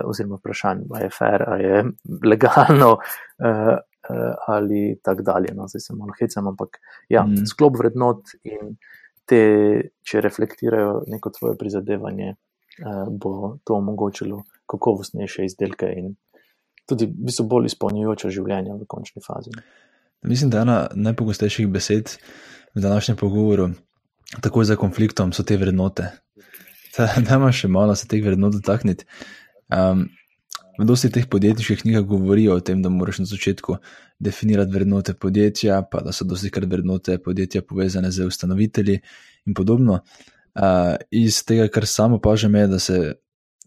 oziroma 0.04 0.40
vprašanje, 0.40 0.90
a 0.90 1.04
je 1.06 1.12
fair, 1.14 1.46
a 1.46 1.60
je 1.62 1.84
legalno, 2.26 2.96
Eh, 4.08 4.34
ali 4.46 4.98
tako 5.02 5.22
dalje. 5.22 5.48
No, 5.54 5.68
zdaj 5.68 5.80
se 5.80 5.94
malo 5.94 6.12
hecam, 6.20 6.46
ampak 6.48 6.80
ja, 7.08 7.24
mm. 7.24 7.46
sklop 7.46 7.76
vrednot 7.78 8.32
in 8.48 8.76
te, 9.28 9.42
če 10.02 10.22
reflektirajo 10.24 11.02
neko 11.06 11.30
tvoje 11.36 11.58
prizadevanje, 11.60 12.30
eh, 12.30 13.04
bo 13.10 13.58
to 13.64 13.76
omogočilo 13.76 14.42
kakovostnejše 14.66 15.44
izdelke 15.44 15.92
in 15.96 16.14
tudi 16.88 17.06
v 17.06 17.28
bistvu 17.28 17.44
bolj 17.52 17.68
izpolnjujoče 17.70 18.32
življenje 18.32 18.78
v 18.80 18.88
končni 18.88 19.22
fazi. 19.22 19.52
Mislim, 20.22 20.50
da 20.50 20.60
ena 20.60 20.78
najpogostejših 20.94 21.68
besed 21.68 22.16
v 22.74 22.80
današnjem 22.80 23.16
pogovoru, 23.16 23.70
takoj 24.40 24.64
za 24.64 24.76
konfliktom, 24.76 25.32
so 25.32 25.42
te 25.42 25.56
vrednote. 25.56 26.10
Da 26.98 27.36
imaš 27.36 27.62
še 27.62 27.68
malo 27.68 27.94
se 27.94 28.08
teh 28.08 28.22
vrednot 28.24 28.56
dotakniti. 28.58 29.04
Um, 29.70 30.08
V 30.80 30.86
dosti 30.88 31.10
teh 31.12 31.26
podjetniških 31.28 31.82
knjigah 31.82 32.04
govorijo 32.08 32.54
o 32.56 32.60
tem, 32.64 32.80
da 32.82 32.88
moraš 32.88 33.18
na 33.20 33.26
začetku 33.28 33.74
definirati 34.18 34.72
vrednote 34.72 35.12
podjetja, 35.12 35.82
pa 35.82 36.00
da 36.00 36.12
so 36.16 36.24
dosti 36.24 36.48
krat 36.50 36.70
vrednote 36.72 37.18
podjetja 37.20 37.60
povezane 37.68 38.08
z 38.10 38.24
ustanovitelji 38.24 39.00
in 39.46 39.54
podobno. 39.54 39.98
Uh, 40.56 40.96
iz 41.10 41.42
tega, 41.44 41.68
kar 41.68 41.84
samo 41.86 42.16
opažam, 42.16 42.54
je, 42.56 42.66
da 42.66 42.78
se 42.78 42.96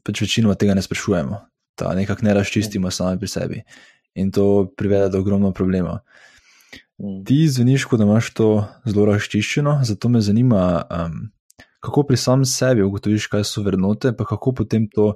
pač 0.03 0.23
večinoma 0.25 0.55
tega 0.57 0.73
ne 0.73 0.81
sprašujemo, 0.81 1.37
da 1.77 1.93
nekako 1.93 2.25
ne 2.25 2.33
razčistimo 2.33 2.91
sami 2.91 3.19
pri 3.19 3.29
sebi 3.29 3.61
in 4.15 4.31
to 4.31 4.73
privede 4.77 5.09
do 5.13 5.21
ogromno 5.21 5.51
problemov. 5.53 6.01
Mm. 7.03 7.23
Ti 7.27 7.47
zveniš, 7.49 7.85
kot 7.85 7.99
da 7.99 8.05
imaš 8.05 8.29
to 8.33 8.49
zelo 8.87 9.05
razčiščeno, 9.05 9.79
zato 9.83 10.09
me 10.09 10.21
zanima, 10.21 10.63
um, 10.87 11.17
kako 11.83 12.05
pri 12.07 12.17
samem 12.17 12.45
sebi 12.47 12.83
ugotoviš, 12.83 13.27
kaj 13.27 13.43
so 13.49 13.63
vrednote, 13.65 14.13
pa 14.15 14.25
kako 14.25 14.53
potem 14.61 14.87
to 14.87 15.13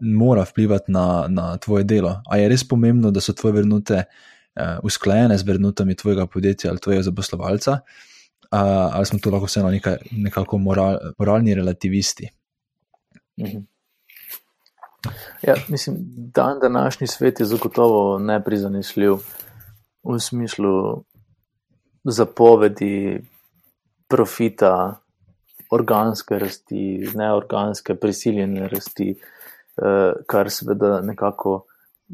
mora 0.00 0.46
vplivati 0.48 0.92
na, 0.92 1.26
na 1.28 1.56
tvoje 1.60 1.84
delo. 1.84 2.14
A 2.30 2.38
je 2.40 2.48
res 2.48 2.64
pomembno, 2.68 3.10
da 3.12 3.20
so 3.20 3.34
tvoje 3.36 3.58
vrednote 3.58 3.98
uh, 4.04 4.78
usklajene 4.82 5.36
z 5.38 5.48
vrednotami 5.48 5.98
tvojega 5.98 6.26
podjetja 6.26 6.70
ali 6.70 6.80
tvojega 6.80 7.02
zaposlovalca, 7.10 7.76
uh, 7.82 8.62
ali 8.96 9.06
smo 9.06 9.18
to 9.18 9.34
lahko 9.34 9.50
vseeno 9.50 9.74
nekaj, 9.74 10.00
nekako 10.12 10.58
moral, 10.58 10.96
moralni 11.18 11.54
relativisti. 11.54 12.30
Mhm. 13.40 13.66
Ja, 15.42 15.54
mislim, 15.68 15.96
dan 16.34 16.60
današnji 16.62 17.06
svet 17.06 17.40
je 17.40 17.46
zagotovo 17.46 18.18
neprizanesljiv 18.18 19.12
v 20.04 20.18
smislu 20.20 21.04
zapovedi 22.04 23.20
profita, 24.08 24.98
organske 25.72 26.38
rasti, 26.38 26.82
neorganske, 27.14 27.94
prisiljene 27.94 28.68
rasti, 28.68 29.14
Eh, 29.76 30.12
kar 30.26 30.50
seveda 30.50 31.00
nekako 31.00 31.64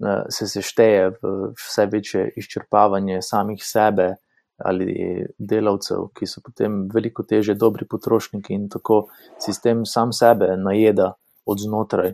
eh, 0.06 0.22
se 0.30 0.46
sešteje 0.46 1.08
v 1.10 1.30
vse 1.58 1.86
večje 1.86 2.32
izčrpavanje 2.36 3.22
samih 3.22 3.64
sebe 3.64 4.14
ali 4.58 5.26
delavcev, 5.38 6.04
ki 6.14 6.26
so 6.26 6.40
potem 6.42 6.84
veliko 6.94 7.22
teže 7.22 7.54
dobri 7.54 7.86
potrošniki 7.86 8.54
in 8.54 8.68
tako 8.68 9.08
sistem 9.42 9.84
sam 9.86 10.12
sebe 10.12 10.56
najeda 10.58 11.12
od 11.46 11.60
znotraj, 11.62 12.12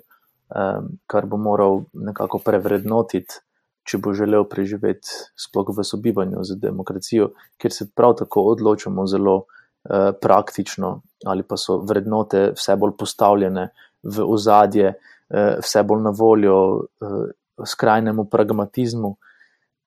kar 1.07 1.27
bo 1.27 1.39
moral 1.41 1.81
nekako 1.93 2.39
prevrednotiti. 2.45 3.41
Če 3.85 3.99
bo 4.01 4.15
želel 4.17 4.47
preživeti, 4.49 5.11
sploh 5.37 5.75
v 5.77 5.85
sobivanju 5.85 6.45
z 6.45 6.57
demokracijo, 6.61 7.35
kjer 7.61 7.73
se 7.73 7.91
prav 7.95 8.15
tako 8.23 8.47
odločamo 8.55 9.07
zelo 9.07 9.43
eh, 9.45 10.13
praktično, 10.21 11.03
ali 11.27 11.45
pa 11.45 11.59
so 11.61 11.83
vrednote 11.85 12.55
vse 12.57 12.77
bolj 12.81 12.97
postavljene 12.99 13.69
v 14.03 14.25
ozadje, 14.25 14.89
eh, 14.95 15.13
Eh, 15.31 15.57
vse 15.63 15.83
bolj 15.83 16.03
na 16.03 16.11
voljo 16.11 16.85
eh, 16.85 17.33
skrajnemu 17.67 18.25
pragmatizmu, 18.31 19.17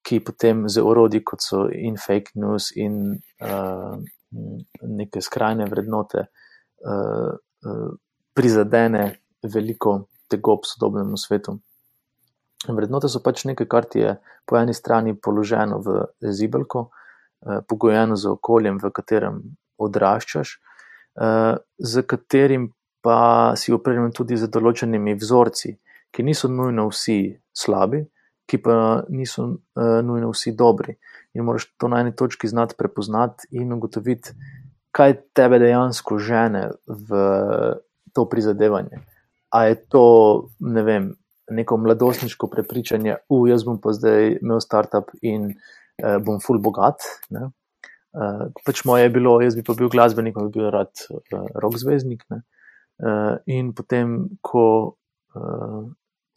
ki 0.01 0.19
potem 0.19 0.65
z 0.69 0.81
orodji, 0.81 1.21
kot 1.23 1.43
so 1.43 1.67
in 1.69 1.97
fake 1.99 2.31
news, 2.39 2.69
in 2.79 3.17
uh, 3.43 3.97
neke 4.87 5.19
skrajne 5.21 5.65
vrednote, 5.67 6.21
uh, 6.87 7.33
uh, 7.35 7.89
prizadene 8.31 9.01
veliko 9.43 9.97
tega 10.31 10.55
v 10.55 10.69
sodobnem 10.69 11.11
svetu. 11.19 11.57
Vrednote 12.65 13.09
so 13.11 13.21
pač 13.21 13.45
nekaj, 13.45 13.67
kar 13.69 13.85
ti 13.85 14.01
je 14.01 14.15
po 14.49 14.57
eni 14.57 14.73
strani 14.73 15.13
položeno 15.13 15.77
v 15.85 16.07
zibelko, 16.33 16.87
uh, 16.89 17.59
pogojeno 17.69 18.17
z 18.17 18.33
okoljem, 18.33 18.79
v 18.81 18.91
katerem 18.91 19.41
odraščaš, 19.77 20.57
uh, 21.21 21.61
z 21.77 22.03
katerim 22.09 22.71
pa 23.05 23.53
si 23.55 23.71
opremljen 23.71 24.11
tudi 24.11 24.39
z 24.39 24.49
določenimi 24.49 25.13
vzorci, 25.15 25.75
ki 26.11 26.25
niso 26.25 26.49
nujno 26.49 26.87
vsi 26.89 27.37
slabi, 27.53 28.01
ki 28.49 28.57
pa 28.63 29.03
niso 29.13 29.45
uh, 29.45 29.99
nujno 30.01 30.33
vsi 30.33 30.55
dobri. 30.57 30.97
In 31.37 31.45
moraš 31.45 31.69
to 31.77 31.91
na 31.91 32.01
eni 32.01 32.15
točki 32.17 32.49
znati 32.49 32.75
prepoznati 32.79 33.51
in 33.61 33.75
ugotoviti, 33.75 34.33
kaj 34.97 35.13
tebe 35.37 35.59
dejansko 35.61 36.17
žene 36.17 36.71
v 36.87 37.21
to 38.17 38.25
prizadevanje. 38.25 39.03
A 39.53 39.67
je 39.69 39.75
to, 39.93 40.05
ne 40.59 40.81
vem, 40.83 41.11
neko 41.51 41.77
mladostniško 41.77 42.49
prepričanje, 42.51 43.17
da 43.29 43.41
jaz 43.49 43.63
bom 43.63 43.79
pa 43.81 43.93
zdaj 43.95 44.37
imel 44.41 44.59
startup 44.63 45.11
in 45.21 45.51
uh, 45.51 46.17
bom 46.23 46.41
full 46.43 46.59
bogat. 46.63 47.05
Ne. 47.29 47.49
Uh, 48.17 48.47
pač 48.65 48.83
moje 48.87 49.05
je 49.05 49.13
bilo, 49.13 49.35
jaz 49.41 49.55
bi 49.55 49.63
pa 49.63 49.75
bil 49.77 49.91
glasbenik, 49.93 50.37
bi 50.37 50.59
bil 50.59 50.71
rad 50.73 50.91
uh, 51.11 51.45
rock 51.55 51.77
zvezdnik. 51.79 52.25
Uh, 52.31 53.37
in 53.45 53.73
potem, 53.77 54.17
ko 54.41 54.63
uh, 55.37 55.83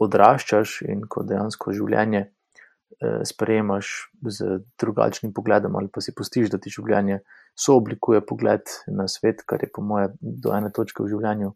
odraščaš 0.00 0.80
in 0.88 1.06
ko 1.08 1.24
dejansko 1.26 1.72
življenje 1.76 2.26
uh, 2.26 3.22
sprejemaš 3.26 3.94
z 4.36 4.60
drugačnim 4.80 5.32
pogledom, 5.36 5.76
ali 5.80 5.88
pa 5.92 6.04
si 6.04 6.14
pustiš, 6.16 6.52
da 6.52 6.60
ti 6.60 6.72
življenje 6.72 7.22
sooblikuje 7.58 8.22
pogled 8.26 8.68
na 8.92 9.08
svet, 9.08 9.42
kar 9.48 9.62
je 9.64 9.70
po 9.72 9.82
moje 9.82 10.12
do 10.20 10.54
ene 10.56 10.70
točke 10.72 11.02
v 11.04 11.10
življenju 11.14 11.54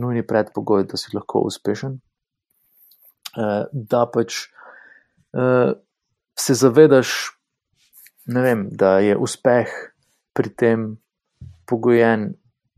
nujni 0.00 0.24
predpogoj, 0.26 0.86
da 0.88 0.96
si 0.96 1.12
lahko 1.16 1.42
uspešen. 1.48 1.98
Uh, 3.32 3.64
da 3.72 4.04
pač 4.06 4.48
uh, 5.32 5.72
se 6.36 6.54
zavedaš, 6.54 7.32
vem, 8.26 8.68
da 8.70 8.98
je 9.00 9.16
uspeh 9.16 9.72
pri 10.36 10.50
tem 10.52 10.84
pogojen 11.66 12.34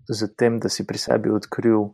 z 0.09 0.29
tem, 0.37 0.61
da 0.61 0.69
si 0.69 0.87
pri 0.87 0.99
sebi 0.99 1.33
odkril 1.33 1.89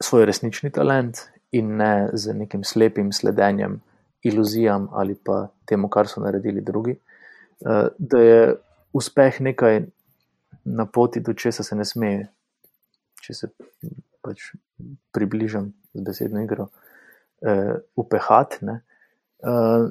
svoj 0.00 0.24
resnični 0.26 0.72
talent 0.72 1.28
in 1.52 1.76
ne 1.76 2.10
z 2.12 2.34
nekim 2.34 2.64
slepim 2.64 3.12
sledenjem 3.12 3.80
iluzijam 4.22 4.88
ali 4.92 5.14
pa 5.14 5.48
temu, 5.64 5.88
kar 5.88 6.08
so 6.08 6.20
naredili 6.20 6.60
drugi. 6.60 6.96
Eh, 7.66 7.88
da 7.98 8.18
je 8.18 8.56
uspeh 8.92 9.40
nekaj 9.40 9.82
na 10.64 10.86
poti, 10.86 11.20
do 11.20 11.32
česa 11.32 11.62
se 11.62 11.76
ne 11.76 11.84
sme, 11.84 12.28
če 13.20 13.34
se 13.34 13.48
pač 14.22 14.52
približam 15.14 15.72
z 15.94 16.04
besedno 16.06 16.42
igro, 16.44 16.68
uh, 16.70 17.78
upehati. 17.96 18.66
Uh, 19.40 19.90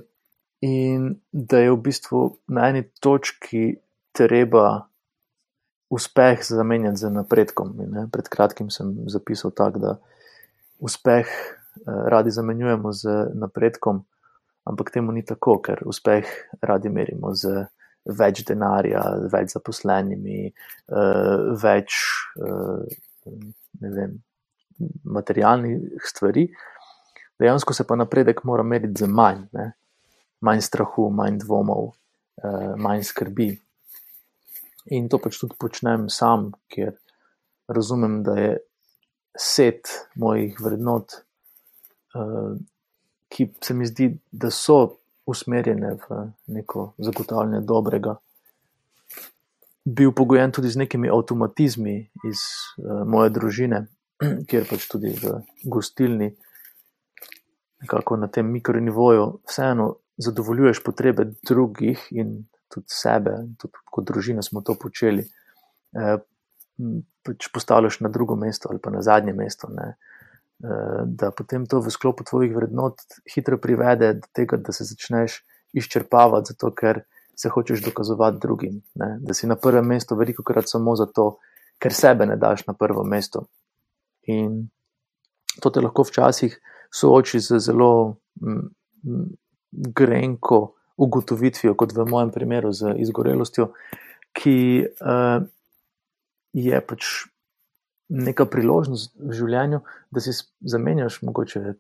in 0.62 1.16
da 1.32 1.64
je 1.64 1.72
v 1.72 1.80
bistvu 1.84 2.22
na 2.48 2.70
eni 2.70 2.84
točki 3.00 3.80
treba 4.12 4.90
uspeh 5.90 6.44
zamenjati 6.46 6.98
z 6.98 7.10
napredkom. 7.10 7.74
In, 7.82 8.10
Pred 8.12 8.30
kratkim 8.30 8.70
sem 8.70 8.94
zapisal 9.10 9.52
tako, 9.52 9.80
da 9.80 9.96
uspeh 10.80 11.28
uh, 11.28 12.06
radi 12.12 12.32
zamenjujemo 12.32 12.94
z 12.94 13.34
napredkom, 13.34 14.06
ampak 14.64 14.92
temu 14.94 15.12
ni 15.12 15.26
tako, 15.26 15.60
ker 15.62 15.84
uspeh 15.86 16.30
radi 16.62 16.90
merimo 16.90 17.34
z. 17.36 17.68
Več 18.10 18.40
denarja, 18.48 19.02
več 19.30 19.52
zaposlenimi, 19.54 20.48
uh, 20.88 21.52
več 21.62 21.98
uh, 22.40 22.88
vem, 23.80 24.18
materialnih 25.04 26.04
stvari, 26.06 26.48
dejansko 27.40 27.74
se 27.74 27.86
pa 27.88 27.96
napredek 27.96 28.44
mora 28.44 28.64
meriti 28.64 29.04
z 29.04 29.08
manj, 29.08 29.46
ne? 29.52 29.72
manj 30.42 30.62
strahu, 30.64 31.10
manj 31.12 31.42
dvomov, 31.44 31.92
eh, 32.44 32.76
manj 32.78 33.04
skrbi. 33.04 33.50
In 34.96 35.10
to 35.10 35.20
pač 35.20 35.40
tudi 35.40 35.58
počnem 35.60 36.08
sam, 36.10 36.52
ker 36.72 36.96
razumem, 37.68 38.22
da 38.24 38.36
je 38.40 38.54
set 39.38 39.92
mojih 40.16 40.56
vrednot, 40.60 41.20
eh, 42.16 42.56
ki 43.30 43.52
se 43.62 43.74
mi 43.74 43.86
zdi, 43.86 44.10
da 44.32 44.50
so 44.50 44.96
usmerjene 45.30 45.98
v 46.08 46.24
neko 46.48 46.94
zagotavljanje 46.98 47.62
dobrega. 47.62 48.16
Bil 49.86 50.12
pogojen 50.12 50.52
tudi 50.52 50.70
z 50.70 50.82
nekimi 50.84 51.10
avtomatizmi 51.10 51.96
iz 52.28 52.42
uh, 52.78 53.06
moje 53.08 53.32
družine, 53.36 53.86
kjer 54.50 54.68
pač 54.70 54.86
tudi 54.92 55.14
v 55.18 55.40
gostilni, 55.64 56.34
nekako 57.82 58.18
na 58.20 58.28
tem 58.28 58.48
mikronivoju, 58.52 59.40
vseeno 59.48 59.94
zadovoljuješ 60.20 60.84
potrebe 60.84 61.30
drugih 61.48 62.08
in 62.12 62.44
tudi 62.70 62.92
sebe, 62.92 63.36
tudi 63.60 63.84
kot 63.86 64.08
družina 64.08 64.44
smo 64.46 64.62
to 64.62 64.76
počeli. 64.76 65.24
E, 65.96 66.18
pač 67.26 67.48
postavljaš 67.54 68.00
na 68.06 68.12
drugo 68.14 68.36
mesto 68.40 68.70
ali 68.72 68.82
pa 68.84 68.92
na 68.94 69.02
zadnje 69.02 69.34
mesto. 69.34 69.70
Ne? 69.72 69.94
E, 69.94 70.80
da 71.06 71.32
potem 71.32 71.66
to 71.66 71.80
v 71.82 71.94
sklopu 71.94 72.28
tvojih 72.28 72.56
vrednot 72.56 73.02
hitro 73.34 73.58
privede 73.58 74.14
do 74.20 74.28
tega, 74.36 74.60
da 74.60 74.76
se 74.76 74.88
začneš 74.92 75.42
izčrpavati, 75.74 76.54
zato 76.54 76.74
ker 76.76 77.04
se 77.40 77.50
hočeš 77.50 77.84
dokazovati 77.86 78.38
drugim. 78.42 78.82
Ne? 78.96 79.18
Da 79.22 79.34
si 79.34 79.48
na 79.48 79.56
prvem 79.56 79.86
mestu, 79.88 80.16
veliko 80.16 80.44
krat 80.44 80.68
samo 80.68 80.96
zato, 81.00 81.38
ker 81.80 81.94
sebe 81.96 82.26
ne 82.28 82.36
daš 82.36 82.66
na 82.68 82.74
prvo 82.74 83.04
mesto. 83.08 83.46
In 84.28 84.66
to 85.64 85.72
te 85.72 85.80
lahko 85.82 86.04
včasih 86.04 86.58
sooči 86.92 87.40
z 87.40 87.60
zelo 87.64 88.18
grenko 89.72 90.60
ugotovitvijo, 90.98 91.78
kot 91.80 91.96
v 91.96 92.06
mojem 92.10 92.32
primeru 92.36 92.74
z 92.76 92.98
izgorelostjo, 93.00 93.70
ki 94.36 94.60
uh, 94.84 95.40
je 96.54 96.82
pač 96.82 97.08
neka 98.10 98.50
priložnost 98.52 99.14
v 99.16 99.38
življenju, 99.38 99.80
da 100.12 100.20
si 100.20 100.36
zamenjaš 100.60 101.22
mogoče 101.24 101.78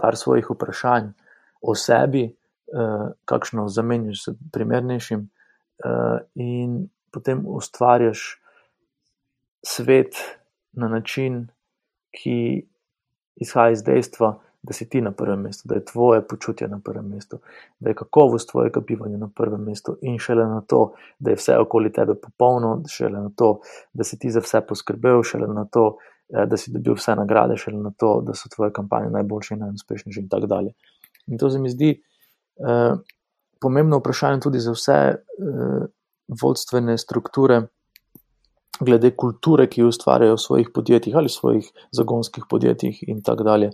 par 0.00 0.16
svojih 0.16 0.50
vprašanj 0.50 1.12
o 1.62 1.76
sebi, 1.78 2.32
kakšno 3.24 3.68
zamenjaš 3.68 4.22
s 4.24 4.34
primernejšim, 4.52 5.28
uh, 5.84 6.18
in 6.34 6.88
potem 7.10 7.42
ustvarjaš 7.46 8.42
svet 9.62 10.14
na 10.72 10.88
način, 10.88 11.48
ki 12.10 12.66
izhaja 13.36 13.70
iz 13.70 13.82
dejstva, 13.82 14.38
da 14.62 14.72
si 14.72 14.88
ti 14.88 15.00
na 15.00 15.12
prvem 15.12 15.40
mestu, 15.40 15.68
da 15.68 15.74
je 15.74 15.84
tvoje 15.84 16.26
počutje 16.28 16.68
na 16.68 16.80
prvem 16.84 17.08
mestu, 17.08 17.38
da 17.80 17.90
je 17.90 17.94
kakovost 17.94 18.50
tvojega 18.50 18.80
bivanja 18.80 19.16
na 19.16 19.28
prvem 19.36 19.64
mestu 19.64 19.96
in 20.02 20.18
šele 20.18 20.44
na 20.46 20.60
to, 20.60 20.92
da 21.18 21.30
je 21.30 21.36
vse 21.36 21.56
okoli 21.58 21.92
tebe 21.92 22.14
popolno, 22.14 22.82
šele 22.88 23.20
na 23.20 23.30
to, 23.36 23.60
da 23.92 24.04
si 24.04 24.18
ti 24.18 24.30
za 24.30 24.40
vse 24.40 24.60
poskrbel, 24.68 25.22
šele 25.22 25.48
na 25.54 25.64
to, 25.64 25.96
eh, 26.28 26.46
da 26.46 26.56
si 26.56 26.72
dobil 26.72 26.94
vse 26.94 27.16
nagrade, 27.16 27.56
šele 27.56 27.80
na 27.80 27.92
to, 27.96 28.20
da 28.26 28.34
so 28.34 28.52
tvoje 28.54 28.72
kampanje 28.72 29.10
najboljše 29.10 29.54
in 29.54 29.60
najuspešnejše 29.60 30.20
in 30.20 30.28
tako 30.28 30.46
dalje. 30.46 30.72
In 31.26 31.38
to 31.38 31.50
se 31.50 31.58
mi 31.58 31.70
zdi 31.70 31.90
eh, 31.90 32.09
pomembno 33.60 33.98
vprašanje 33.98 34.40
tudi 34.40 34.58
za 34.58 34.72
vse 34.72 34.92
eh, 34.92 35.86
vodstvene 36.42 36.98
strukture 36.98 37.62
glede 38.80 39.10
kulture, 39.16 39.66
ki 39.68 39.82
jo 39.82 39.88
ustvarjajo 39.92 40.34
v 40.34 40.40
svojih 40.40 40.68
podjetjih 40.74 41.16
ali 41.16 41.28
svojih 41.28 41.66
zagonskih 41.92 42.44
podjetjih, 42.50 43.02
in 43.08 43.22
tako 43.22 43.44
dalje. 43.44 43.70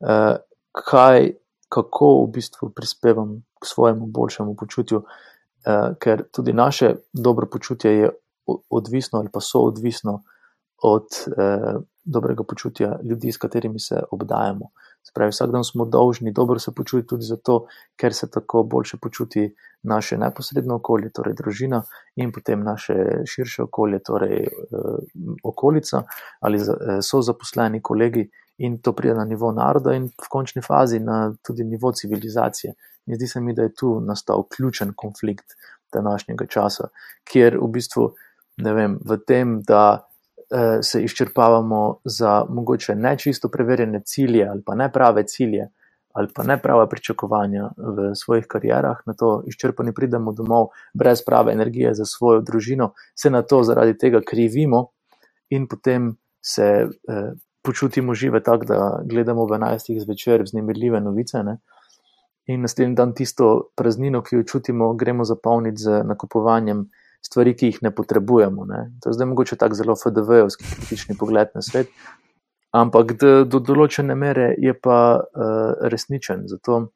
Uh, 0.00 0.36
kaj, 0.76 1.30
kako 1.72 2.08
v 2.24 2.26
bistvu 2.34 2.68
prispevam 2.76 3.38
k 3.62 3.66
svojemu 3.70 4.06
boljšemu 4.06 4.56
počutju, 4.56 4.98
uh, 4.98 5.94
ker 5.96 6.26
tudi 6.28 6.52
naše 6.52 6.94
dobro 7.12 7.46
počutje 7.46 7.92
je 7.92 8.10
odvisno 8.70 9.18
ali 9.18 9.32
pa 9.32 9.40
so 9.40 9.62
odvisno 9.70 10.20
od 10.82 11.06
uh, 11.26 11.80
dobrega 12.04 12.44
počutja 12.44 12.98
ljudi, 13.02 13.32
s 13.32 13.38
katerimi 13.38 13.80
se 13.80 14.02
obdajamo. 14.10 14.68
Spravi, 15.02 15.30
vsak 15.34 15.50
dan 15.50 15.64
smo 15.64 15.84
dolžni 15.84 16.32
dobro 16.32 16.58
se 16.58 16.72
počutiti 16.74 17.08
tudi 17.08 17.24
zato, 17.24 17.66
ker 17.96 18.14
se 18.14 18.30
tako 18.30 18.62
boljše 18.62 18.96
počuti 18.96 19.48
naše 19.82 20.18
neposredno 20.18 20.76
okolje, 20.78 21.10
torej 21.10 21.34
družina, 21.34 21.82
in 22.16 22.32
potem 22.32 22.62
naše 22.62 22.94
širše 23.26 23.62
okolje, 23.62 23.98
torej 23.98 24.46
uh, 24.46 24.98
okolica 25.44 26.04
ali 26.40 26.60
uh, 26.60 27.00
so 27.02 27.22
zaposleni 27.22 27.82
kolegi, 27.82 28.28
in 28.58 28.78
to 28.78 28.92
pride 28.92 29.14
na 29.14 29.24
nivo 29.24 29.52
naroda 29.52 29.94
in 29.96 30.06
v 30.06 30.28
končni 30.30 30.62
fazi 30.62 31.00
na 31.00 31.34
tudi 31.42 31.64
nivo 31.64 31.92
civilizacije. 31.92 32.74
In 33.06 33.16
zdi 33.16 33.26
se 33.26 33.40
mi, 33.40 33.54
da 33.54 33.62
je 33.62 33.74
tu 33.74 34.00
nastal 34.00 34.44
ključen 34.56 34.92
konflikt 34.96 35.56
današnjega 35.92 36.46
časa, 36.46 36.88
kjer 37.24 37.58
v 37.58 37.68
bistvu 37.68 38.12
ne 38.56 38.74
vem, 38.74 38.98
v 39.04 39.18
tem, 39.26 39.60
da 39.66 40.08
se 40.82 41.02
izčrpavamo 41.02 42.00
za 42.04 42.44
mogoče 42.48 42.94
nečisto 42.94 43.48
preverjene 43.48 44.02
cilje 44.04 44.46
ali 44.48 44.62
pa 44.66 44.74
ne 44.74 44.92
prave 44.92 45.26
cilje 45.26 45.68
ali 46.12 46.28
pa 46.34 46.42
ne 46.42 46.58
prava 46.62 46.86
pričakovanja 46.86 47.70
v 47.76 48.14
svojih 48.14 48.46
karjerah, 48.46 48.98
na 49.06 49.14
to 49.14 49.42
izčrpani 49.46 49.94
pridemo 49.94 50.32
domov 50.32 50.68
brez 50.94 51.22
prave 51.26 51.52
energije 51.52 51.94
za 51.94 52.04
svojo 52.04 52.40
družino, 52.40 52.92
se 53.16 53.30
na 53.30 53.42
to 53.42 53.62
zaradi 53.62 53.96
tega 53.98 54.20
krivimo 54.26 54.86
in 55.50 55.68
potem 55.68 56.16
se 56.44 56.84
uh, 56.84 57.32
počutimo 57.62 58.14
žive 58.14 58.42
tako, 58.42 58.64
da 58.64 59.00
gledamo 59.04 59.46
v 59.46 59.58
11. 59.58 60.00
zvečer 60.00 60.42
vznemirljive 60.42 61.00
novice. 61.00 61.42
Ne? 61.42 61.58
In 62.46 62.60
naslednji 62.60 62.94
dan 62.94 63.14
tisto 63.14 63.70
praznino, 63.76 64.22
ki 64.22 64.36
jo 64.36 64.42
čutimo, 64.42 64.94
gremo 64.94 65.24
zapolniti 65.24 65.82
z 65.82 66.02
nakupovanjem 66.04 66.88
stvari, 67.22 67.54
ki 67.56 67.70
jih 67.70 67.78
ne 67.82 67.90
potrebujemo. 67.94 68.64
Ne? 68.68 68.80
To 69.02 69.10
je 69.10 69.18
zdaj 69.18 69.30
mogoče 69.30 69.56
tako 69.56 69.78
zelo 69.78 69.94
FDV-ovski 69.98 70.66
kritični 70.74 71.16
pogled 71.18 71.54
na 71.54 71.62
svet, 71.62 71.92
ampak 72.72 73.14
do, 73.20 73.44
do 73.44 73.60
določene 73.62 74.16
mere 74.18 74.52
je 74.58 74.74
pa 74.74 74.98
uh, 75.20 75.86
resničen. 75.92 76.46
Zato 76.50 76.88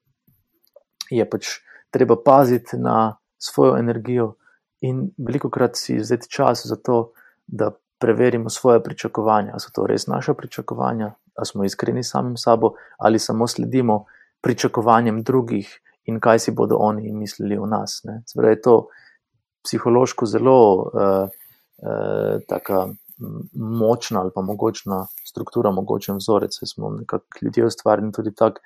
je 1.11 1.25
pač 1.31 1.61
treba 1.95 2.17
paziti 2.19 2.79
na 2.81 3.17
svojo 3.39 3.77
energijo 3.79 4.35
in 4.83 5.11
veliko 5.19 5.51
krat 5.51 5.79
si 5.79 6.01
vzeti 6.01 6.29
čas 6.31 6.67
za 6.67 6.77
to, 6.77 7.13
da 7.47 7.71
preverimo 7.99 8.51
svoje 8.51 8.83
pričakovanja. 8.83 9.61
So 9.63 9.71
to 9.73 9.87
res 9.87 10.09
naše 10.11 10.35
pričakovanja 10.35 11.15
ali 11.37 11.47
smo 11.47 11.65
iskreni 11.65 12.03
samim 12.03 12.37
sabo, 12.37 12.73
ali 12.99 13.19
samo 13.19 13.47
sledimo 13.47 14.05
pričakovanjem 14.41 15.23
drugih 15.23 15.81
in 16.05 16.21
kaj 16.21 16.39
si 16.39 16.51
bodo 16.51 16.77
oni 16.77 17.13
mislili 17.13 17.59
o 17.59 17.67
nas. 17.67 18.03
Zdaj 18.27 18.51
je 18.51 18.61
to 18.61 18.89
psihološko 19.67 20.27
zelo 20.31 20.61
uh, 20.75 21.27
uh, 21.83 22.41
taka 22.49 22.87
močna 23.53 24.21
ali 24.21 24.31
pa 24.35 24.43
mogočna 24.45 25.07
struktura, 25.25 25.71
mogočen 25.71 26.17
vzorec. 26.21 26.59
Smo 26.63 26.91
nekako 26.91 27.43
ljudje 27.43 27.67
ustvarjeni 27.67 28.13
tudi 28.13 28.35
tako, 28.35 28.61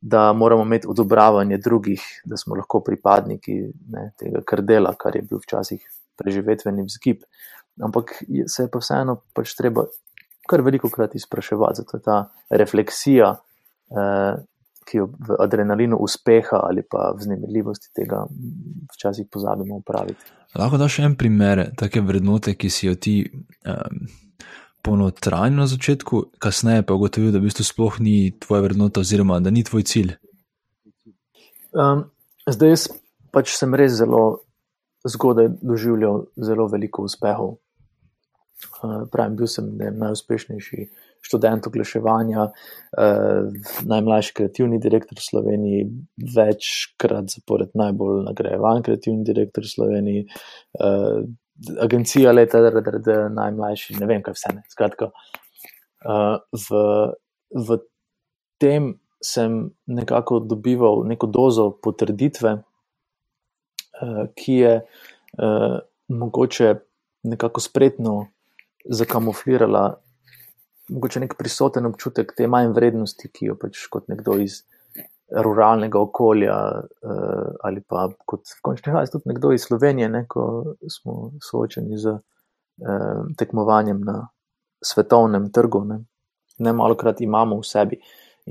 da 0.00 0.32
moramo 0.32 0.62
imeti 0.62 0.86
odobravanje 0.90 1.58
drugih, 1.58 2.02
da 2.24 2.36
smo 2.36 2.56
lahko 2.56 2.80
pripadniki 2.84 3.54
ne, 3.88 4.10
tega 4.20 4.42
krdela, 4.46 4.92
kar 4.98 5.16
je 5.16 5.22
bil 5.22 5.40
včasih 5.40 5.86
preživetveni 6.20 6.84
vzgib. 6.84 7.22
Ampak 7.82 8.12
se 8.46 8.66
je 8.66 8.70
pa 8.70 8.82
vseeno 8.82 9.16
pač 9.34 9.54
treba 9.56 9.86
kar 10.48 10.60
veliko 10.60 10.90
krat 10.90 11.14
izpraševati, 11.14 11.80
zato 11.80 11.96
je 11.96 12.02
ta 12.02 12.18
refleksija, 12.50 13.30
eh, 13.90 14.34
ki 14.84 14.98
jo 14.98 15.06
v 15.28 15.36
adrenalinu 15.40 15.96
uspeha 16.00 16.60
ali 16.68 16.82
pa 16.82 17.12
v 17.16 17.24
znemirljivosti 17.26 17.92
tega 17.96 18.24
včasih 18.94 19.26
pozabimo 19.32 19.80
upraviti. 19.80 20.20
Lahko 20.54 20.78
daš 20.78 20.98
en 20.98 21.16
primer 21.18 21.70
take 21.76 22.00
vrednote, 22.00 22.54
ki 22.54 22.70
si 22.70 22.86
jo 22.86 22.94
ti 22.94 23.16
um, 23.66 24.04
ponotranil 24.84 25.64
na 25.64 25.66
začetku, 25.66 26.22
kasneje 26.38 26.84
pa 26.86 26.94
ugotovil, 26.94 27.32
da 27.32 27.40
v 27.40 27.48
bistvu 27.48 27.64
sploh 27.64 27.98
ni 28.04 28.34
tvoja 28.38 28.62
vrednota 28.68 29.00
oziroma 29.00 29.40
da 29.40 29.50
ni 29.50 29.64
tvoj 29.64 29.82
cilj? 29.88 30.14
Um, 31.74 32.06
zdaj 32.46 32.70
jaz 32.70 32.88
pač 33.34 33.56
sem 33.56 33.74
res 33.74 33.96
zelo 33.98 34.44
zgodaj 35.08 35.50
doživljal 35.60 36.26
zelo 36.36 36.68
veliko 36.70 37.08
uspehov. 37.08 37.56
Uh, 38.80 39.02
pravim, 39.12 39.34
bil 39.36 39.48
sem 39.50 39.66
ne, 39.76 39.90
najuspešnejši 39.90 40.86
študent 41.24 41.66
oglaševanja, 41.66 42.48
uh, 42.48 43.70
najmlajši 43.88 44.34
kreativni 44.36 44.80
direktor 44.82 45.18
v 45.18 45.24
Sloveniji, 45.24 45.86
večkrat 46.36 47.32
zapored 47.32 47.72
najbolj 47.78 48.24
nagrajevan 48.28 48.84
kreativni 48.84 49.24
direktor 49.26 49.64
v 49.64 49.72
Sloveniji, 49.72 50.26
uh, 50.80 51.24
agencija 51.80 52.32
leta, 52.32 52.60
da 52.60 53.12
je 53.12 53.30
najmlajši, 53.30 53.96
ne 54.00 54.10
vem, 54.10 54.22
kaj 54.22 54.36
vse. 54.36 54.52
Ne. 54.56 54.64
Skratka, 54.72 55.10
uh, 56.04 56.36
v, 56.52 56.84
v 57.54 57.80
tem 58.60 58.94
sem 59.24 59.70
nekako 59.86 60.42
dobival 60.44 61.04
neko 61.08 61.26
dozo 61.30 61.70
potrditve, 61.82 62.58
uh, 62.60 64.24
ki 64.36 64.60
je 64.60 64.74
uh, 64.84 65.78
mogoče 66.08 66.74
nekako 67.24 67.60
spretno 67.60 68.26
zakamuflirala 68.84 70.03
mogoče 70.88 71.20
nek 71.20 71.34
prisoten 71.38 71.86
občutek 71.86 72.34
te 72.36 72.48
manj 72.50 72.72
vrednosti, 72.76 73.30
ki 73.32 73.50
jo 73.50 73.58
pač 73.60 73.86
kot 73.92 74.08
nekdo 74.12 74.36
iz 74.42 74.62
ruralnega 75.34 75.98
okolja 75.98 76.54
uh, 76.54 77.52
ali 77.64 77.80
pa 77.80 78.08
kot 78.28 78.44
v 78.50 78.60
končni 78.62 78.92
fazi 78.92 79.12
tudi 79.12 79.32
nekdo 79.32 79.52
iz 79.54 79.64
Slovenije, 79.64 80.08
ne, 80.12 80.24
ko 80.28 80.76
smo 80.90 81.32
soočeni 81.42 81.98
z 81.98 82.12
uh, 82.14 83.22
tekmovanjem 83.38 84.02
na 84.04 84.18
svetovnem 84.84 85.48
trgu, 85.52 85.84
ne, 85.88 86.02
ne 86.58 86.72
malo 86.72 86.96
krat 87.00 87.24
imamo 87.24 87.58
v 87.62 87.66
sebi. 87.66 88.00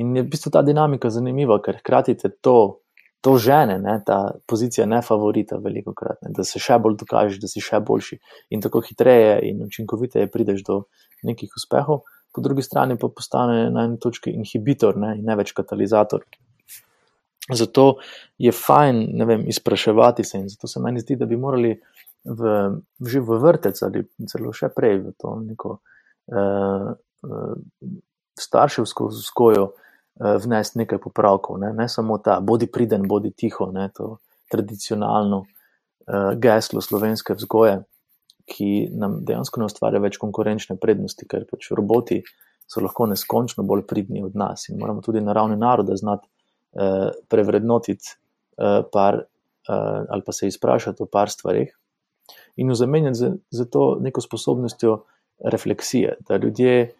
In 0.01 0.15
je 0.17 0.23
v 0.23 0.31
bistvu 0.31 0.49
ta 0.51 0.63
dinamika 0.65 1.11
zanimiva, 1.13 1.59
ker 1.61 1.77
hkrati 1.83 2.17
te 2.17 2.33
to. 2.41 2.79
To 3.23 3.37
žene, 3.39 3.77
ne, 3.79 3.93
ta 4.03 4.33
pozicija 4.51 4.83
ne 4.83 4.97
favorita, 4.99 5.55
veliko 5.63 5.93
krat, 5.95 6.17
ne, 6.25 6.33
da 6.35 6.43
se 6.43 6.59
še 6.59 6.75
bolj 6.83 6.97
dokažeš, 7.05 7.37
da 7.39 7.47
si 7.47 7.61
še 7.63 7.79
boljši 7.79 8.17
in 8.51 8.59
tako 8.59 8.81
hitreje 8.83 9.37
in 9.47 9.61
učinkoviteje 9.63 10.27
prideš 10.33 10.65
do 10.67 10.81
nekih 11.23 11.53
uspehov 11.55 12.01
po 12.33 12.41
drugi 12.41 12.61
strani 12.61 12.97
pa 12.97 13.07
postane 13.07 13.69
na 13.71 13.85
eni 13.87 13.99
točki 13.99 14.33
inhibitor, 14.33 14.97
ne, 14.97 15.15
ne 15.21 15.35
več 15.37 15.53
katalizator. 15.53 16.25
Zato 17.51 17.97
je 18.39 18.51
fajn 18.55 19.25
vem, 19.27 19.43
izpraševati 19.51 20.23
se 20.23 20.39
in 20.39 20.49
zato 20.49 20.67
se 20.67 20.79
meni 20.79 21.03
zdi, 21.03 21.17
da 21.19 21.25
bi 21.25 21.37
morali 21.37 21.73
v, 22.23 22.53
že 23.03 23.19
v 23.19 23.39
vrtec 23.43 23.81
ali 23.83 24.05
celo 24.31 24.53
še 24.55 24.71
prej 24.71 25.01
v 25.03 25.13
to 25.19 25.35
neko 25.43 25.73
uh, 25.75 26.89
uh, 26.95 27.55
starševsko 28.39 29.09
vzgojo 29.11 29.65
uh, 29.69 30.35
vnesti 30.39 30.83
nekaj 30.83 31.03
popravkov. 31.03 31.59
Ne, 31.59 31.73
ne 31.75 31.89
samo 31.91 32.17
ta 32.23 32.39
bodi 32.39 32.71
priden, 32.71 33.09
bodi 33.11 33.33
tiho, 33.35 33.69
ne, 33.75 33.89
to 33.91 34.17
tradicionalno 34.49 35.43
uh, 35.43 36.31
geslo 36.39 36.81
slovenske 36.81 37.35
vzgoje 37.35 37.83
ki 38.45 38.89
nam 38.91 39.21
dejansko 39.25 39.61
ne 39.61 39.67
ustvarja 39.69 40.01
več 40.03 40.17
konkurenčne 40.21 40.75
prednosti, 40.81 41.27
ker 41.29 41.45
pač 41.49 41.69
roboti 41.71 42.21
so 42.67 42.81
lahko 42.83 43.07
neskončno 43.11 43.63
bolj 43.67 43.85
pridni 43.87 44.23
od 44.23 44.35
nas 44.39 44.67
in 44.69 44.79
moramo 44.79 45.03
tudi 45.03 45.21
na 45.21 45.33
ravni 45.35 45.57
naroda 45.59 45.95
znati 45.95 46.27
eh, 46.27 47.11
prevrednotiti 47.29 48.15
eh, 48.57 48.81
par 48.91 49.21
eh, 49.23 50.03
ali 50.09 50.25
pa 50.25 50.31
se 50.31 50.47
izprašati 50.47 51.03
o 51.03 51.05
par 51.05 51.31
stvarih 51.31 51.71
in 52.55 52.69
jo 52.69 52.75
zamenjati 52.75 53.17
za, 53.19 53.31
za 53.49 53.65
to 53.65 53.97
neko 54.01 54.21
sposobnostjo 54.21 55.03
refleksije, 55.43 56.17
da 56.27 56.37
ljudje 56.37 56.91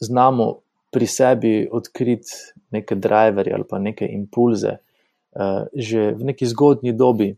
znamo 0.00 0.54
pri 0.90 1.06
sebi 1.06 1.68
odkriti 1.72 2.30
neke 2.70 2.94
driverje 2.94 3.54
ali 3.54 3.64
pa 3.68 3.78
neke 3.78 4.06
impulze 4.06 4.68
eh, 4.68 5.64
že 5.74 6.12
v 6.12 6.24
neki 6.32 6.46
zgodnji 6.46 6.92
dobi 6.92 7.36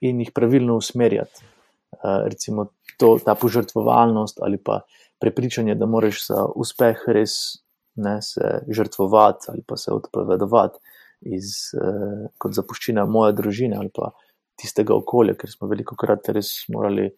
in 0.00 0.20
jih 0.20 0.30
pravilno 0.34 0.76
usmerjati. 0.76 1.44
Eh, 1.92 2.28
recimo 2.28 2.66
to, 2.98 3.18
ta 3.24 3.34
požrtvovalnost 3.34 4.38
ali 4.42 4.58
pa 4.58 4.80
prepričanje, 5.20 5.74
da 5.74 5.86
moraš 5.86 6.26
za 6.26 6.46
uspeh 6.54 7.04
res 7.06 7.62
ne, 7.94 8.22
se 8.22 8.64
žrtvovati 8.68 9.46
ali 9.48 9.62
pa 9.66 9.76
se 9.76 9.92
odpovedovati 9.92 10.78
iz 11.20 11.44
eh, 11.76 12.28
kot 12.38 12.54
zapuščina 12.56 13.04
moje 13.06 13.36
družine 13.36 13.76
ali 13.76 13.90
pa 13.94 14.10
tistega 14.56 14.94
okolja, 14.94 15.34
ker 15.34 15.50
smo 15.50 15.68
veliko 15.68 15.96
krat 15.96 16.32
res 16.32 16.64
morali 16.72 17.10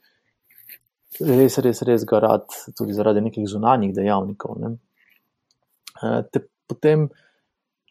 res, 1.21 1.59
res, 1.59 1.83
res 1.87 2.05
garati 2.05 2.75
tudi 2.77 2.93
zaradi 2.93 3.23
nekih 3.23 3.47
zunanjih 3.49 3.95
dejavnikov. 3.95 4.59
Ne. 4.59 4.75
Eh, 6.03 6.21
te 6.33 6.43
potem, 6.67 7.07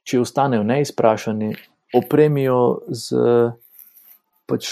če 0.03 0.19
ostanejo 0.19 0.68
neizprašani, 0.68 1.53
opremijo 1.95 2.60
z 2.91 3.23
pač 4.49 4.68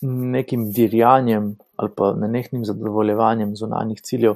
nekim 0.00 0.70
dirjanjem 0.72 1.56
ali 1.76 1.90
pa 1.96 2.12
nenehnim 2.16 2.64
zadovoljevanjem 2.64 3.54
zunanjih 3.56 4.00
ciljev, 4.04 4.34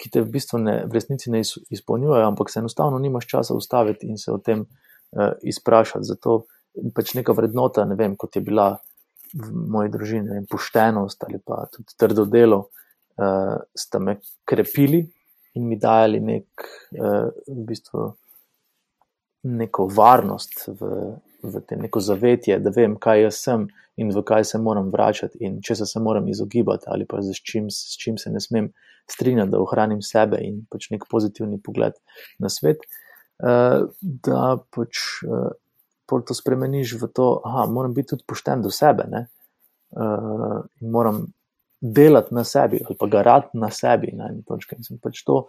ki 0.00 0.10
te 0.10 0.22
v 0.24 0.30
bistvu 0.32 0.58
ne, 0.62 0.76
v 0.86 0.96
resnici 0.96 1.30
ne 1.30 1.42
izpolnjujejo, 1.44 2.26
ampak 2.26 2.50
se 2.50 2.58
enostavno 2.58 2.98
nimaš 2.98 3.26
časa 3.30 3.54
ustaviti 3.54 4.08
in 4.08 4.18
se 4.18 4.32
o 4.32 4.38
tem 4.38 4.64
uh, 4.64 5.32
izprašati. 5.42 6.08
Zato 6.08 6.44
pač 6.94 7.14
neka 7.18 7.34
vrednota, 7.36 7.84
ne 7.84 7.98
vem, 7.98 8.16
kot 8.16 8.36
je 8.36 8.42
bila 8.46 8.72
v 9.34 9.50
moji 9.70 9.92
družini, 9.92 10.32
vem, 10.32 10.46
poštenost 10.50 11.22
ali 11.28 11.38
pa 11.44 11.66
tudi 11.70 11.94
trdo 11.98 12.24
delo, 12.26 12.64
uh, 13.20 13.54
sta 13.76 14.00
me 14.02 14.16
krepili 14.44 15.04
in 15.54 15.68
mi 15.68 15.78
dajali 15.78 16.20
nek, 16.24 16.66
uh, 16.96 17.28
v 17.46 17.66
bistvu, 17.68 18.08
neko 19.60 19.86
varnost 19.94 20.66
v, 20.80 20.90
v 21.42 21.60
tem, 21.66 21.80
neko 21.80 22.00
zavetje, 22.00 22.58
da 22.60 22.72
vem, 22.74 22.96
kaj 23.00 23.24
jaz 23.26 23.40
sem 23.44 23.68
in 24.00 24.12
v 24.14 24.22
kaj 24.24 24.44
se 24.52 24.58
moram 24.58 24.90
vračati, 24.92 25.38
in 25.44 25.60
če 25.62 25.76
se 25.82 26.00
moram 26.00 26.28
izogibati, 26.28 26.88
ali 26.88 27.06
pa 27.08 27.20
s 27.22 27.42
čim, 27.44 27.68
s 27.70 27.96
čim 28.00 28.18
se 28.18 28.30
ne 28.30 28.40
smem 28.40 28.70
strinjati, 29.10 29.50
da 29.50 29.60
ohranim 29.60 30.02
sebe 30.02 30.40
in 30.44 30.62
pač 30.70 30.90
nek 30.92 31.04
pozitivni 31.10 31.60
pogled 31.62 31.98
na 32.38 32.48
svet. 32.48 32.86
Uh, 33.40 33.88
da 34.00 34.58
pač 34.74 35.22
uh, 35.24 35.52
to 36.10 36.34
spremeniš 36.36 36.98
v 37.00 37.08
to, 37.14 37.28
da 37.44 37.64
moram 37.70 37.94
biti 37.96 38.12
tudi 38.12 38.26
pošten 38.28 38.62
do 38.62 38.72
sebe 38.74 39.06
uh, 39.08 40.60
in 40.80 40.90
moram 40.90 41.22
delati 41.80 42.34
na 42.34 42.44
sebi 42.44 42.82
ali 42.84 42.96
pa 42.98 43.06
garati 43.06 43.56
na 43.58 43.70
sebi 43.70 44.12
na 44.12 44.28
eni 44.28 44.44
točki. 44.44 44.76
In 44.76 44.84
sem 44.84 44.98
pač 45.00 45.24
to, 45.24 45.46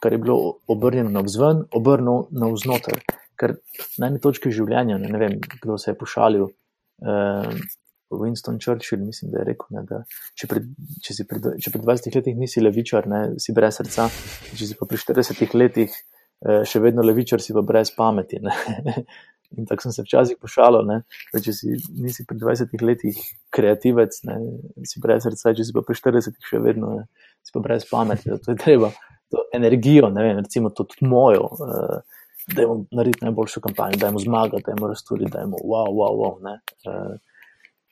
kar 0.00 0.12
je 0.12 0.20
bilo 0.22 0.60
obrnjeno 0.70 1.10
na 1.10 1.24
vzven, 1.26 1.64
obrnil 1.74 2.28
na 2.30 2.52
vznoter. 2.52 3.02
Ker 3.40 3.56
na 3.98 4.10
eni 4.10 4.20
točki 4.22 4.52
življenja, 4.54 4.98
ne, 5.00 5.10
ne 5.10 5.20
vem, 5.20 5.38
kdo 5.56 5.78
se 5.80 5.90
je 5.92 5.98
pošalil, 5.98 6.46
uh, 7.02 7.64
Winston 8.14 8.58
Churchill, 8.60 9.04
mislim, 9.04 9.30
da 9.32 9.38
je 9.38 9.44
rekel, 9.44 9.66
ne, 9.74 9.84
da 9.88 10.00
če 10.38 10.48
pred, 10.50 10.66
če, 11.02 11.16
pred, 11.28 11.48
če 11.62 11.72
pred 11.74 11.84
20 11.86 12.18
letih 12.18 12.38
nisi 12.38 12.62
levičar, 12.62 13.08
ne, 13.10 13.22
si 13.42 13.54
brez 13.56 13.80
srca, 13.80 14.08
če 14.54 14.70
si 14.70 14.78
pa 14.78 14.88
pri 14.90 15.00
40 15.00 15.56
letih 15.58 15.94
uh, 15.94 16.62
še 16.68 16.82
vedno 16.84 17.04
levičar, 17.06 17.42
si 17.42 17.56
pa 17.56 17.64
brez 17.66 17.92
pameti. 17.96 18.42
Ne. 18.44 18.54
In 19.54 19.68
tako 19.68 19.86
sem 19.86 19.92
se 19.94 20.02
včasih 20.02 20.38
pošalil, 20.42 20.82
ne, 20.88 20.96
da 21.30 21.40
če 21.42 21.52
si, 21.54 21.76
nisi 22.02 22.24
pri 22.26 22.40
20 22.40 22.80
letih 22.82 23.18
kreativec, 23.54 24.16
ne, 24.26 24.38
si 24.88 25.02
brez 25.02 25.26
srca, 25.26 25.52
če 25.54 25.66
si 25.68 25.74
pa 25.76 25.84
pri 25.86 25.98
40 25.98 26.48
še 26.48 26.62
vedno, 26.64 26.90
ne, 26.98 27.28
si 27.44 27.54
pa 27.54 27.62
brez 27.62 27.86
pameti. 27.86 28.32
To 28.34 28.54
je 28.54 28.58
treba, 28.58 28.90
to 29.30 29.44
energijo, 29.54 30.10
ne 30.10 30.26
vem, 30.26 30.42
recimo 30.42 30.72
tudi 30.74 31.06
mojo. 31.06 31.46
Uh, 31.60 32.22
da 32.46 32.64
jim 32.64 32.84
narediti 32.92 33.24
najboljšo 33.24 33.60
kampanjo, 33.64 34.00
da 34.00 34.10
jim 34.10 34.18
zmagati, 34.18 34.64
da 34.66 34.74
jim 34.74 34.88
razsturi, 34.88 35.30
da 35.32 35.44
jim 35.44 35.54
wow, 35.60 35.88
wow, 35.88 36.18
wow. 36.20 36.34
Uh, 36.42 37.16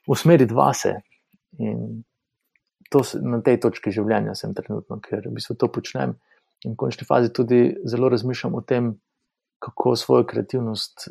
usmeriti 0.06 0.54
vase. 0.54 0.98
In 1.58 2.02
to, 2.90 3.00
na 3.22 3.40
tej 3.40 3.60
točki 3.60 3.92
življenja 3.92 4.34
sem 4.36 4.52
trenutno, 4.54 4.98
ker 5.00 5.24
v 5.24 5.36
bistvu 5.38 5.56
to 5.56 5.68
počnem 5.72 6.16
In 6.62 6.76
v 6.76 6.78
končni 6.78 7.06
fazi 7.06 7.32
tudi 7.34 7.74
zelo 7.84 8.08
razmišljam 8.12 8.54
o 8.54 8.60
tem, 8.62 8.92
kako 9.62 9.96
svojo 9.96 10.26
kreativnost 10.26 11.08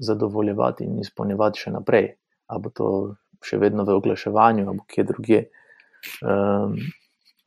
zadovoljevati 0.00 0.86
in 0.86 0.98
izpolnjevati 1.02 1.66
še 1.66 1.74
naprej. 1.74 2.10
Ali 2.50 2.62
bo 2.62 2.70
to 2.70 2.88
še 3.44 3.58
vedno 3.62 3.86
v 3.86 3.96
oglaševanju, 3.98 4.66
ali 4.70 4.84
kje 4.90 5.06
drugje. 5.10 5.40
Um, 6.22 6.76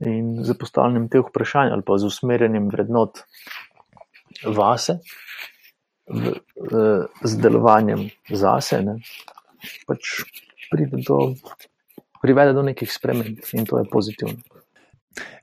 in 0.04 0.36
z 0.46 0.56
postavljanjem 0.60 1.08
teh 1.12 1.26
vprašanj, 1.26 1.74
ali 1.74 1.86
pa 1.86 1.98
z 1.98 2.10
usmerjanjem 2.12 2.68
vrednot 2.72 3.24
vase, 4.44 5.00
v, 6.08 6.36
v, 6.56 6.84
z 7.24 7.42
delovanjem 7.44 8.08
zase, 8.32 8.82
ne, 8.86 9.00
pač 9.88 10.24
pride 10.72 11.02
do, 11.04 11.34
privede 12.22 12.54
do 12.56 12.64
nekih 12.64 12.92
sprememb 12.92 13.44
in 13.54 13.68
to 13.68 13.82
je 13.82 13.90
pozitivno. 13.92 14.40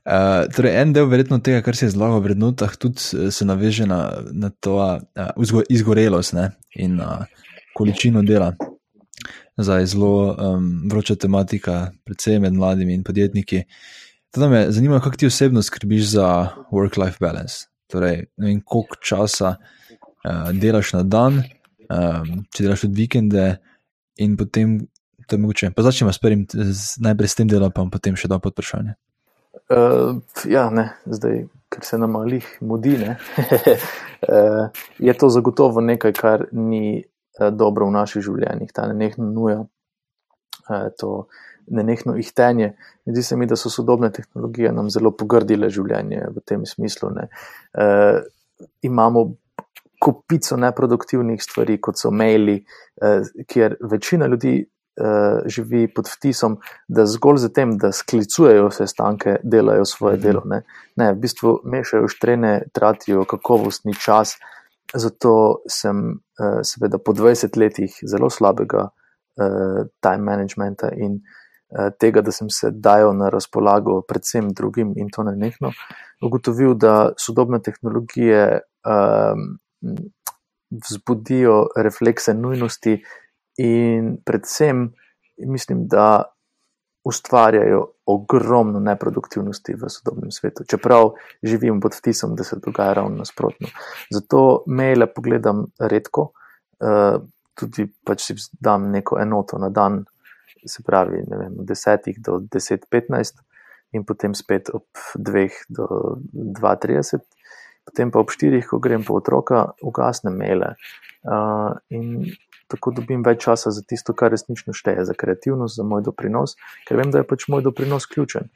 Uh, 0.05 0.45
torej, 0.55 0.71
en 0.79 0.93
del 0.95 1.09
verjetno 1.11 1.41
tega, 1.43 1.59
kar 1.65 1.75
se 1.75 1.89
je 1.89 1.95
zlagal 1.95 2.21
v 2.21 2.29
vrednotah, 2.29 2.77
tudi 2.79 3.01
eh, 3.17 3.31
se 3.33 3.45
naveže 3.45 3.87
na, 3.89 4.21
na 4.31 4.51
to 4.53 4.77
uh, 4.79 5.63
izgorelost 5.69 6.35
ne, 6.37 6.51
in 6.79 6.99
uh, 7.01 7.25
količino 7.75 8.23
dela. 8.23 8.53
Zdaj 9.57 9.81
je 9.81 9.91
zelo 9.95 10.35
um, 10.35 10.67
vroča 10.91 11.15
tematika, 11.15 11.91
predvsem 12.05 12.43
med 12.43 12.53
mladimi 12.53 12.93
in 12.93 13.03
podjetniki. 13.03 13.63
Teda 14.35 14.49
me 14.51 14.65
zanima, 14.71 14.99
kako 14.99 15.17
ti 15.17 15.27
osebno 15.27 15.63
skrbiš 15.63 16.09
za 16.17 16.27
work-life 16.71 17.19
balance. 17.19 17.67
Torej, 17.91 18.25
ne 18.41 18.49
vem, 18.49 18.61
koliko 18.65 18.97
časa 19.01 19.55
uh, 19.57 20.49
delaš 20.53 20.95
na 20.97 21.03
dan, 21.03 21.43
um, 21.85 22.43
če 22.49 22.65
delaš 22.65 22.85
tudi 22.87 23.03
vikende, 23.03 23.45
in 24.17 24.37
potem, 24.37 24.79
to 25.27 25.35
je 25.35 25.41
mogoče. 25.41 25.71
Pa 25.75 25.85
začnemo 25.85 26.13
s 26.13 26.21
prvim, 26.21 26.45
najprej 26.99 27.29
s 27.29 27.37
tem 27.37 27.49
delom, 27.51 27.73
pa 27.73 27.85
potem 27.91 28.17
še 28.17 28.31
da 28.31 28.39
pod 28.41 28.55
vprašanje. 28.55 28.95
Uh, 29.65 30.21
ja, 30.49 30.67
ne, 30.69 30.91
zdaj, 31.09 31.45
ker 31.73 31.85
se 31.85 31.97
nam 31.97 32.13
malih 32.17 32.45
mudi, 32.61 32.97
uh, 33.01 33.15
je 35.07 35.13
to 35.17 35.29
zagotovo 35.33 35.81
nekaj, 35.81 36.13
kar 36.13 36.45
ni 36.53 37.01
uh, 37.01 37.49
dobro 37.49 37.89
v 37.89 37.95
naših 37.97 38.25
življenjih, 38.25 38.73
ta 38.75 38.85
nenehna 38.91 39.29
nuja, 39.29 39.63
uh, 40.69 40.89
to 40.99 41.25
nenehno 41.67 42.17
ihtenje. 42.17 42.73
Zdi 43.05 43.23
se 43.23 43.35
mi, 43.35 43.45
da 43.45 43.55
so 43.55 43.69
sodobne 43.69 44.11
tehnologije 44.11 44.71
nam 44.71 44.89
zelo 44.89 45.11
pogrdile 45.11 45.69
življenje 45.69 46.27
v 46.35 46.43
tem 46.45 46.65
smislu. 46.65 47.11
Uh, 47.11 48.21
imamo 48.81 49.25
kupico 50.01 50.57
neproduktivnih 50.57 51.41
stvari, 51.43 51.79
kot 51.81 51.99
so 51.99 52.11
maili, 52.11 52.59
uh, 53.01 53.27
kjer 53.47 53.77
večina 53.91 54.27
ljudi 54.27 54.57
uh, 54.65 55.45
živi 55.49 55.87
pod 55.93 56.09
vtisom, 56.11 56.59
da 56.87 57.05
zgolj 57.09 57.41
za 57.45 57.49
tem, 57.53 57.77
da 57.81 57.91
sklicujejo 57.91 58.67
vse 58.69 58.87
stanke, 58.87 59.37
delajo 59.43 59.85
svoje 59.85 60.21
delo. 60.21 60.43
Ne, 60.45 60.61
ne 60.95 61.13
v 61.13 61.21
bistvu 61.25 61.59
mešajo 61.63 62.11
štrene, 62.11 62.59
tratijo 62.73 63.25
kakovostni 63.29 63.95
čas. 63.95 64.37
Zato 64.95 65.63
sem, 65.67 66.21
seveda, 66.63 66.99
po 67.01 67.11
20 67.11 67.57
letih 67.57 67.95
zelo 68.05 68.29
slabega 68.29 68.83
uh, 68.85 69.79
time 69.99 70.23
managementa 70.23 70.91
in 70.93 71.17
uh, 71.17 71.41
tega, 71.99 72.21
da 72.21 72.31
sem 72.31 72.49
se 72.49 72.71
dajal 72.71 73.15
na 73.17 73.29
razpolago 73.29 74.01
predvsem 74.07 74.49
drugim 74.53 74.93
in 74.95 75.09
to 75.11 75.23
nenehno, 75.23 75.71
ugotovil, 76.23 76.73
da 76.79 77.13
sodobne 77.19 77.59
tehnologije 77.59 78.59
um, 78.87 79.47
vzbudijo 80.71 81.57
reflekse 81.75 82.33
nujnosti 82.33 82.99
in 83.57 84.15
predvsem 84.25 84.89
mislim, 85.37 85.87
da 85.87 86.23
ustvarjajo 87.03 87.87
ogromno 88.05 88.79
neproduktivnosti 88.79 89.73
v 89.73 89.89
sodobnem 89.89 90.31
svetu, 90.31 90.63
čeprav 90.63 91.11
živim 91.43 91.79
pod 91.81 91.93
vtisom, 91.97 92.35
da 92.35 92.43
se 92.43 92.57
dogaja 92.65 92.93
ravno 92.93 93.17
nasprotno. 93.17 93.67
Zato 94.11 94.63
maile 94.67 95.07
pogledam 95.13 95.65
redko, 95.79 96.31
uh, 96.79 97.21
tudi 97.53 97.87
pač 98.05 98.25
si 98.25 98.35
dam 98.59 98.89
neko 98.91 99.19
enoto 99.21 99.57
na 99.57 99.69
dan, 99.69 100.03
se 100.65 100.83
pravi, 100.83 101.23
vem, 101.27 101.59
od 101.59 101.65
10 101.65 102.19
do 102.25 102.39
10-15 102.53 103.41
in 103.93 104.03
potem 104.03 104.35
spet 104.35 104.69
ob 104.73 104.85
2 105.15 105.49
do 105.69 105.87
2-30. 106.33 107.23
Potem 107.85 108.11
pa 108.11 108.19
ob 108.19 108.33
štirih, 108.33 108.65
ko 108.65 108.79
grem 108.81 109.05
po 109.05 109.13
otroka, 109.19 109.75
ugasnem 109.85 110.33
maile. 110.33 110.73
Uh, 111.25 111.77
in 111.93 112.25
tako 112.71 112.95
dobim 112.97 113.21
več 113.25 113.43
časa 113.45 113.69
za 113.69 113.83
tisto, 113.85 114.15
kar 114.17 114.33
resnično 114.33 114.73
šteje, 114.73 115.05
za 115.05 115.13
kreativnost, 115.13 115.77
za 115.77 115.85
moj 115.85 116.01
doprinos, 116.05 116.57
ker 116.87 116.97
vem, 116.97 117.13
da 117.13 117.21
je 117.21 117.27
pač 117.29 117.45
moj 117.53 117.61
doprinos 117.65 118.09
ključen. 118.09 118.49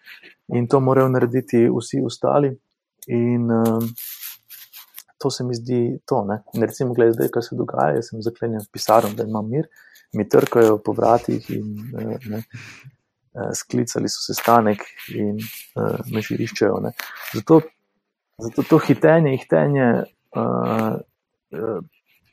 In 0.58 0.66
to 0.68 0.82
morajo 0.82 1.12
narediti 1.14 1.68
vsi 1.70 2.02
ostali. 2.06 2.56
In 3.14 3.46
uh, 3.54 3.86
to 5.22 5.30
se 5.30 5.44
mi 5.44 5.56
zdi 5.56 6.00
to. 6.10 6.24
Ne? 6.26 6.42
In 6.54 6.66
recimo, 6.66 6.94
gledaj, 6.94 7.20
zdaj, 7.20 7.32
kaj 7.36 7.48
se 7.50 7.60
dogaja, 7.60 8.00
jaz 8.00 8.10
sem 8.12 8.26
zaklenjen 8.26 8.66
v 8.66 8.72
pisarni, 8.74 9.14
da 9.18 9.28
imam 9.28 9.50
mir, 9.52 9.70
mi 10.14 10.30
trkajo 10.30 10.78
po 10.86 10.94
vratih 10.94 11.50
in 11.50 11.66
uh, 11.94 12.16
ne, 12.30 12.44
uh, 13.34 13.52
sklicali 13.54 14.10
so 14.10 14.22
se 14.22 14.34
stanek 14.34 14.84
in 15.16 15.38
uh, 15.76 16.00
me 16.14 16.22
že 16.22 16.36
iščejo. 16.36 16.82
Zato, 17.34 17.62
zato 18.38 18.64
to 18.64 18.80
hitenje, 18.88 19.38
hitenje. 19.38 19.90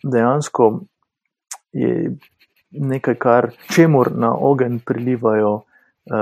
Dejansko 0.04 0.64
je 1.72 2.10
nekaj, 2.70 3.14
kar 3.16 3.48
čemur 3.72 4.10
na 4.12 4.34
ogen 4.36 4.76
prilivajo 4.84 5.62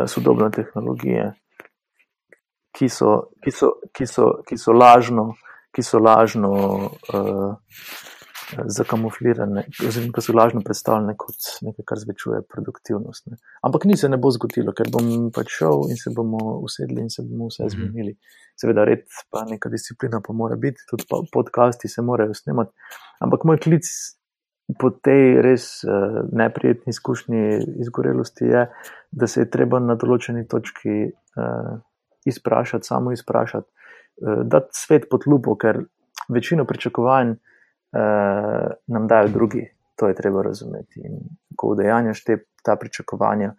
sodobne 0.06 0.46
tehnologije, 0.54 1.32
ki 2.78 2.88
so, 2.88 3.16
ki 3.42 3.50
so, 3.50 3.72
ki 3.92 4.06
so, 4.06 4.28
ki 4.46 4.58
so 4.58 4.72
lažno, 4.72 5.26
ki 5.74 5.82
so 5.82 5.98
lažno 5.98 6.52
uh, 6.54 7.58
zakamuflirane, 8.76 9.64
oziroma 9.86 10.12
ki 10.14 10.22
so 10.24 10.34
lažno 10.36 10.62
predstavljene 10.64 11.14
kot 11.18 11.48
nekaj, 11.66 11.84
kar 11.88 12.00
zvečuje 12.00 12.40
produktivnost. 12.50 13.26
Ne. 13.32 13.38
Ampak 13.66 13.84
ni 13.90 13.96
se 13.96 14.08
ne 14.08 14.18
bo 14.20 14.30
zgodilo, 14.34 14.74
ker 14.76 14.90
bom 14.92 15.30
pač 15.34 15.52
šel 15.58 15.86
in 15.92 16.00
se 16.00 16.12
bomo 16.14 16.58
usedli 16.64 17.04
in 17.04 17.10
se 17.12 17.24
bomo 17.26 17.50
vse 17.50 17.66
mhm. 17.66 17.74
zmenili. 17.74 18.16
Seveda, 18.60 18.84
red 18.86 19.06
pa 19.34 19.44
neka 19.48 19.70
disciplina 19.72 20.20
pa 20.24 20.32
mora 20.32 20.56
biti, 20.60 20.84
tudi 20.90 21.06
podcasti 21.32 21.90
se 21.90 22.02
morajo 22.02 22.34
snemati. 22.34 22.72
Ampak 23.24 23.46
moj 23.48 23.58
klic 23.64 23.88
po 24.80 24.90
tej 24.90 25.40
res 25.44 25.64
uh, 25.84 26.22
neprijetni 26.32 26.94
izkušnji 26.94 27.42
izgorelosti 27.84 28.44
je, 28.48 28.68
da 29.12 29.26
se 29.26 29.42
je 29.42 29.50
treba 29.50 29.80
na 29.82 29.96
določeni 30.00 30.46
točki 30.48 31.10
uh, 31.10 31.74
izprašati, 32.24 32.88
samo 32.88 33.12
izprašati, 33.12 33.68
uh, 33.68 34.40
dati 34.48 34.78
svet 34.78 35.10
pod 35.10 35.28
lupo, 35.28 35.58
ker 35.60 35.82
večino 36.32 36.64
pričakovanj 36.64 37.34
uh, 37.94 38.72
nam 38.86 39.06
dajo 39.06 39.28
drugi. 39.28 39.68
To 39.96 40.08
je 40.08 40.14
treba 40.14 40.42
razumeti. 40.42 41.00
In 41.04 41.20
ko 41.56 41.74
udejanjaš 41.74 42.24
te, 42.24 42.38
ta 42.62 42.76
pričakovanja 42.76 43.54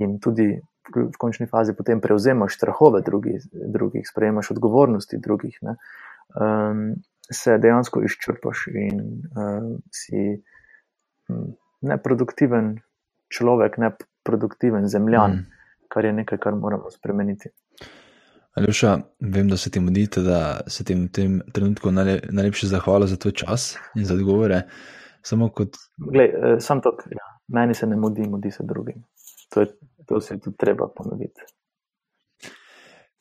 in 0.00 0.18
tudi 0.20 0.60
v 0.94 1.16
končni 1.18 1.46
fazi 1.46 1.72
potem 1.76 2.00
prevzemaš 2.00 2.56
strahove 2.56 3.00
drugih, 3.02 3.44
drugih 3.52 4.08
sprejemaš 4.08 4.50
odgovornosti 4.50 5.18
drugih. 5.18 5.58
Um, 5.64 6.94
se 7.32 7.58
dejansko 7.58 8.02
izčrpaš 8.04 8.66
in 8.68 9.00
uh, 9.00 9.76
si 9.92 10.42
hm, 11.28 11.52
neproduktiven 11.80 12.74
človek, 13.32 13.78
neproduktiven 13.78 14.88
zemljan, 14.88 15.30
mm. 15.30 15.46
kar 15.88 16.04
je 16.04 16.12
nekaj, 16.12 16.38
kar 16.38 16.54
moramo 16.54 16.90
spremeniti. 16.90 17.48
Aljoša, 18.54 18.98
vem, 19.20 19.48
da 19.48 19.56
se 19.56 19.70
ti 19.70 19.80
mudite, 19.80 20.20
da 20.20 20.60
se 20.66 20.84
ti 20.84 20.94
v 20.94 21.08
tem 21.12 21.40
trenutku 21.52 21.90
najlepše 21.90 22.66
zahvala 22.66 23.06
za 23.06 23.16
tvoj 23.16 23.32
čas 23.32 23.76
in 23.96 24.04
za 24.04 24.14
odgovore. 24.14 24.62
Samo 25.22 25.48
kot. 25.48 25.76
Glej, 25.96 26.26
eh, 26.26 26.60
sam 26.60 26.80
to, 26.80 26.96
ja. 27.10 27.26
meni 27.48 27.74
se 27.74 27.86
ne 27.86 27.96
mudi, 27.96 28.28
mudi 28.28 28.50
se 28.50 28.62
drugim. 28.62 29.02
To, 29.54 29.60
je, 29.60 29.66
to 30.06 30.20
se 30.20 30.38
tudi 30.40 30.56
treba 30.56 30.88
ponoviti. 30.96 31.40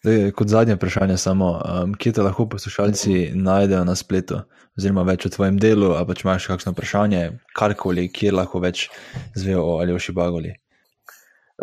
Zdaj, 0.04 0.32
kot 0.32 0.48
zadnje 0.48 0.76
vprašanje, 0.76 1.18
samo, 1.18 1.50
um, 1.84 1.94
kje 1.94 2.12
te 2.14 2.22
lahko 2.22 2.46
poslušalci 2.50 3.32
najdejo 3.36 3.86
na 3.88 3.96
spletu, 3.96 4.42
oziroma 4.78 5.06
več 5.08 5.26
o 5.26 5.32
tvojem 5.32 5.58
delu, 5.58 5.94
ali 5.96 6.06
pa 6.06 6.14
če 6.14 6.28
imaš 6.28 6.48
kakšno 6.52 6.74
vprašanje, 6.76 7.22
karkoli, 7.56 8.10
kje 8.12 8.34
lahko 8.36 8.60
več 8.60 8.90
zvejo 9.34 9.64
o 9.64 9.78
Aljoši 9.80 10.14
Bagoli. 10.14 10.52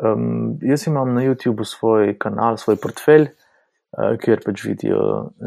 Um, 0.01 0.57
jaz 0.65 0.89
imam 0.89 1.13
na 1.15 1.23
YouTubu 1.27 1.69
svoj 1.69 2.17
kanal, 2.19 2.57
svoj 2.57 2.81
portfelj, 2.81 3.29
uh, 3.29 3.50
kjer 4.23 4.43
pač 4.45 4.65
vidijo 4.65 5.03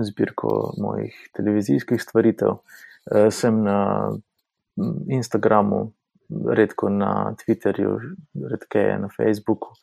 zbirko 0.10 0.74
mojih 0.82 1.16
televizijskih 1.38 2.02
stvaritev. 2.02 2.60
Uh, 3.12 3.28
sem 3.32 3.62
na 3.64 4.12
Instagramu, 5.08 5.92
redko 6.30 6.90
na 6.90 7.36
Twitterju, 7.40 8.00
redkeje 8.50 8.98
na 9.00 9.10
Facebooku. 9.12 9.76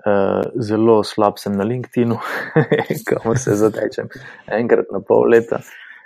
Uh, 0.00 0.46
zelo 0.62 1.02
slab 1.04 1.36
sem 1.38 1.52
na 1.56 1.64
LinkedIn, 1.66 2.14
kamor 3.08 3.38
se 3.38 3.56
zatečem 3.58 4.08
enkrat 4.48 4.92
na 4.94 5.00
pol 5.04 5.28
leta. 5.28 5.60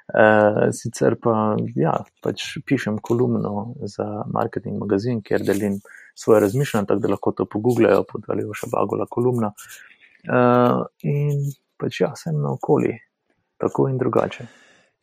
Uh, 0.04 0.68
sicer 0.74 1.14
pa, 1.20 1.54
ja, 1.78 1.94
pač 2.24 2.58
pišem 2.66 2.98
kolumno 3.04 3.74
za 3.88 4.24
marketing 4.32 4.80
magazin, 4.80 5.22
kjer 5.24 5.44
delim 5.46 5.78
svoje 6.14 6.42
razmišljanje, 6.44 6.88
tako 6.90 7.00
da 7.00 7.12
lahko 7.14 7.32
to 7.32 7.46
pogooglejo, 7.50 8.02
podalijo 8.10 8.56
še 8.56 8.68
bagola 8.72 9.06
kolumna. 9.10 9.52
Uh, 10.24 10.84
in 11.04 11.44
pač 11.80 12.00
ja, 12.00 12.12
sem 12.16 12.36
na 12.40 12.54
okoli. 12.54 12.94
tako 13.58 13.88
in 13.88 13.98
drugače. 13.98 14.46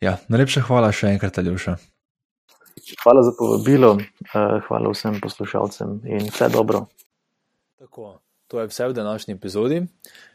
Ja, 0.02 0.16
najlepša 0.28 0.64
hvala 0.68 0.92
še 0.94 1.12
enkrat, 1.14 1.38
Aljuša. 1.38 1.76
Hvala 3.02 3.22
za 3.22 3.32
povabilo, 3.38 3.94
uh, 3.96 4.58
hvala 4.66 4.90
vsem 4.92 5.18
poslušalcem 5.22 6.00
in 6.06 6.28
vse 6.28 6.48
dobro. 6.52 6.86
Tako, 7.78 8.18
to 8.48 8.60
je 8.60 8.70
vse 8.70 8.88
v 8.88 8.96
današnji 8.98 9.34
epizodi. 9.34 9.82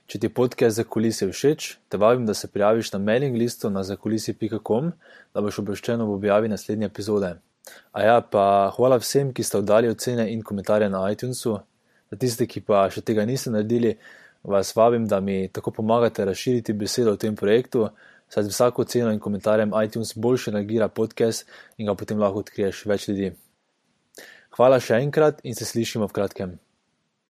Če 0.08 0.20
ti 0.24 0.30
podcast 0.32 0.80
za 0.80 0.86
kulise 0.88 1.28
všeč, 1.28 1.68
te 1.92 2.00
vabim, 2.00 2.26
da 2.26 2.34
se 2.34 2.48
prijaviš 2.48 2.94
na 2.94 3.00
mailing 3.00 3.36
listu 3.36 3.70
na 3.70 3.84
zakulisi.com, 3.84 4.94
da 5.36 5.44
boš 5.44 5.60
obveščen 5.64 6.02
ob 6.02 6.14
objavi 6.16 6.48
naslednje 6.48 6.88
epizode. 6.88 7.34
A 7.92 8.04
ja, 8.06 8.22
pa 8.22 8.72
hvala 8.78 9.02
vsem, 9.04 9.34
ki 9.36 9.44
ste 9.44 9.60
oddali 9.60 9.92
ocene 9.92 10.30
in 10.32 10.46
komentarje 10.48 10.88
na 10.90 11.04
iTunesu. 11.12 11.58
Za 12.08 12.20
tiste, 12.20 12.48
ki 12.48 12.64
pa 12.64 12.86
še 12.94 13.04
tega 13.04 13.26
niste 13.28 13.52
naredili, 13.52 13.98
vas 14.48 14.76
vabim, 14.76 15.08
da 15.08 15.20
mi 15.20 15.50
tako 15.54 15.72
pomagate 15.72 16.26
razširiti 16.26 16.74
besedo 16.74 17.12
o 17.14 17.20
tem 17.20 17.36
projektu, 17.36 17.90
saj 18.30 18.44
z 18.44 18.54
vsako 18.54 18.84
ceno 18.84 19.12
in 19.12 19.20
komentarjem 19.20 19.72
iTunes 19.84 20.14
boljše 20.16 20.52
nagira 20.52 20.88
podcast 20.88 21.48
in 21.78 21.88
ga 21.88 21.96
potem 21.96 22.20
lahko 22.20 22.46
odkriješ 22.46 22.86
več 22.86 23.08
ljudi. 23.08 23.34
Hvala 24.58 24.80
še 24.80 25.02
enkrat 25.04 25.44
in 25.44 25.56
se 25.56 25.66
slišimo 25.66 26.08
v 26.08 26.16
kratkem. 26.16 26.58